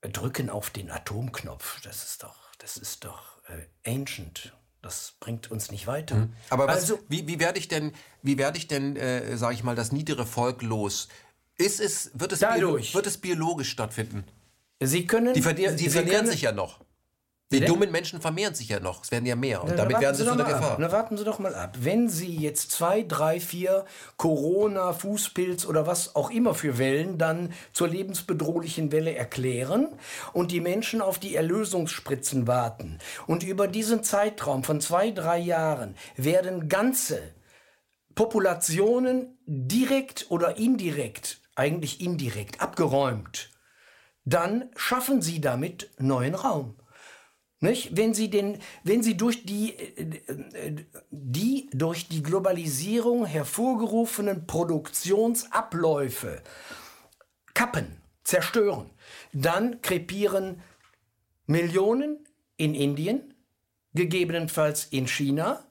[0.02, 4.52] Drücken auf den Atomknopf, das ist doch, das ist doch äh, ancient.
[4.82, 6.14] Das bringt uns nicht weiter.
[6.14, 6.32] Mhm.
[6.48, 7.92] Aber was, also, wie, wie werde ich denn,
[8.22, 11.09] wie werde ich denn, äh, sage ich mal, das niedere Volk los?
[11.58, 12.94] Ist es, wird, es Dadurch.
[12.94, 14.24] wird es biologisch stattfinden?
[14.80, 15.32] Sie können.
[15.34, 16.80] Die, verdier, die verlieren sich ja noch.
[17.52, 19.04] Die Wenn, dummen Menschen vermehren sich ja noch.
[19.04, 19.62] Es werden ja mehr.
[19.62, 20.76] Und na, damit werden sie zu einer Gefahr.
[20.80, 21.76] Na, warten Sie doch mal ab.
[21.80, 23.84] Wenn Sie jetzt zwei, drei, vier
[24.16, 29.88] Corona, Fußpilz oder was auch immer für Wellen dann zur lebensbedrohlichen Welle erklären
[30.32, 35.94] und die Menschen auf die Erlösungsspritzen warten und über diesen Zeitraum von zwei, drei Jahren
[36.16, 37.22] werden ganze
[38.16, 43.50] Populationen direkt oder indirekt eigentlich indirekt abgeräumt,
[44.24, 46.76] dann schaffen sie damit neuen Raum.
[47.60, 47.96] Nicht?
[47.96, 49.74] Wenn, sie den, wenn sie durch die,
[51.10, 56.42] die durch die Globalisierung hervorgerufenen Produktionsabläufe
[57.54, 58.90] kappen, zerstören,
[59.32, 60.62] dann krepieren
[61.46, 62.28] Millionen
[62.58, 63.32] in Indien,
[63.94, 65.64] gegebenenfalls in China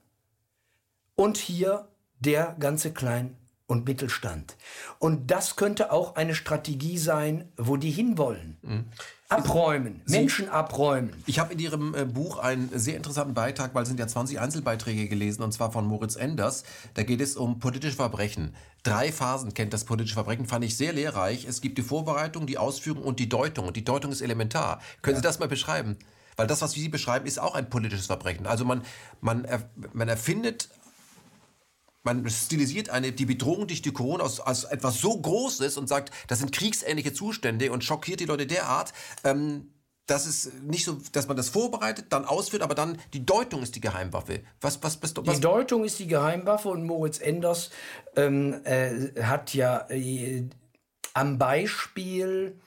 [1.14, 1.88] und hier
[2.20, 3.38] der ganze Klein-
[3.68, 4.56] und Mittelstand.
[5.00, 8.58] Und das könnte auch eine Strategie sein, wo die hinwollen.
[8.62, 8.86] Mhm.
[9.28, 11.12] Abräumen, Sie, Menschen abräumen.
[11.26, 14.40] Ich habe in Ihrem äh, Buch einen sehr interessanten Beitrag, weil es sind ja 20
[14.40, 16.64] Einzelbeiträge gelesen, und zwar von Moritz Enders.
[16.94, 18.54] Da geht es um politische Verbrechen.
[18.84, 21.46] Drei Phasen kennt das politische Verbrechen, fand ich sehr lehrreich.
[21.46, 23.66] Es gibt die Vorbereitung, die Ausführung und die Deutung.
[23.66, 24.80] Und die Deutung ist elementar.
[25.02, 25.22] Können ja.
[25.22, 25.98] Sie das mal beschreiben?
[26.36, 28.46] Weil das, was Sie beschreiben, ist auch ein politisches Verbrechen.
[28.46, 28.84] Also man,
[29.22, 29.48] man,
[29.94, 30.70] man erfindet
[32.06, 36.14] man stilisiert eine, die Bedrohung durch die Corona als, als etwas so Großes und sagt,
[36.27, 39.72] das sind kriegsähnliche Zustände und schockiert die Leute derart, ähm,
[40.07, 43.76] dass es nicht so, dass man das vorbereitet, dann ausführt, aber dann die Deutung ist
[43.76, 44.44] die Geheimwaffe.
[44.61, 45.36] Was, was, was, was?
[45.36, 47.72] Die Deutung ist die Geheimwaffe und Moritz Enders
[48.15, 50.48] ähm, äh, hat ja äh,
[51.14, 52.61] am Beispiel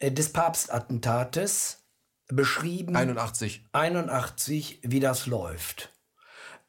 [0.00, 1.84] äh, des Papstattentates
[2.28, 2.96] beschrieben.
[2.96, 3.64] 81.
[3.70, 5.95] 81, wie das läuft.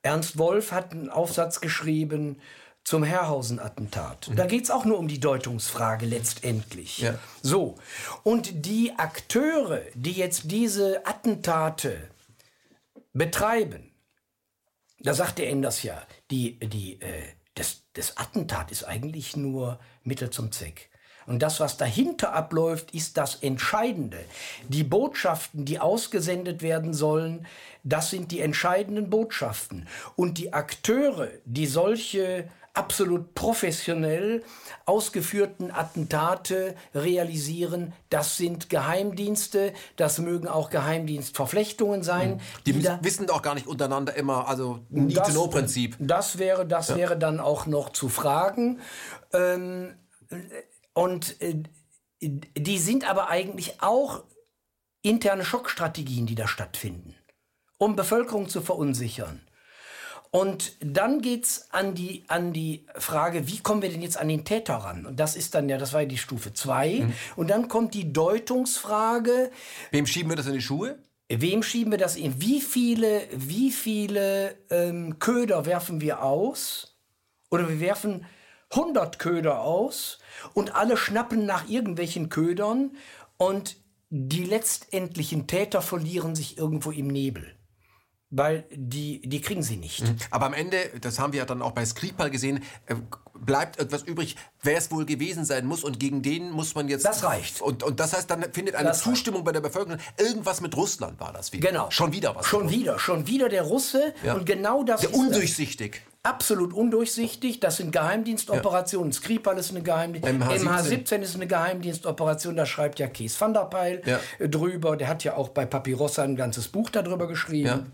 [0.02, 2.40] Ernst Wolf hat einen Aufsatz geschrieben
[2.84, 4.30] zum Herrhausen-Attentat.
[4.30, 4.36] Mhm.
[4.38, 7.00] Da geht es auch nur um die Deutungsfrage letztendlich.
[7.00, 7.20] Ja.
[7.42, 7.76] So.
[8.24, 12.10] Und die Akteure, die jetzt diese Attentate
[13.12, 13.92] betreiben,
[15.00, 16.02] da sagt der Enders ja,
[16.32, 17.24] die, die, äh,
[17.56, 20.90] das, das Attentat ist eigentlich nur Mittel zum Zweck.
[21.28, 24.18] Und das, was dahinter abläuft, ist das Entscheidende.
[24.68, 27.46] Die Botschaften, die ausgesendet werden sollen,
[27.84, 29.88] das sind die entscheidenden Botschaften.
[30.16, 34.44] Und die Akteure, die solche absolut professionell
[34.86, 37.94] ausgeführten Attentate realisieren.
[38.10, 42.34] Das sind Geheimdienste, das mögen auch Geheimdienstverflechtungen sein.
[42.34, 42.40] Hm.
[42.66, 45.96] Die, die wissen auch gar nicht untereinander immer, also Need-to-Know-Prinzip.
[46.00, 46.98] Das wäre, das ja.
[46.98, 48.80] wäre dann auch noch zu fragen.
[49.34, 49.96] Ähm,
[50.98, 51.62] und äh,
[52.20, 54.24] die sind aber eigentlich auch
[55.04, 57.14] interne Schockstrategien, die da stattfinden,
[57.78, 59.40] um Bevölkerung zu verunsichern.
[60.32, 64.44] Und dann geht's an die, an die Frage, wie kommen wir denn jetzt an den
[64.44, 65.06] Täter ran?
[65.06, 66.90] Und das ist dann ja, das war ja die Stufe 2.
[66.90, 67.14] Mhm.
[67.36, 69.52] Und dann kommt die Deutungsfrage.
[69.92, 70.98] Wem schieben wir das in die Schuhe?
[71.30, 72.42] Wem schieben wir das in?
[72.42, 76.98] Wie viele, wie viele ähm, Köder werfen wir aus?
[77.52, 78.26] Oder wir werfen
[78.72, 80.20] 100 Köder aus
[80.54, 82.92] und alle schnappen nach irgendwelchen Ködern
[83.38, 83.78] und
[84.10, 87.54] die letztendlichen Täter verlieren sich irgendwo im Nebel.
[88.30, 90.04] Weil die, die kriegen sie nicht.
[90.04, 90.18] Mhm.
[90.32, 92.96] Aber am Ende, das haben wir ja dann auch bei Skripal gesehen, äh,
[93.34, 97.06] bleibt etwas übrig, wer es wohl gewesen sein muss und gegen den muss man jetzt...
[97.06, 97.62] Das reicht.
[97.62, 99.46] Und, und das heißt, dann findet eine das Zustimmung reicht.
[99.46, 100.00] bei der Bevölkerung.
[100.18, 101.70] Irgendwas mit Russland war das wieder.
[101.70, 101.90] Genau.
[101.90, 102.46] Schon wieder was.
[102.46, 103.00] Schon wieder.
[103.00, 104.14] Schon wieder der Russe.
[104.26, 104.34] Ja.
[104.34, 106.02] Und genau das der undurchsichtig.
[106.04, 106.17] Das.
[106.28, 107.62] Absolut undurchsichtig.
[107.62, 109.12] Das sind Geheimdienstoperationen.
[109.12, 109.18] Ja.
[109.18, 110.68] Skripal ist eine Geheimdienstoperation.
[110.68, 111.08] MH17.
[111.08, 112.56] MH17 ist eine Geheimdienstoperation.
[112.58, 114.20] Da schreibt ja Kees van der Peil ja.
[114.48, 114.98] drüber.
[114.98, 117.68] Der hat ja auch bei Papyrossa ein ganzes Buch darüber geschrieben.
[117.68, 117.86] Ja.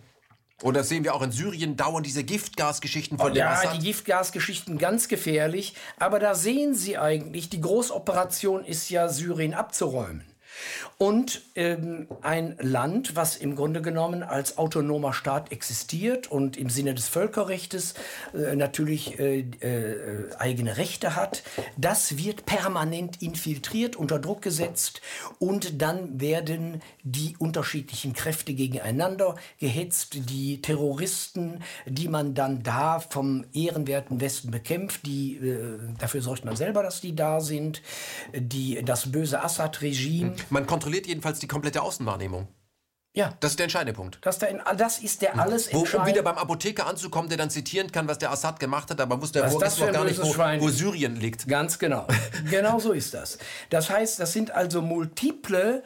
[0.63, 3.75] Und das sehen wir auch in Syrien dauernd diese Giftgasgeschichten von oh, Ja, Assad.
[3.75, 5.75] die Giftgasgeschichten ganz gefährlich.
[5.99, 10.32] Aber da sehen Sie eigentlich, die Großoperation ist ja Syrien abzuräumen.
[10.97, 16.93] Und ähm, ein Land, was im Grunde genommen als autonomer Staat existiert und im Sinne
[16.93, 17.95] des Völkerrechts
[18.33, 21.43] äh, natürlich äh, äh, eigene Rechte hat,
[21.77, 25.01] das wird permanent infiltriert, unter Druck gesetzt
[25.39, 33.45] und dann werden die unterschiedlichen Kräfte gegeneinander gehetzt, die Terroristen, die man dann da vom
[33.53, 37.81] ehrenwerten Westen bekämpft, die äh, dafür sorgt man selber, dass die da sind,
[38.33, 40.35] die das böse Assad-Regime.
[40.49, 42.47] Man kontrolliert jedenfalls die komplette Außenwahrnehmung.
[43.15, 43.33] Ja.
[43.41, 44.17] Das ist der entscheidende Punkt.
[44.21, 47.91] Das, der, das ist der alles wo, Um wieder beim Apotheker anzukommen, der dann zitieren
[47.91, 50.69] kann, was der Assad gemacht hat, aber wusste, wo ist noch gar nicht, wo, wo,
[50.69, 51.47] Syrien liegt.
[51.47, 52.07] Ganz genau.
[52.49, 53.37] genau so ist das.
[53.69, 55.83] Das heißt, das sind also multiple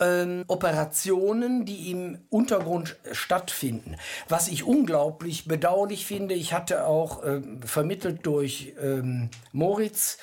[0.00, 3.96] ähm, Operationen, die im Untergrund stattfinden.
[4.28, 10.18] Was ich unglaublich bedauerlich finde, ich hatte auch ähm, vermittelt durch ähm, Moritz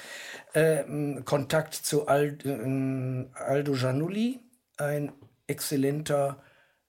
[0.54, 4.40] ähm, Kontakt zu Aldo, ähm, Aldo Giannulli,
[4.78, 5.12] ein
[5.48, 6.42] exzellenter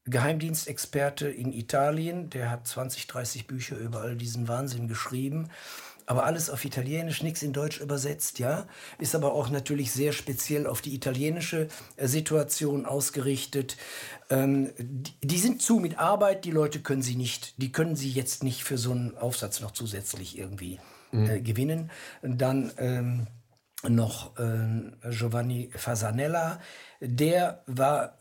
[0.04, 2.30] Geheimdienstexperte in Italien.
[2.30, 5.48] Der hat 20, 30 Bücher über all diesen Wahnsinn geschrieben.
[6.06, 8.66] Aber alles auf Italienisch, nichts in Deutsch übersetzt, ja.
[8.98, 13.78] Ist aber auch natürlich sehr speziell auf die italienische äh, Situation ausgerichtet.
[14.28, 18.42] Ähm, die, sind zu mit Arbeit, die Leute können sie nicht, die können sie jetzt
[18.42, 20.78] nicht für so einen Aufsatz noch zusätzlich irgendwie
[21.10, 21.30] mhm.
[21.30, 21.90] äh, gewinnen.
[22.20, 23.26] Dann ähm,
[23.88, 26.60] noch äh, Giovanni Fasanella,
[27.00, 28.18] der war,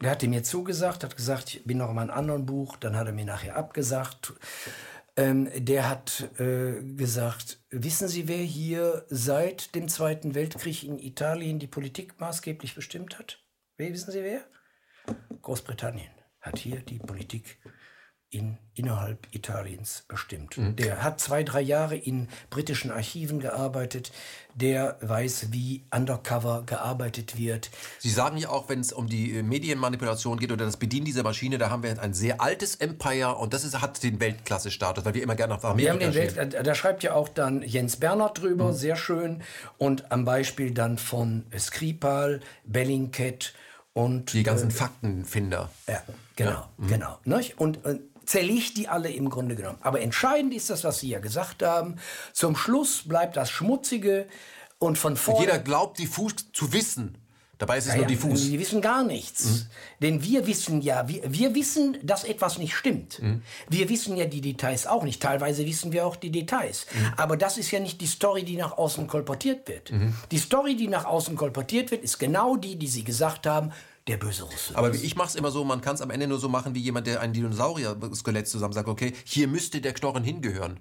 [0.00, 3.06] der hatte mir zugesagt, hat gesagt, ich bin noch in einem anderen Buch, dann hat
[3.06, 4.32] er mir nachher abgesagt.
[5.16, 11.58] Ähm, der hat äh, gesagt, wissen Sie, wer hier seit dem Zweiten Weltkrieg in Italien
[11.58, 13.38] die Politik maßgeblich bestimmt hat?
[13.76, 14.40] Wer, wissen Sie wer?
[15.42, 16.10] Großbritannien
[16.40, 17.58] hat hier die Politik
[18.32, 20.56] in, innerhalb Italiens bestimmt.
[20.56, 20.74] Mhm.
[20.76, 24.10] Der hat zwei, drei Jahre in britischen Archiven gearbeitet.
[24.54, 27.70] Der weiß, wie undercover gearbeitet wird.
[27.98, 31.22] Sie sagen ja auch, wenn es um die äh, Medienmanipulation geht oder das Bedienen dieser
[31.22, 35.12] Maschine, da haben wir ein sehr altes Empire und das ist, hat den Weltklasse-Status, weil
[35.12, 37.96] wir immer gerne nach Amerika wir haben den Welt, Da schreibt ja auch dann Jens
[37.96, 38.76] Bernhard drüber, mhm.
[38.76, 39.42] sehr schön.
[39.76, 43.52] Und am Beispiel dann von Skripal, Bellingcat
[43.92, 44.32] und...
[44.32, 45.70] Die ganzen äh, Faktenfinder.
[45.86, 46.02] Ja,
[46.36, 46.68] genau, ja.
[46.78, 46.86] Mhm.
[46.88, 47.18] genau.
[47.56, 49.78] Und, und zerlegt die alle im Grunde genommen.
[49.80, 51.96] Aber entscheidend ist das, was Sie ja gesagt haben.
[52.32, 54.26] Zum Schluss bleibt das Schmutzige
[54.78, 55.40] und von vorne.
[55.40, 57.18] Jeder glaubt, diffus zu wissen.
[57.62, 58.50] Dabei ist es ja, nur diffus.
[58.50, 59.44] Wir wissen gar nichts.
[59.44, 59.66] Mhm.
[60.00, 63.22] Denn wir wissen ja, wir, wir wissen, dass etwas nicht stimmt.
[63.22, 63.42] Mhm.
[63.68, 65.22] Wir wissen ja die Details auch nicht.
[65.22, 66.86] Teilweise wissen wir auch die Details.
[66.92, 67.12] Mhm.
[67.16, 69.92] Aber das ist ja nicht die Story, die nach außen kolportiert wird.
[69.92, 70.12] Mhm.
[70.32, 73.72] Die Story, die nach außen kolportiert wird, ist genau die, die Sie gesagt haben
[74.08, 74.76] der böse Russe.
[74.76, 76.80] Aber ich mache es immer so, man kann es am Ende nur so machen, wie
[76.80, 80.80] jemand, der ein Dinosaurier-Skelett zusammen sagt, okay, hier müsste der Knochen hingehören.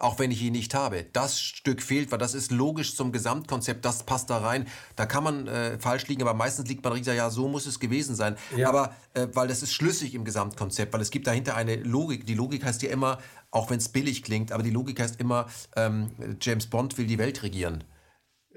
[0.00, 1.06] Auch wenn ich ihn nicht habe.
[1.12, 4.68] Das Stück fehlt, weil das ist logisch zum Gesamtkonzept, das passt da rein.
[4.94, 7.80] Da kann man äh, falsch liegen, aber meistens liegt man richtig, ja, so muss es
[7.80, 8.36] gewesen sein.
[8.56, 8.68] Ja.
[8.68, 12.26] Aber äh, weil das ist schlüssig im Gesamtkonzept, weil es gibt dahinter eine Logik.
[12.26, 13.18] Die Logik heißt ja immer,
[13.50, 16.10] auch wenn es billig klingt, aber die Logik heißt immer, ähm,
[16.40, 17.82] James Bond will die Welt regieren.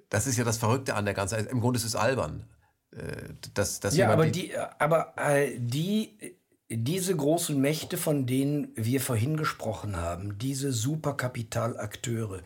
[0.09, 1.47] Das ist ja das Verrückte an der ganzen.
[1.47, 2.45] Im Grunde ist es albern.
[2.95, 6.35] Äh, dass, dass ja, aber, die, aber äh, die,
[6.73, 12.41] diese großen Mächte, von denen wir vorhin gesprochen haben, diese Superkapitalakteure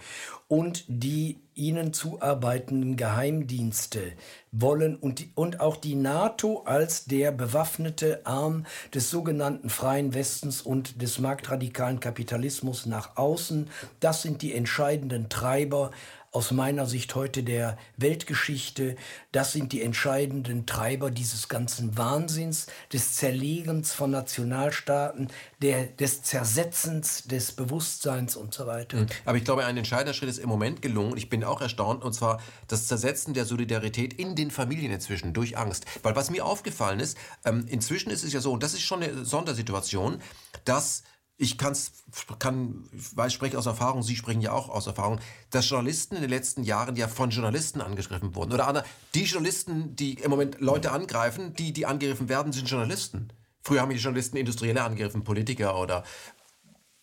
[0.48, 4.14] und die ihnen zuarbeitenden Geheimdienste
[4.52, 11.02] wollen und, und auch die NATO als der bewaffnete Arm des sogenannten freien Westens und
[11.02, 13.70] des marktradikalen Kapitalismus nach außen,
[14.00, 15.92] das sind die entscheidenden Treiber
[16.36, 18.98] aus meiner Sicht heute der Weltgeschichte.
[19.32, 25.30] Das sind die entscheidenden Treiber dieses ganzen Wahnsinns, des Zerlegens von Nationalstaaten,
[25.62, 28.98] der, des Zersetzens des Bewusstseins und so weiter.
[28.98, 29.08] Mhm.
[29.24, 31.16] Aber ich glaube, ein entscheidender Schritt ist im Moment gelungen.
[31.16, 35.58] Ich bin auch erstaunt, und zwar das Zersetzen der Solidarität in den Familien inzwischen durch
[35.58, 35.86] Angst.
[36.04, 39.02] Weil was mir aufgefallen ist, ähm, inzwischen ist es ja so, und das ist schon
[39.02, 40.22] eine Sondersituation,
[40.66, 41.04] dass
[41.38, 41.92] ich kann's,
[42.40, 46.30] kann, ich spreche aus Erfahrung, Sie sprechen ja auch aus Erfahrung, dass Journalisten in den
[46.30, 48.54] letzten Jahren ja von Journalisten angegriffen wurden.
[48.54, 53.30] Oder andere, die Journalisten, die im Moment Leute angreifen, die, die angegriffen werden, sind Journalisten.
[53.62, 56.04] Früher haben die Journalisten Industrielle angegriffen, Politiker oder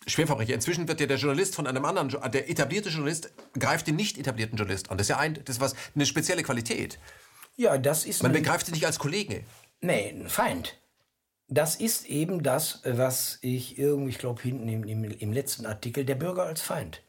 [0.07, 0.55] Schwerverbrecher.
[0.55, 4.57] Inzwischen wird ja der Journalist von einem anderen, der etablierte Journalist greift den nicht etablierten
[4.57, 4.97] Journalist an.
[4.97, 6.99] Das ist ja ein, das was, eine spezielle Qualität.
[7.57, 8.23] Ja, das ist.
[8.23, 9.45] Man begreift sie nicht als Kollege.
[9.81, 10.79] Nee, ein Feind
[11.55, 16.05] das ist eben das, was ich irgendwie, ich glaube, hinten im, im, im letzten Artikel,
[16.05, 17.03] der Bürger als Feind.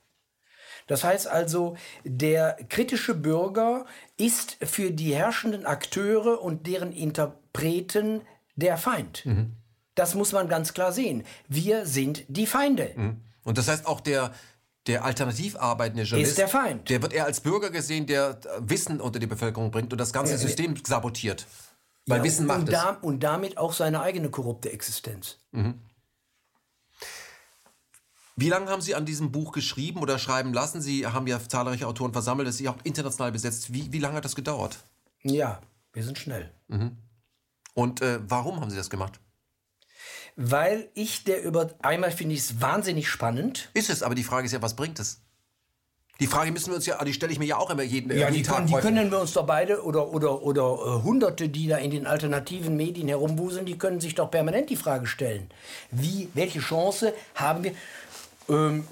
[0.87, 3.85] Das heißt also, der kritische Bürger
[4.17, 8.21] ist für die herrschenden Akteure und deren Interpreten
[8.55, 9.25] der Feind.
[9.25, 9.53] Mhm.
[9.95, 11.23] Das muss man ganz klar sehen.
[11.47, 12.91] Wir sind die Feinde.
[12.95, 13.21] Mhm.
[13.43, 14.33] Und das heißt auch der,
[14.87, 16.89] der alternativ arbeitende Journalist, ist der Feind.
[16.89, 20.37] Der wird eher als Bürger gesehen, der Wissen unter die Bevölkerung bringt und das ganze
[20.37, 21.45] System sabotiert.
[22.05, 22.73] Weil Ja, Wissen und, macht und, es.
[22.73, 25.39] da, und damit auch seine eigene korrupte Existenz.
[28.35, 30.81] Wie lange haben Sie an diesem Buch geschrieben oder schreiben lassen?
[30.81, 33.73] Sie haben ja zahlreiche Autoren versammelt, das ist ja auch international besetzt.
[33.73, 34.79] Wie, wie lange hat das gedauert?
[35.21, 35.61] Ja,
[35.93, 36.51] wir sind schnell.
[37.75, 39.19] Und äh, warum haben Sie das gemacht?
[40.35, 41.69] Weil ich der über.
[41.83, 43.69] Einmal finde ich es wahnsinnig spannend.
[43.75, 45.21] Ist es, aber die Frage ist ja, was bringt es?
[46.23, 48.29] Die Frage müssen wir uns ja, die stelle ich mir ja auch immer jeden, Ja,
[48.29, 51.49] jeden die, Tag können, die können wir uns doch beide oder, oder, oder äh, Hunderte,
[51.49, 55.51] die da in den alternativen Medien herumwuseln, die können sich doch permanent die Frage stellen.
[55.91, 57.73] Wie, welche Chance haben wir?
[58.47, 58.87] Ähm,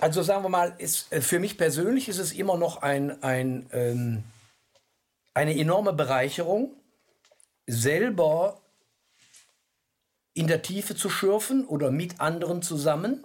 [0.00, 3.66] also sagen wir mal, ist, äh, für mich persönlich ist es immer noch ein, ein,
[3.72, 4.22] ähm,
[5.34, 6.70] eine enorme Bereicherung,
[7.66, 8.60] selber
[10.34, 13.24] in der Tiefe zu schürfen oder mit anderen zusammen,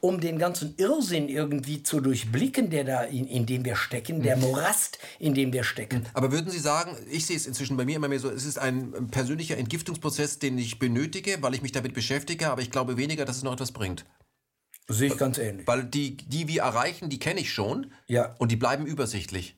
[0.00, 4.36] um den ganzen Irrsinn irgendwie zu durchblicken, der da in, in dem wir stecken, der
[4.36, 6.06] Morast, in dem wir stecken.
[6.14, 8.58] Aber würden Sie sagen, ich sehe es inzwischen bei mir immer mehr so, es ist
[8.58, 13.24] ein persönlicher Entgiftungsprozess, den ich benötige, weil ich mich damit beschäftige, aber ich glaube weniger,
[13.24, 14.04] dass es noch etwas bringt.
[14.90, 15.66] Sehe ich ganz ähnlich.
[15.66, 18.34] Weil die, die wir erreichen, die kenne ich schon Ja.
[18.38, 19.57] und die bleiben übersichtlich.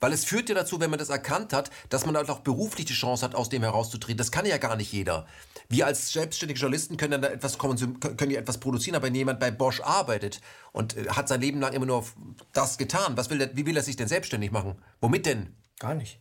[0.00, 2.86] Weil es führt ja dazu, wenn man das erkannt hat, dass man halt auch beruflich
[2.86, 4.16] die Chance hat, aus dem herauszutreten.
[4.16, 5.26] Das kann ja gar nicht jeder.
[5.68, 9.38] Wir als selbstständige Journalisten können dann da etwas, können ja etwas produzieren, aber wenn jemand
[9.38, 10.40] bei Bosch arbeitet
[10.72, 12.04] und äh, hat sein Leben lang immer nur
[12.52, 14.82] das getan, was will der, wie will er sich denn selbstständig machen?
[15.00, 15.54] Womit denn?
[15.78, 16.20] Gar nicht.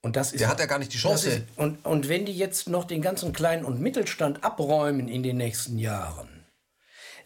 [0.00, 1.28] Und das ist Der hat ja gar nicht die Chance.
[1.28, 5.36] Ist, und, und wenn die jetzt noch den ganzen kleinen und Mittelstand abräumen in den
[5.36, 6.46] nächsten Jahren,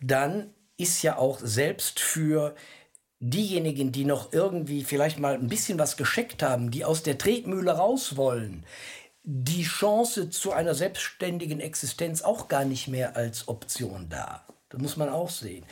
[0.01, 2.55] dann ist ja auch selbst für
[3.23, 7.70] diejenigen, die noch irgendwie vielleicht mal ein bisschen was gescheckt haben, die aus der Tretmühle
[7.70, 8.66] raus wollen,
[9.23, 14.44] die Chance zu einer selbstständigen Existenz auch gar nicht mehr als Option da.
[14.70, 15.65] Das muss man auch sehen.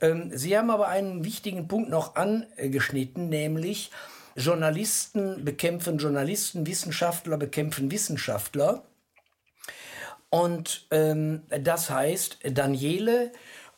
[0.00, 3.90] Ähm, Sie haben aber einen wichtigen Punkt noch angeschnitten, nämlich
[4.36, 8.82] Journalisten bekämpfen Journalisten, Wissenschaftler bekämpfen Wissenschaftler.
[10.30, 13.32] Und ähm, das heißt, Daniele,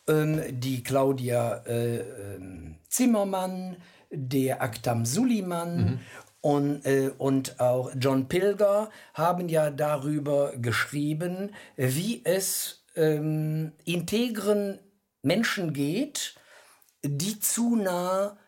[0.06, 3.76] ähm, die Claudia äh, ähm, Zimmermann,
[4.10, 6.00] der Aktam Suliman
[6.40, 14.78] und, äh, und auch John Pilger haben ja darüber geschrieben, wie es ähm, integren
[15.20, 16.36] Menschen geht,
[17.04, 18.38] die zu nah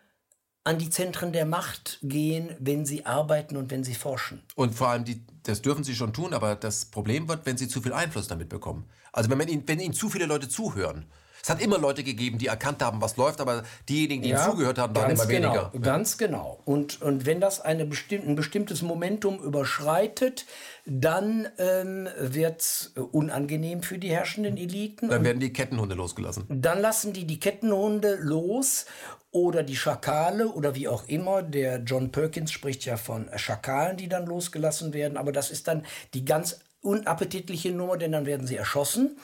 [0.64, 4.42] an die Zentren der Macht gehen, wenn sie arbeiten und wenn sie forschen.
[4.54, 7.68] Und vor allem, die, das dürfen sie schon tun, aber das Problem wird, wenn sie
[7.68, 8.88] zu viel Einfluss damit bekommen.
[9.12, 11.06] Also wenn, man ihnen, wenn ihnen zu viele Leute zuhören.
[11.42, 14.78] Es hat immer Leute gegeben, die erkannt haben, was läuft, aber diejenigen, die ihnen zugehört
[14.78, 15.72] haben, waren immer genau, weniger.
[15.80, 16.60] Ganz genau.
[16.64, 20.46] Und, und wenn das eine bestimm ein bestimmtes Momentum überschreitet,
[20.84, 25.08] dann ähm, wird es unangenehm für die herrschenden Eliten.
[25.08, 26.44] Dann werden die Kettenhunde losgelassen.
[26.48, 28.86] Dann lassen die die Kettenhunde los
[29.30, 31.42] oder die Schakale oder wie auch immer.
[31.42, 35.16] Der John Perkins spricht ja von Schakalen, die dann losgelassen werden.
[35.16, 35.84] Aber das ist dann
[36.14, 39.18] die ganz unappetitliche Nummer, denn dann werden sie erschossen.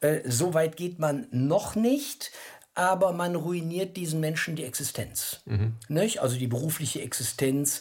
[0.00, 2.30] Äh, so weit geht man noch nicht.
[2.74, 5.40] Aber man ruiniert diesen Menschen die Existenz.
[5.88, 6.20] Nicht?
[6.20, 7.80] Also die berufliche Existenz.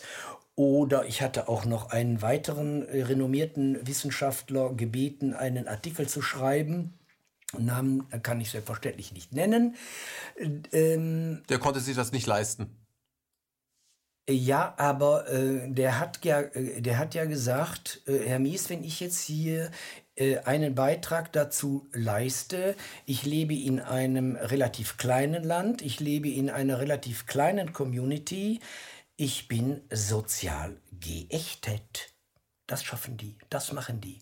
[0.56, 6.94] Oder ich hatte auch noch einen weiteren äh, renommierten Wissenschaftler gebeten, einen Artikel zu schreiben.
[7.58, 9.76] Namen kann ich selbstverständlich nicht nennen.
[10.72, 12.85] Ähm, Der konnte sich das nicht leisten.
[14.30, 18.84] Ja, aber äh, der, hat ja, äh, der hat ja gesagt, äh, Herr Mies, wenn
[18.84, 19.70] ich jetzt hier
[20.16, 22.76] äh, einen Beitrag dazu leiste,
[23.06, 28.62] ich lebe in einem relativ kleinen Land, ich lebe in einer relativ kleinen Community,
[29.16, 32.14] ich bin sozial geächtet.
[32.66, 34.20] Das schaffen die, das machen die.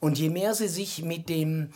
[0.00, 1.74] Und je mehr sie sich mit dem,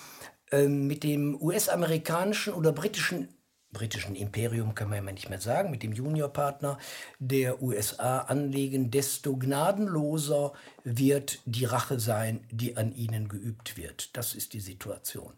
[0.51, 3.28] ähm, mit dem US-amerikanischen oder britischen
[3.77, 6.78] britischen Imperium kann man ja nicht mehr sagen, mit dem Juniorpartner
[7.19, 14.16] der USA anlegen, desto gnadenloser wird die Rache sein, die an ihnen geübt wird.
[14.16, 15.32] Das ist die Situation.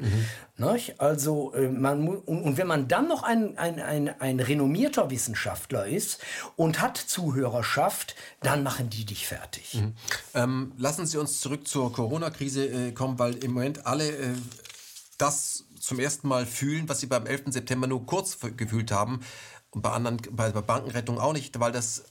[0.57, 1.01] Nicht?
[1.01, 6.21] Also äh, man und, wenn man dann noch ein, ein, ein, ein renommierter Wissenschaftler ist
[6.55, 9.83] und hat Zuhörerschaft, dann machen die dich fertig.
[10.35, 14.35] Ähm, lassen Sie uns zurück zur Corona-Krise äh, kommen, weil im Moment alle äh,
[15.19, 17.45] das zum ersten Mal fühlen, was sie beim 11.
[17.47, 19.21] September nur kurz gefühlt haben.
[19.71, 22.05] Und bei anderen, bei, bei Bankenrettung auch nicht, weil das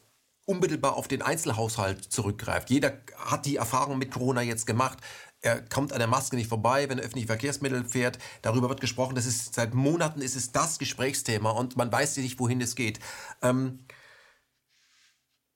[0.46, 2.70] unmittelbar auf den Einzelhaushalt zurückgreift.
[2.70, 5.00] Jeder hat die Erfahrung mit Corona jetzt gemacht.
[5.42, 8.18] Er kommt an der Maske nicht vorbei, wenn er öffentliche Verkehrsmittel fährt.
[8.42, 9.16] Darüber wird gesprochen.
[9.16, 13.00] Das ist seit Monaten ist es das Gesprächsthema und man weiß nicht, wohin es geht.
[13.42, 13.86] Ähm,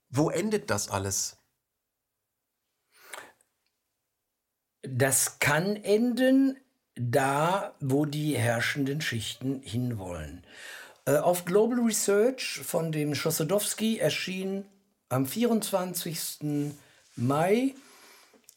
[0.09, 1.37] wo endet das alles?
[4.83, 6.57] Das kann enden
[7.09, 10.43] da, wo die herrschenden Schichten hinwollen.
[11.05, 14.65] Äh, auf Global Research von dem Schossodowski erschien
[15.09, 16.73] am 24.
[17.15, 17.73] Mai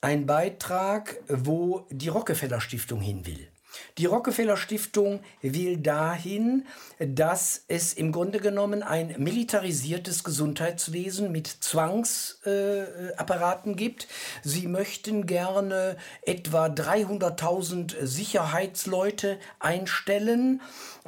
[0.00, 3.48] ein Beitrag, wo die Rockefeller Stiftung hin will.
[3.98, 6.64] Die Rockefeller Stiftung will dahin,
[6.98, 14.08] dass es im Grunde genommen ein militarisiertes Gesundheitswesen mit Zwangsapparaten äh, gibt.
[14.42, 20.62] Sie möchten gerne etwa 300.000 Sicherheitsleute einstellen.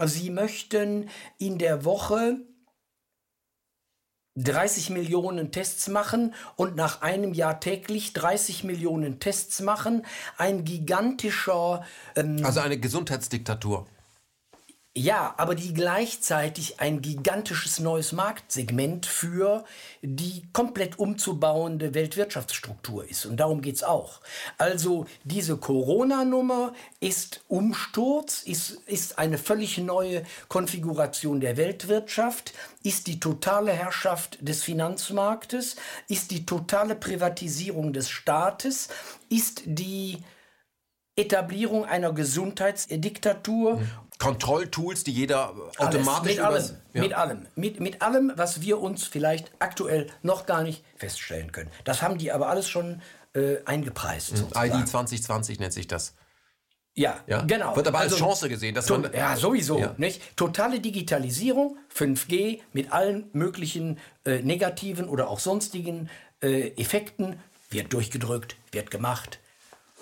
[0.04, 2.38] Sie möchten in der Woche
[4.36, 10.04] 30 Millionen Tests machen und nach einem Jahr täglich 30 Millionen Tests machen.
[10.36, 11.84] Ein gigantischer...
[12.14, 13.86] Ähm, also eine Gesundheitsdiktatur.
[14.98, 19.66] Ja, aber die gleichzeitig ein gigantisches neues Marktsegment für
[20.00, 23.26] die komplett umzubauende Weltwirtschaftsstruktur ist.
[23.26, 24.22] Und darum geht's auch.
[24.56, 33.20] Also diese Corona-Nummer ist Umsturz, ist, ist eine völlig neue Konfiguration der Weltwirtschaft, ist die
[33.20, 35.76] totale Herrschaft des Finanzmarktes,
[36.08, 38.88] ist die totale Privatisierung des Staates,
[39.28, 40.24] ist die
[41.16, 43.76] Etablierung einer Gesundheitsdiktatur.
[43.76, 43.88] Mhm.
[44.18, 47.02] Kontrolltools, die jeder automatisch Alles, mit allem, ja.
[47.02, 51.70] mit allem, mit, mit allem, was wir uns vielleicht aktuell noch gar nicht feststellen können.
[51.84, 53.02] Das haben die aber alles schon
[53.34, 54.32] äh, eingepreist.
[54.32, 54.48] Mhm.
[54.56, 56.14] ID 2020 nennt sich das.
[56.94, 57.76] Ja, ja, genau.
[57.76, 58.74] Wird aber als also, Chance gesehen.
[58.74, 59.78] Dass man, ja, sowieso.
[59.78, 59.94] Ja.
[59.98, 60.34] Nicht?
[60.34, 66.08] Totale Digitalisierung, 5G mit allen möglichen äh, negativen oder auch sonstigen
[66.40, 67.38] äh, Effekten
[67.68, 69.40] wird durchgedrückt, wird gemacht,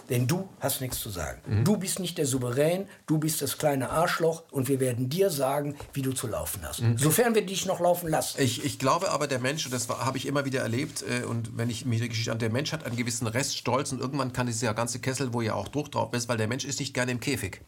[0.09, 1.41] denn du hast nichts zu sagen.
[1.47, 1.65] Mhm.
[1.65, 5.77] Du bist nicht der Souverän, du bist das kleine Arschloch und wir werden dir sagen,
[5.93, 6.83] wie du zu laufen hast.
[6.83, 6.99] Mhm.
[6.99, 8.41] Sofern wir dich noch laufen lassen.
[8.41, 11.57] Ich, ich glaube aber, der Mensch, und das habe ich immer wieder erlebt, äh, und
[11.57, 14.47] wenn ich mir die Geschichte an, der Mensch hat einen gewissen Reststolz und irgendwann kann
[14.47, 17.13] dieser ganze Kessel, wo ja auch Druck drauf ist, weil der Mensch ist nicht gerne
[17.13, 17.61] im Käfig.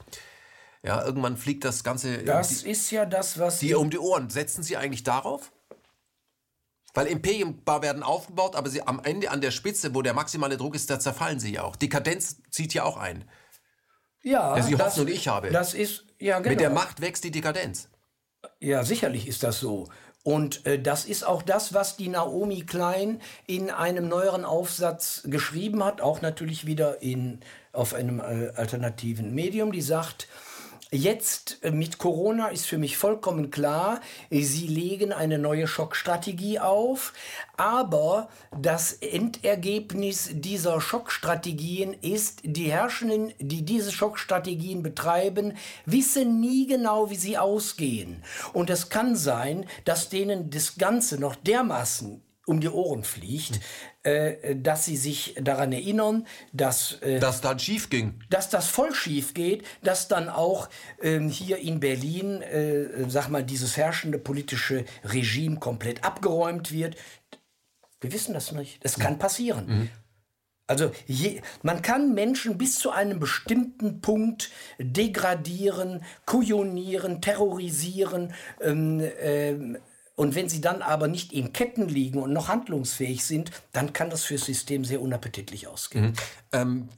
[0.82, 2.18] Ja, irgendwann fliegt das Ganze.
[2.18, 3.58] Das die, ist ja das, was.
[3.58, 4.30] Die um die Ohren.
[4.30, 5.50] Setzen Sie eigentlich darauf?
[6.96, 10.74] Weil Imperiumbar werden aufgebaut, aber sie am Ende an der Spitze, wo der maximale Druck
[10.74, 11.76] ist, da zerfallen sie ja auch.
[11.76, 13.28] Dekadenz zieht ja auch ein.
[14.22, 14.56] Ja.
[14.56, 15.50] Das ist die Hoffnung, die ich habe.
[15.50, 16.50] Das ist, ja, genau.
[16.52, 17.90] Mit der Macht wächst die Dekadenz.
[18.60, 19.90] Ja, sicherlich ist das so.
[20.22, 25.84] Und äh, das ist auch das, was die Naomi Klein in einem neueren Aufsatz geschrieben
[25.84, 27.40] hat, auch natürlich wieder in,
[27.74, 30.28] auf einem äh, alternativen Medium, die sagt,
[30.92, 34.00] Jetzt äh, mit Corona ist für mich vollkommen klar,
[34.30, 37.12] sie legen eine neue Schockstrategie auf,
[37.56, 45.56] aber das Endergebnis dieser Schockstrategien ist, die Herrschenden, die diese Schockstrategien betreiben,
[45.86, 48.22] wissen nie genau, wie sie ausgehen.
[48.52, 53.60] Und es kann sein, dass denen das Ganze noch dermaßen um die Ohren fliegt, äh,
[54.54, 59.34] dass sie sich daran erinnern, dass äh, das dann schief ging, dass das voll schief
[59.34, 60.68] geht, dass dann auch
[61.02, 66.96] ähm, hier in Berlin, äh, sag mal, dieses herrschende politische Regime komplett abgeräumt wird.
[68.00, 68.84] Wir wissen das nicht.
[68.84, 69.66] Das kann passieren.
[69.66, 69.88] Mhm.
[70.68, 79.78] Also je, man kann Menschen bis zu einem bestimmten Punkt degradieren, kujonieren, terrorisieren, ähm, ähm,
[80.16, 84.10] und wenn sie dann aber nicht in Ketten liegen und noch handlungsfähig sind, dann kann
[84.10, 86.06] das fürs System sehr unappetitlich ausgehen.
[86.06, 86.14] Mhm.
[86.52, 86.88] Ähm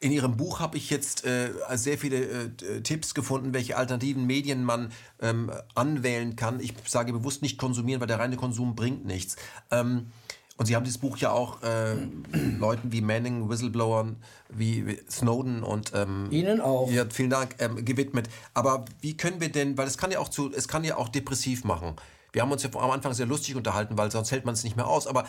[0.00, 4.62] in Ihrem Buch habe ich jetzt äh, sehr viele äh, Tipps gefunden, welche alternativen Medien
[4.62, 6.60] man ähm, anwählen kann.
[6.60, 9.34] Ich sage bewusst nicht konsumieren, weil der reine Konsum bringt nichts.
[9.72, 10.12] Ähm,
[10.56, 11.96] und Sie haben dieses Buch ja auch äh,
[12.58, 14.16] Leuten wie Manning, Whistleblowern,
[14.48, 16.88] wie Snowden und ähm, Ihnen auch.
[16.90, 18.28] Ja, vielen Dank ähm, gewidmet.
[18.54, 21.08] Aber wie können wir denn, weil es kann ja auch zu, es kann ja auch
[21.08, 21.96] depressiv machen.
[22.32, 24.76] Wir haben uns ja am Anfang sehr lustig unterhalten, weil sonst hält man es nicht
[24.76, 25.06] mehr aus.
[25.06, 25.24] Aber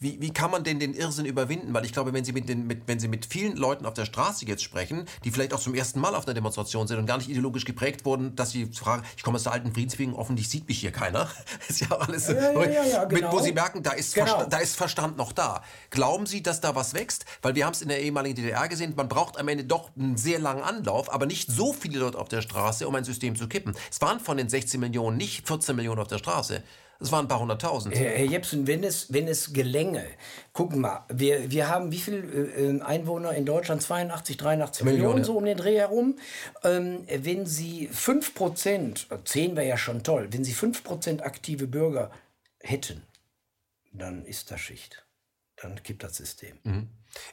[0.00, 1.74] wie, wie kann man denn den Irrsinn überwinden?
[1.74, 4.04] Weil ich glaube, wenn Sie mit, den, mit, wenn Sie mit vielen Leuten auf der
[4.04, 7.18] Straße jetzt sprechen, die vielleicht auch zum ersten Mal auf einer Demonstration sind und gar
[7.18, 10.68] nicht ideologisch geprägt wurden, dass sie fragen, ich komme aus der alten Friedenswegen, offensichtlich sieht
[10.68, 11.28] mich hier keiner.
[11.68, 13.26] ist ja alles, ja, ja, ja, ja genau.
[13.26, 14.26] mit, wo Sie merken, da ist, genau.
[14.26, 15.64] Verstand, da ist Verstand noch da.
[15.90, 17.24] Glauben Sie, dass da was wächst?
[17.42, 20.16] Weil wir haben es in der ehemaligen DDR gesehen, man braucht am Ende doch einen
[20.16, 23.48] sehr langen Anlauf, aber nicht so viele Leute auf der Straße, um ein System zu
[23.48, 23.74] kippen.
[23.90, 26.62] Es waren von den 16 Millionen nicht 14 Millionen auf der Straße.
[27.00, 27.94] Es waren ein paar hunderttausend.
[27.94, 30.04] Herr, Herr Jepsen, wenn es, wenn es gelänge,
[30.52, 33.82] gucken mal, wir, wir haben wie viele äh, Einwohner in Deutschland?
[33.82, 36.16] 82, 83 Millionen, Millionen so um den Dreh herum.
[36.64, 41.68] Ähm, wenn Sie 5 Prozent, 10 wäre ja schon toll, wenn Sie 5 Prozent aktive
[41.68, 42.10] Bürger
[42.60, 43.04] hätten,
[43.92, 45.06] dann ist das Schicht.
[45.56, 46.58] Dann kippt das System.
[46.64, 46.88] Mhm.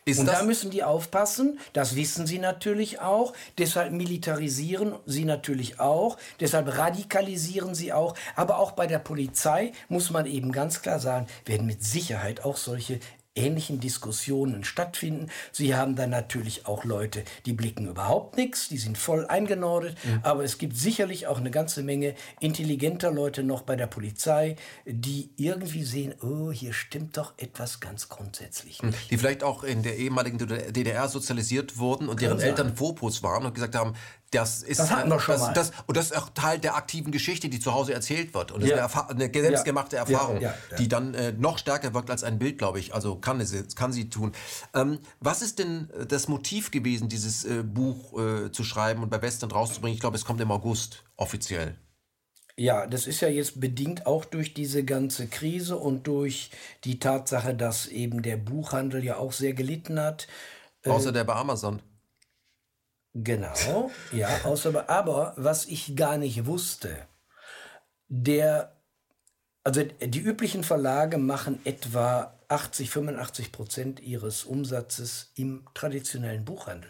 [0.06, 5.80] Ist und da müssen die aufpassen, das wissen sie natürlich auch, deshalb militarisieren sie natürlich
[5.80, 10.99] auch, deshalb radikalisieren sie auch, aber auch bei der Polizei muss man eben ganz klar
[10.99, 12.99] sagen, werden mit Sicherheit auch solche
[13.36, 15.30] ähnlichen Diskussionen stattfinden.
[15.52, 20.20] Sie haben dann natürlich auch Leute, die blicken überhaupt nichts, die sind voll eingenordet, mhm.
[20.24, 24.56] aber es gibt sicherlich auch eine ganze Menge intelligenter Leute noch bei der Polizei,
[24.86, 28.82] die irgendwie sehen, oh, hier stimmt doch etwas ganz grundsätzlich.
[28.82, 29.12] Nicht.
[29.12, 33.53] Die vielleicht auch in der ehemaligen DDR sozialisiert wurden und deren Eltern Vorpots waren und
[33.53, 33.95] gesagt haben,
[34.36, 35.53] das ist das hatten wir schon das, mal.
[35.53, 38.52] Das, und das ist auch Teil der aktiven Geschichte, die zu Hause erzählt wird.
[38.52, 38.86] Und das ja.
[38.86, 42.40] ist eine, eine selbstgemachte Erfahrung, ja, ja, die dann äh, noch stärker wirkt als ein
[42.40, 42.94] Bild, glaube ich.
[42.94, 44.34] Also kann, es, kann sie tun.
[44.74, 49.10] Ähm, was ist denn äh, das Motiv gewesen, dieses äh, Buch äh, zu schreiben und
[49.10, 49.95] bei Western rauszubringen?
[49.95, 51.76] Ich glaube, es kommt im August offiziell.
[52.57, 56.52] Ja, das ist ja jetzt bedingt auch durch diese ganze Krise und durch
[56.86, 60.28] die Tatsache, dass eben der Buchhandel ja auch sehr gelitten hat.
[60.86, 61.82] Außer der bei Amazon.
[63.17, 67.07] Genau, ja, außer, aber was ich gar nicht wusste,
[68.09, 68.75] der,
[69.63, 76.89] also die üblichen Verlage machen etwa 80, 85 Prozent ihres Umsatzes im traditionellen Buchhandel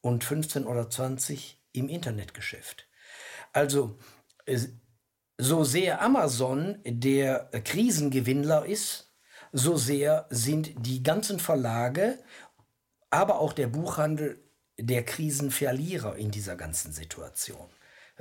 [0.00, 2.88] und 15 oder 20 im Internetgeschäft.
[3.52, 3.98] Also
[5.36, 9.12] so sehr Amazon der Krisengewinnler ist,
[9.52, 12.18] so sehr sind die ganzen Verlage,
[13.10, 14.42] aber auch der Buchhandel
[14.80, 17.68] der Krisenverlierer in dieser ganzen Situation.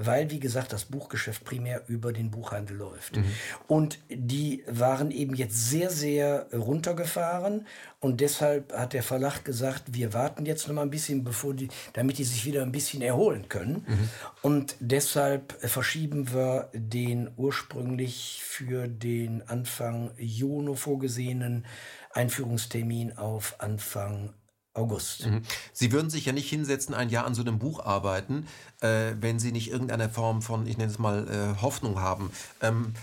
[0.02, 3.18] Weil, wie gesagt, das Buchgeschäft primär über den Buchhandel läuft.
[3.18, 3.26] Mhm.
[3.68, 7.68] Und die waren eben jetzt sehr, sehr runtergefahren.
[8.00, 11.68] Und deshalb hat der Verlag gesagt, wir warten jetzt noch mal ein bisschen, bevor die,
[11.92, 13.86] damit die sich wieder ein bisschen erholen können.
[13.86, 14.10] Mhm.
[14.42, 21.66] Und deshalb verschieben wir den ursprünglich für den Anfang Juni vorgesehenen
[22.12, 24.34] Einführungstermin auf Anfang
[24.74, 25.26] August.
[25.26, 25.42] Mhm.
[25.74, 28.48] Sie würden sich ja nicht hinsetzen, ein Jahr an so einem Buch arbeiten,
[28.82, 32.32] äh, wenn Sie nicht irgendeine Form von, ich nenne es mal, äh, Hoffnung haben.
[32.62, 32.94] Ähm,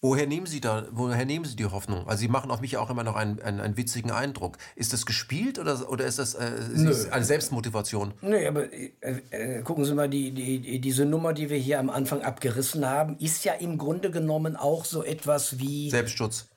[0.00, 2.08] woher nehmen Sie da, woher nehmen Sie die Hoffnung?
[2.08, 4.56] Also Sie machen auf mich auch immer noch einen, einen, einen witzigen Eindruck.
[4.76, 8.14] Ist das gespielt oder, oder ist das äh, ist eine Selbstmotivation?
[8.22, 8.92] Nö, aber äh,
[9.30, 13.16] äh, gucken Sie mal, die, die, diese Nummer, die wir hier am Anfang abgerissen haben,
[13.18, 15.90] ist ja im Grunde genommen auch so etwas wie...
[15.90, 16.51] Selbstschutz.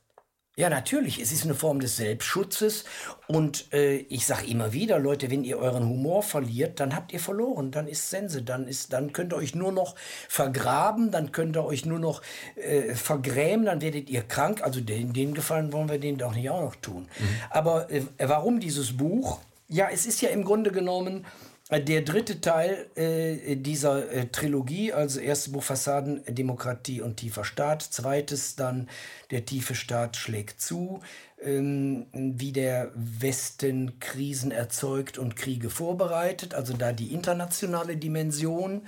[0.57, 1.19] Ja, natürlich.
[1.19, 2.85] Es ist eine Form des Selbstschutzes.
[3.27, 7.19] Und äh, ich sage immer wieder, Leute, wenn ihr euren Humor verliert, dann habt ihr
[7.19, 7.71] verloren.
[7.71, 8.41] Dann ist Sense.
[8.41, 9.95] Dann, ist, dann könnt ihr euch nur noch
[10.29, 11.11] vergraben.
[11.11, 12.21] Dann könnt ihr euch nur noch
[12.55, 13.65] äh, vergrämen.
[13.65, 14.61] Dann werdet ihr krank.
[14.63, 17.07] Also den, den Gefallen wollen wir denen doch nicht auch noch tun.
[17.19, 17.25] Mhm.
[17.49, 19.39] Aber äh, warum dieses Buch?
[19.67, 21.25] Ja, es ist ja im Grunde genommen
[21.71, 27.81] der dritte Teil äh, dieser äh, Trilogie, also erstes Buch Fassaden, Demokratie und tiefer Staat,
[27.81, 28.87] zweites dann
[29.31, 31.01] Der tiefe Staat schlägt zu,
[31.41, 38.85] ähm, wie der Westen Krisen erzeugt und Kriege vorbereitet, also da die internationale Dimension.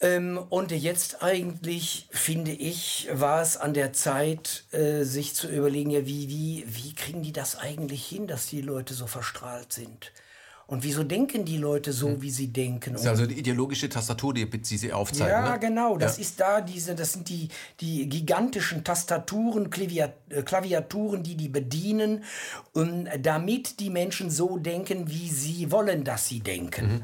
[0.00, 5.90] Ähm, und jetzt eigentlich, finde ich, war es an der Zeit, äh, sich zu überlegen,
[5.90, 10.10] ja, wie, wie, wie kriegen die das eigentlich hin, dass die Leute so verstrahlt sind?
[10.70, 12.22] Und wieso denken die Leute so, hm.
[12.22, 12.92] wie sie denken?
[12.92, 15.28] Das ist also die ideologische Tastatur, die, sie aufzeigen.
[15.32, 15.58] Ja, ne?
[15.58, 15.98] genau.
[15.98, 16.22] Das ja.
[16.22, 17.48] ist da diese, das sind die,
[17.80, 22.22] die gigantischen Tastaturen, äh, Klaviaturen, die die bedienen,
[22.72, 26.86] und damit die Menschen so denken, wie sie wollen, dass sie denken.
[26.86, 27.02] Mhm.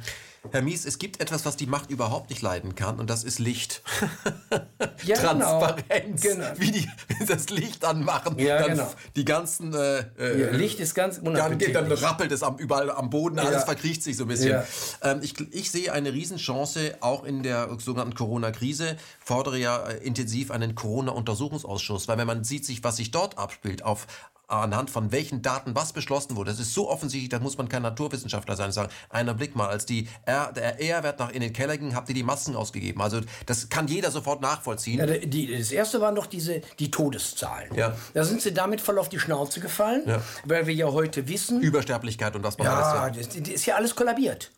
[0.52, 3.38] Herr Mies, es gibt etwas, was die Macht überhaupt nicht leiden kann, und das ist
[3.38, 3.82] Licht.
[5.04, 5.60] ja, genau.
[5.60, 6.22] Transparenz.
[6.22, 6.46] Genau.
[6.56, 6.88] Wie die
[7.26, 8.90] das Licht anmachen, ja, dann genau.
[9.14, 9.74] die ganzen.
[9.74, 14.02] Äh, ja, Licht ist ganz dann, dann rappelt es am, überall am Boden, alles verkriecht
[14.02, 14.62] sich so ein bisschen.
[15.02, 18.96] Ähm, ich, ich sehe eine Riesenchance auch in der sogenannten Corona-Krise.
[19.20, 23.84] Fordere ja äh, intensiv einen Corona-Untersuchungsausschuss, weil wenn man sieht, sich, was sich dort abspielt,
[23.84, 24.06] auf
[24.48, 26.50] anhand von welchen Daten was beschlossen wurde.
[26.50, 29.86] Das ist so offensichtlich, da muss man kein Naturwissenschaftler sein sagen, einer Blick mal, als
[29.86, 33.02] die R, der R-Wert nach in den Keller ging, habt ihr die Masken ausgegeben.
[33.02, 34.98] Also das kann jeder sofort nachvollziehen.
[34.98, 37.74] Ja, die, das erste waren doch diese, die Todeszahlen.
[37.74, 37.96] Ja.
[38.14, 40.22] Da sind sie damit voll auf die Schnauze gefallen, ja.
[40.44, 41.60] weil wir ja heute wissen...
[41.60, 43.16] Übersterblichkeit und was man ja, alles...
[43.16, 44.52] Ja, das, das ist ja alles kollabiert.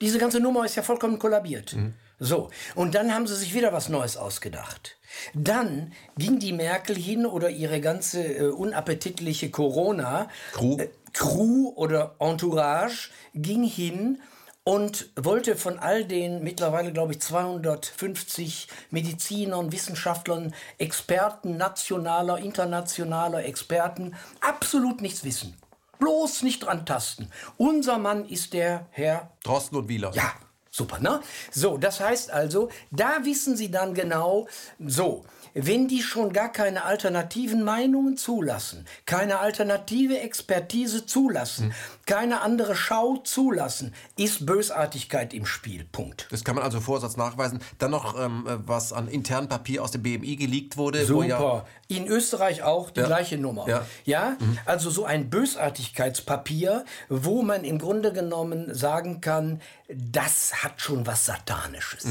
[0.00, 1.74] Diese ganze Nummer ist ja vollkommen kollabiert.
[1.74, 1.94] Mhm.
[2.18, 4.96] So, und dann haben sie sich wieder was Neues ausgedacht.
[5.34, 10.78] Dann ging die Merkel hin oder ihre ganze äh, unappetitliche Corona Crew.
[10.78, 14.20] Äh, Crew oder Entourage ging hin
[14.64, 24.14] und wollte von all den mittlerweile, glaube ich, 250 Medizinern, Wissenschaftlern, Experten, nationaler, internationaler Experten
[24.40, 25.56] absolut nichts wissen.
[25.98, 27.30] Bloß nicht dran tasten.
[27.56, 30.12] Unser Mann ist der Herr Drosten und Wieler.
[30.14, 30.32] Ja,
[30.76, 31.22] Super, ne?
[31.50, 34.46] So, das heißt also, da wissen Sie dann genau,
[34.78, 35.24] so,
[35.54, 41.74] wenn die schon gar keine alternativen Meinungen zulassen, keine alternative Expertise zulassen, hm.
[42.06, 45.84] Keine andere Schau zulassen, ist Bösartigkeit im Spiel.
[45.90, 46.28] Punkt.
[46.30, 47.60] Das kann man also Vorsatz nachweisen.
[47.78, 51.04] Dann noch, ähm, was an internen Papier aus dem BMI geleakt wurde.
[51.04, 51.26] Super.
[51.26, 53.06] Ja In Österreich auch die Ja.
[53.06, 53.68] gleiche Nummer.
[53.68, 53.86] Ja.
[54.04, 61.06] Ja, also so ein Bösartigkeitspapier, wo man im Grunde genommen sagen kann, das hat schon
[61.06, 62.04] was Satanisches.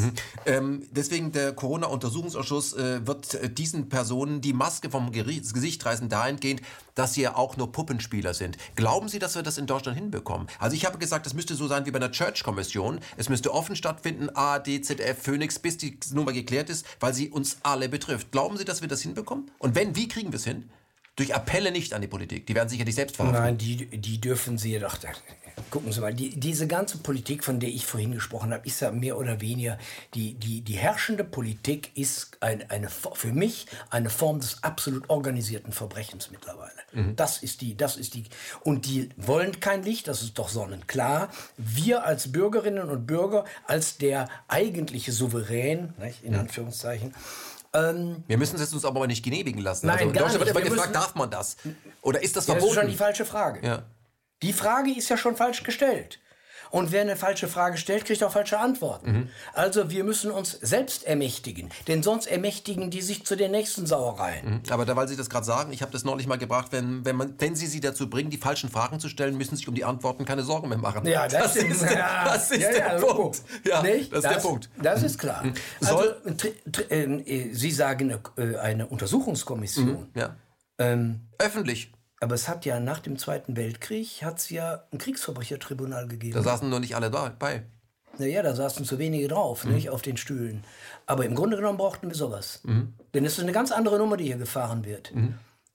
[0.45, 6.07] Ähm, deswegen der Corona-Untersuchungsausschuss äh, wird äh, diesen Personen die Maske vom Geri- Gesicht reißen
[6.07, 6.61] dahingehend,
[6.95, 8.57] dass sie ja auch nur Puppenspieler sind.
[8.76, 10.48] Glauben Sie, dass wir das in Deutschland hinbekommen?
[10.60, 12.99] Also ich habe gesagt, das müsste so sein wie bei einer Church-Kommission.
[13.18, 17.57] Es müsste offen stattfinden, ARD, ZDF, Phoenix, bis die Nummer geklärt ist, weil sie uns
[17.64, 18.32] alle betrifft.
[18.32, 19.52] Glauben Sie, dass wir das hinbekommen?
[19.60, 20.70] Und wenn, wie kriegen wir es hin?
[21.16, 22.45] Durch Appelle nicht an die Politik.
[22.45, 23.41] Die werden sich ja nicht selbst verhaften.
[23.41, 24.98] Nein, die, die dürfen Sie doch.
[25.72, 28.91] Gucken Sie mal, die, diese ganze Politik, von der ich vorhin gesprochen habe, ist ja
[28.91, 29.77] mehr oder weniger,
[30.14, 35.72] die, die, die herrschende Politik ist ein, eine, für mich eine Form des absolut organisierten
[35.72, 36.72] Verbrechens mittlerweile.
[37.18, 38.23] Das ist die, das ist die.
[38.64, 41.30] Und die wollen kein Licht, das ist doch sonnenklar.
[41.57, 47.14] Wir als Bürgerinnen und Bürger, als der eigentliche Souverän, nicht, in Anführungszeichen,
[47.73, 49.88] Wir müssen es jetzt uns aber nicht genehmigen lassen.
[49.88, 51.57] Nein, also in Deutschland wird immer Wir gefragt, darf man das?
[52.02, 52.91] Oder ist das Ja, das ist schon verboten?
[52.91, 53.68] die falsche Frage.
[53.68, 53.84] Ja.
[54.44, 56.20] Die Frage ist ja schon falsch gestellt.
[56.72, 59.12] Und wer eine falsche Frage stellt, kriegt auch falsche Antworten.
[59.12, 59.30] Mhm.
[59.53, 64.62] Also wir müssen uns selbst ermächtigen, denn sonst ermächtigen die sich zu den nächsten Sauereien.
[64.70, 67.16] Aber da, weil Sie das gerade sagen, ich habe das neulich mal gebracht, wenn, wenn,
[67.16, 69.76] man, wenn Sie sie dazu bringen, die falschen Fragen zu stellen, müssen Sie sich um
[69.76, 71.06] die Antworten keine Sorgen mehr machen.
[71.07, 72.99] Ja, das, ist der, ja, das ist ja, der ja.
[72.99, 73.41] Punkt.
[73.64, 74.12] Ja, Nicht?
[74.12, 74.70] das ist der Punkt.
[74.82, 75.44] Das ist klar.
[75.80, 80.10] Soll- Also, tr- ähm, äh, Sie sagen eine, äh, eine Untersuchungskommission.
[80.16, 80.36] Ja.
[80.78, 81.91] Ähm, Öffentlich.
[82.20, 86.34] Aber es hat ja nach dem Zweiten Weltkrieg hat's ja ein Kriegsverbrechertribunal gegeben.
[86.34, 87.64] Da saßen nur nicht alle da, bei.
[88.18, 90.64] Naja, da saßen zu wenige drauf, nicht, auf den Stühlen.
[91.06, 92.62] Aber im Grunde genommen brauchten wir sowas.
[93.14, 95.12] Denn es ist eine ganz andere Nummer, die hier gefahren wird.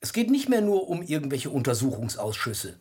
[0.01, 2.79] Es geht nicht mehr nur um irgendwelche Untersuchungsausschüsse.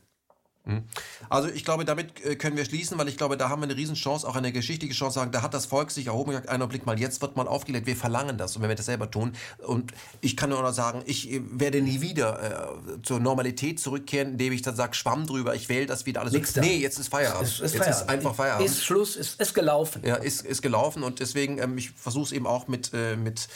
[1.30, 3.76] Also ich glaube, damit äh, können wir schließen, weil ich glaube, da haben wir eine
[3.76, 6.68] Riesenchance, auch eine geschichtliche Chance, sagen, da hat das Volk sich erhoben und gesagt, einen
[6.68, 9.34] Blick mal, jetzt wird mal aufgelegt, wir verlangen das und wenn wir das selber tun.
[9.66, 14.34] Und ich kann nur noch sagen, ich äh, werde nie wieder äh, zur Normalität zurückkehren,
[14.34, 16.34] indem ich dann sage, Schwamm drüber, ich wähle das wieder alles.
[16.34, 16.62] Nix da.
[16.62, 17.48] nee, jetzt ist Feierabend.
[17.48, 18.68] Es ist jetzt ist einfach Feierabend.
[18.68, 20.04] Ist Schluss, ist, ist gelaufen.
[20.06, 23.48] ja, ist, ist gelaufen und deswegen, ähm, ich versuche es eben auch mit, äh, mit,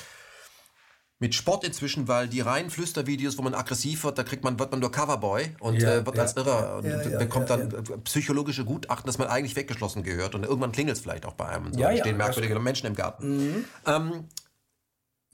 [1.24, 4.72] mit Sport inzwischen, weil die reinen Flüstervideos, wo man aggressiv wird, da kriegt man, wird
[4.72, 7.82] man nur Coverboy und Ja, äh, wird ja, als Irrer und ja, bekommt dann äh,
[8.04, 11.72] psychologische Gutachten, dass man eigentlich weggeschlossen gehört und irgendwann klingelt es vielleicht auch bei einem.
[11.74, 13.64] So, Ja, stehen merkwürdige Menschen im Garten.
[13.86, 14.28] Ähm,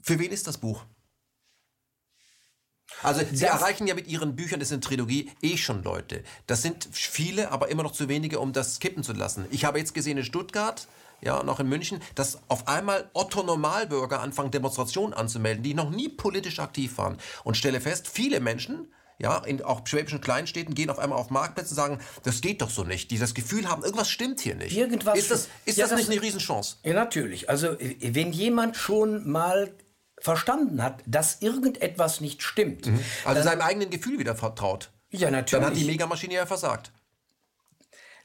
[0.00, 0.84] für wen ist das Buch?
[3.02, 6.22] Also Sie Das- erreichen ja mit Ihren Büchern, das ist eine Trilogie, eh schon Leute.
[6.46, 9.46] Das sind viele, aber immer noch zu wenige, um das kippen zu lassen.
[9.50, 10.86] Ich habe jetzt gesehen in Stuttgart,
[11.22, 16.08] ja, auch in München, dass auf einmal Otto Normalbürger anfangen, Demonstrationen anzumelden, die noch nie
[16.08, 17.18] politisch aktiv waren.
[17.44, 21.70] Und stelle fest, viele Menschen, ja, in auch schwäbischen Kleinstädten gehen auf einmal auf Marktplätze
[21.70, 23.10] und sagen, das geht doch so nicht.
[23.10, 24.74] Die das Gefühl haben, irgendwas stimmt hier nicht.
[24.74, 26.76] Irgendwas ist das, ist Ja, das, das- nicht eine Riesenchance?
[26.84, 27.50] Ja, natürlich.
[27.50, 29.74] Also, wenn jemand schon mal
[30.18, 32.88] verstanden hat, dass irgendetwas nicht stimmt,
[33.24, 34.90] Also seinem eigenen Gefühl wieder vertraut.
[35.10, 35.62] ja, natürlich.
[35.64, 36.92] Dann hat die Megamaschine ja versagt.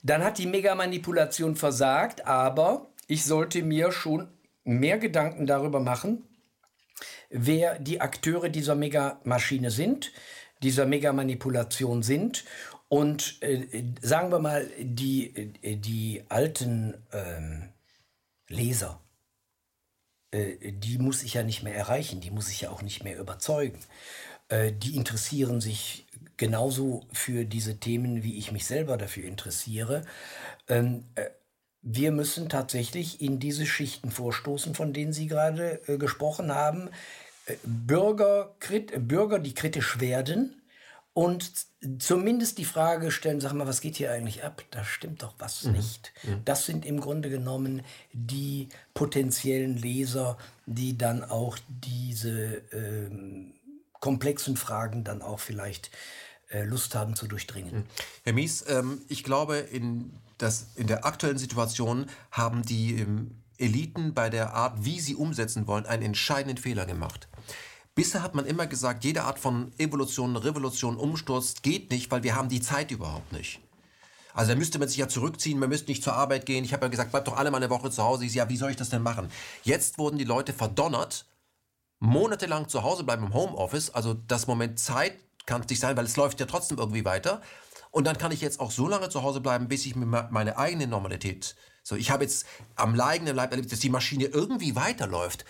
[0.06, 4.28] Dann hat die Megamanipulation versagt, aber ich sollte mir schon
[4.64, 6.24] mehr Gedanken darüber machen,
[7.32, 10.12] wer die Akteure dieser Megamaschine sind,
[10.62, 12.46] dieser Megamanipulation sind.
[12.88, 17.70] Und äh, sagen wir mal, die, äh, die alten ähm,
[18.48, 19.02] Leser,
[20.30, 23.18] äh, die muss ich ja nicht mehr erreichen, die muss ich ja auch nicht mehr
[23.18, 23.80] überzeugen.
[24.50, 26.05] Äh, die interessieren sich
[26.38, 30.04] genauso für diese Themen, wie ich mich selber dafür interessiere.
[30.68, 31.30] Ähm, äh,
[31.82, 36.90] wir müssen tatsächlich in diese Schichten vorstoßen, von denen Sie gerade äh, gesprochen haben.
[37.46, 40.62] Äh, Bürger, krit, äh, Bürger, die kritisch werden
[41.14, 41.50] und
[42.00, 44.64] zumindest die Frage stellen, sag mal, was geht hier eigentlich ab?
[44.72, 46.12] Da stimmt doch was nicht.
[46.44, 53.54] Das sind im Grunde genommen die potenziellen Leser, die dann auch diese ähm,
[54.02, 55.90] komplexen Fragen dann auch vielleicht
[56.64, 57.86] Lust haben zu durchdringen.
[58.24, 64.14] Herr Mies, ähm, ich glaube, in, das, in der aktuellen Situation haben die ähm, Eliten
[64.14, 67.28] bei der Art, wie sie umsetzen wollen, einen entscheidenden Fehler gemacht.
[67.96, 72.36] Bisher hat man immer gesagt, jede Art von Evolution, Revolution, Umsturz geht nicht, weil wir
[72.36, 73.62] haben die Zeit überhaupt nicht.
[74.34, 76.66] Also da müsste man sich ja zurückziehen, man müsste nicht zur Arbeit gehen.
[76.66, 78.26] Ich habe ja gesagt, bleibt doch alle mal eine Woche zu Hause.
[78.26, 79.30] Ich so, ja, wie soll ich das denn machen?
[79.64, 81.26] Jetzt wurden die Leute verdonnert,
[82.00, 83.92] monatelang zu Hause bleiben im Homeoffice.
[83.92, 85.16] Also das Moment Zeit
[85.46, 87.42] kann es nicht sein, weil es läuft ja trotzdem irgendwie weiter.
[87.92, 90.86] Und dann kann ich jetzt auch so lange zu Hause bleiben, bis ich meine eigene
[90.88, 91.56] Normalität.
[91.82, 92.46] So, ich habe jetzt
[92.76, 95.46] am eigenen Leib erlebt, dass die Maschine irgendwie weiterläuft.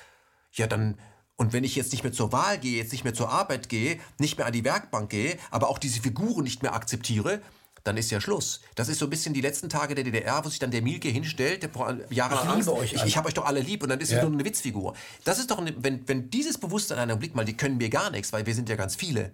[0.53, 0.99] Ja, dann.
[1.37, 3.99] Und wenn ich jetzt nicht mehr zur Wahl gehe, jetzt nicht mehr zur Arbeit gehe,
[4.19, 7.41] nicht mehr an die Werkbank gehe, aber auch diese Figuren nicht mehr akzeptiere,
[7.83, 8.61] dann ist ja Schluss.
[8.75, 11.09] Das ist so ein bisschen die letzten Tage der DDR, wo sich dann der Mielke
[11.09, 13.07] hinstellt, der vor Jahren Ich liebe euch ich, alle.
[13.09, 14.23] ich habe euch doch alle lieb und dann ist Ja.
[14.23, 14.95] nur eine Witzfigur.
[15.23, 18.09] Das ist doch, eine, wenn, wenn dieses Bewusstsein einer Blick mal, die können mir gar
[18.11, 19.33] nichts, weil wir sind ja ganz viele.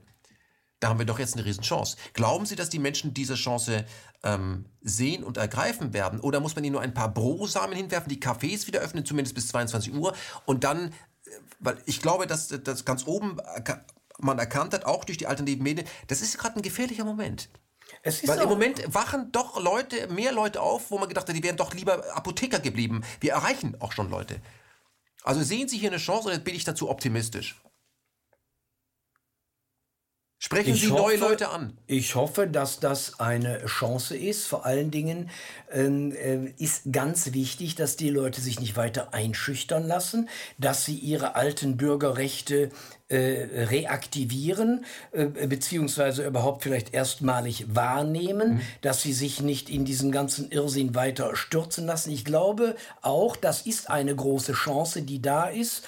[0.82, 1.96] Da haben wir doch jetzt eine Riesenchance.
[2.14, 3.86] Glauben Sie, dass die Menschen diese Chance
[4.24, 6.20] ähm, sehen und ergreifen werden?
[6.20, 9.48] Oder muss man ihnen nur ein paar Brosamen hinwerfen, die Cafés wieder öffnen, zumindest bis
[9.50, 10.14] 22 Uhr
[10.46, 11.30] und dann, äh,
[11.60, 13.38] weil ich glaube, dass das ganz oben
[14.18, 17.50] man erkannt hat, auch durch die alternativen Medien, das ist gerade ein gefährlicher Moment.
[18.04, 21.36] Es ist Weil im Moment wachen doch Leute, mehr Leute auf, wo man gedacht hat,
[21.36, 23.04] die wären doch lieber Apotheker geblieben.
[23.20, 24.42] Wir erreichen auch schon Leute.
[25.24, 27.61] Also sehen Sie hier eine Chance oder bin ich dazu optimistisch?
[30.44, 31.78] Sprechen Ich Sie neue hoffe- Leute an.
[31.86, 34.48] Ich hoffe, dass das eine Chance ist.
[34.48, 35.30] Vor allen Dingen
[35.72, 40.96] ähm, äh, ist ganz wichtig, dass die Leute sich nicht weiter einschüchtern lassen, dass sie
[40.96, 42.70] ihre alten Bürgerrechte
[43.08, 50.50] äh, reaktivieren, äh, beziehungsweise überhaupt vielleicht erstmalig wahrnehmen, dass sie sich nicht in diesen ganzen
[50.50, 52.10] Irrsinn weiter stürzen lassen.
[52.12, 55.84] Ich glaube auch, das ist eine große Chance, die da ist.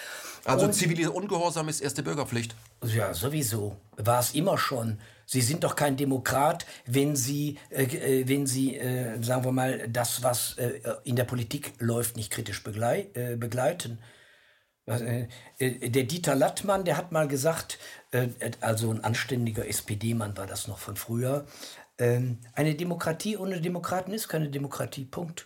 [0.45, 2.55] Also ziviler Ungehorsam ist erste Bürgerpflicht.
[2.83, 3.77] ja, sowieso.
[3.97, 4.99] War es immer schon.
[5.25, 9.87] Sie sind doch kein Demokrat, wenn Sie, äh, äh, wenn Sie äh, sagen wir mal,
[9.87, 13.99] das, was äh, in der Politik läuft, nicht kritisch beglei äh, begleiten.
[14.85, 15.27] Äh,
[15.59, 17.79] Der Dieter Lattmann, der hat mal gesagt,
[18.59, 21.45] also ein anständiger SPD-Mann war das noch von früher,
[21.97, 25.05] ähm, eine Demokratie ohne Demokraten ist keine Demokratie.
[25.05, 25.45] Punkt.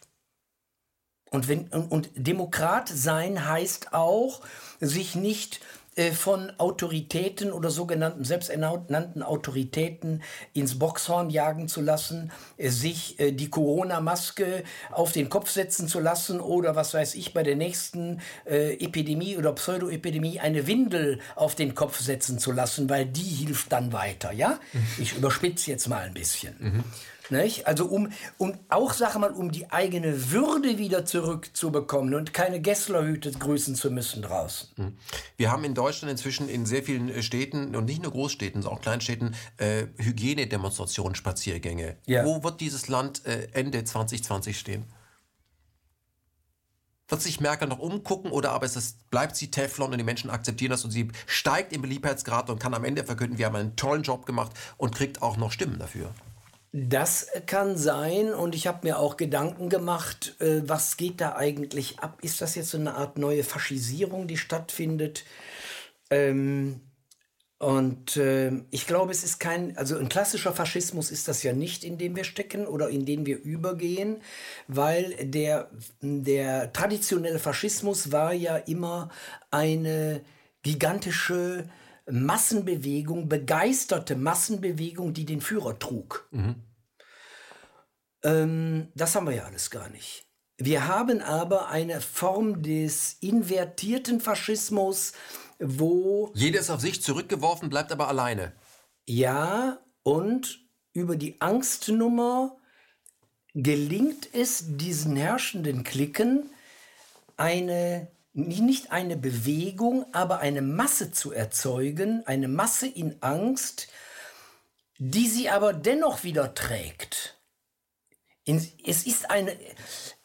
[1.29, 4.41] Und, wenn, und, Demokrat sein heißt auch,
[4.79, 5.59] sich nicht
[5.97, 10.21] äh, von Autoritäten oder sogenannten selbsternannten Autoritäten
[10.53, 15.99] ins Boxhorn jagen zu lassen, äh, sich äh, die Corona-Maske auf den Kopf setzen zu
[15.99, 21.73] lassen oder was weiß ich, bei der nächsten Epidemie oder Pseudoepidemie eine Windel auf den
[21.75, 24.59] Kopf setzen zu lassen, weil die hilft dann weiter, ja?
[24.97, 26.83] Ich überspitze jetzt mal ein bisschen.
[27.29, 27.67] Nicht?
[27.67, 33.31] Also um, um auch, sag mal, um die eigene Würde wieder zurückzubekommen und keine Gesslerhüte
[33.31, 34.97] grüßen zu müssen draußen.
[35.35, 38.79] Wir haben in Deutschland inzwischen in sehr vielen äh, Städten und nicht nur Großstädten, sondern
[38.79, 41.97] auch Kleinstädten äh, Hygienedemonstrationen, Spaziergänge.
[42.05, 42.25] Ja.
[42.25, 44.85] Wo wird dieses Land äh, Ende 2020 stehen?
[47.09, 50.29] Wird sich Merkel noch umgucken oder aber ist es, bleibt sie Teflon und die Menschen
[50.29, 53.75] akzeptieren das und sie steigt im Beliebtheitsgrad und kann am Ende verkünden, wir haben einen
[53.77, 56.13] tollen Job gemacht und kriegt auch noch Stimmen dafür?
[56.79, 61.99] Das kann sein und ich habe mir auch Gedanken gemacht, äh, was geht da eigentlich
[61.99, 62.19] ab?
[62.21, 65.25] Ist das jetzt so eine Art neue Faschisierung, die stattfindet?
[66.11, 66.81] Ähm,
[67.57, 71.83] und äh, ich glaube, es ist kein, also ein klassischer Faschismus ist das ja nicht,
[71.83, 74.21] in dem wir stecken oder in den wir übergehen,
[74.67, 75.71] weil der,
[76.01, 79.09] der traditionelle Faschismus war ja immer
[79.49, 80.21] eine
[80.61, 81.67] gigantische
[82.07, 86.29] Massenbewegung, begeisterte Massenbewegung, die den Führer trug.
[88.23, 90.23] Ähm, das haben wir ja alles gar nicht.
[90.57, 95.13] Wir haben aber eine Form des invertierten Faschismus,
[95.59, 98.53] wo Jeder ist auf sich zurückgeworfen, bleibt aber alleine.
[99.05, 100.59] ja und
[100.93, 102.57] über die Angstnummer
[103.53, 106.49] gelingt es diesen herrschenden Klicken
[107.35, 113.87] eine nicht eine Bewegung, aber eine Masse zu erzeugen, eine Masse in Angst,
[114.99, 117.36] die sie aber dennoch wieder trägt.
[118.85, 119.51] Es ist eine,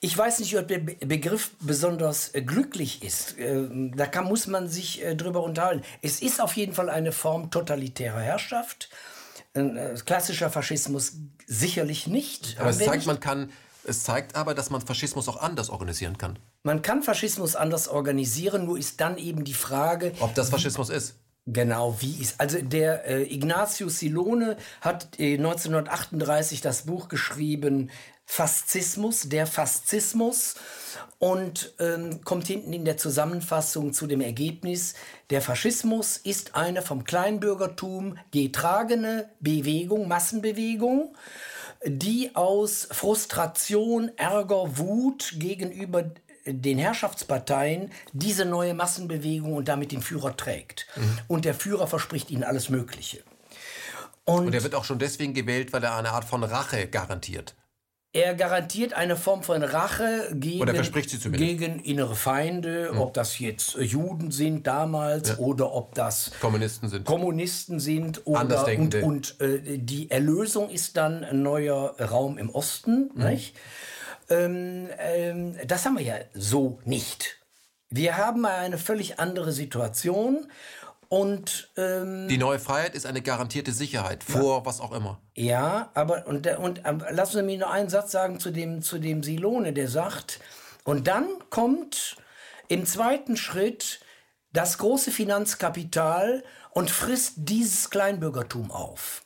[0.01, 3.35] ich weiß nicht, ob der Be- Begriff besonders äh, glücklich ist.
[3.39, 5.83] Ähm, da kann, muss man sich äh, drüber unterhalten.
[6.03, 8.89] Es ist auf jeden Fall eine Form totalitärer Herrschaft.
[9.55, 11.15] Äh, klassischer Faschismus
[11.47, 12.57] sicherlich nicht.
[12.61, 13.07] Aber es zeigt, nicht.
[13.07, 13.51] man kann,
[13.85, 16.39] es zeigt aber, dass man Faschismus auch anders organisieren kann.
[16.63, 21.17] man kann Faschismus anders organisieren, nur ist dann eben die Frage, Ob das Faschismus ist.
[21.47, 22.41] Genau, wie ist.
[22.41, 27.91] Also der äh, Ignatius Silone hat äh, 1938 das Buch geschrieben,
[28.25, 30.55] Faszismus, der Faszismus,
[31.19, 34.95] und ähm, kommt hinten in der Zusammenfassung zu dem Ergebnis,
[35.31, 41.17] der Faschismus ist eine vom Kleinbürgertum getragene Bewegung, Massenbewegung,
[41.85, 46.05] die aus Frustration, Ärger, Wut gegenüber
[46.47, 50.87] den Herrschaftsparteien diese neue Massenbewegung und damit den Führer trägt.
[51.29, 53.23] Und der Führer verspricht ihnen alles Mögliche.
[54.25, 57.55] Und, Und er wird auch schon deswegen gewählt, weil er eine Art von Rache garantiert.
[58.13, 61.59] er garantiert eine Form von Rache gegen, Oder verspricht sie zumindest.
[61.59, 67.05] gegen innere Feinde, ob das jetzt Juden sind damals oder ob das Kommunisten sind.
[67.05, 73.11] Kommunisten sind oder und, und äh, die Erlösung ist dann ein neuer Raum im Osten.
[73.15, 73.57] Nicht?
[74.31, 77.39] Ähm, ähm, das haben wir ja so nicht.
[77.91, 80.49] Wir haben eine völlig andere Situation
[81.13, 84.65] Und ähm, die neue Freiheit ist eine garantierte Sicherheit vor ja.
[84.65, 85.21] was auch immer.
[85.35, 88.99] Ja, aber und, und äh, lassen Sie mir nur einen Satz sagen zu dem, zu
[88.99, 90.41] dem Silone, der sagt,
[90.85, 92.17] und dann kommt
[92.69, 94.01] im zweiten Schritt
[94.55, 99.23] das große Finanzkapital und frisst dieses Kleinbürgertum auf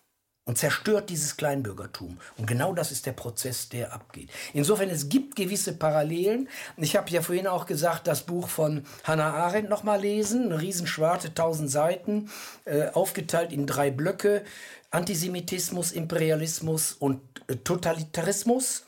[0.46, 2.18] und zerstört dieses Kleinbürgertum.
[2.38, 4.30] Und genau das ist der Prozess, der abgeht.
[4.54, 6.48] Insofern, es gibt gewisse Parallelen.
[6.76, 10.62] Ich habe ja vorhin auch gesagt, das Buch von Hannah Arendt noch mal lesen, eine
[10.62, 12.30] Riesenschwarte, tausend Seiten,
[12.64, 14.44] äh, aufgeteilt in drei Blöcke.
[14.92, 18.84] Antisemitismus, Imperialismus und äh, Totalitarismus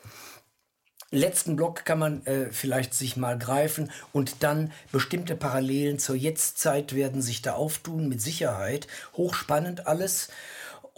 [1.11, 6.95] letzten Block kann man äh, vielleicht sich mal greifen und dann bestimmte Parallelen zur Jetztzeit
[6.95, 8.87] werden sich da auftun, mit Sicherheit.
[9.17, 10.29] Hochspannend alles.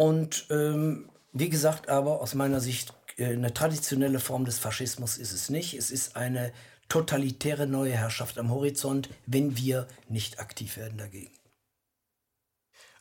[0.00, 5.32] Und ähm, wie gesagt, aber aus meiner Sicht äh, eine traditionelle Form des Faschismus ist
[5.32, 5.74] es nicht.
[5.74, 6.54] Es ist eine
[6.88, 11.34] totalitäre neue Herrschaft am Horizont, wenn wir nicht aktiv werden dagegen.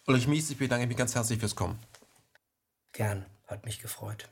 [0.07, 1.79] Ulrich Mies, ich bedanke mich ganz herzlich fürs Kommen.
[2.91, 4.27] Gern, hat mich gefreut.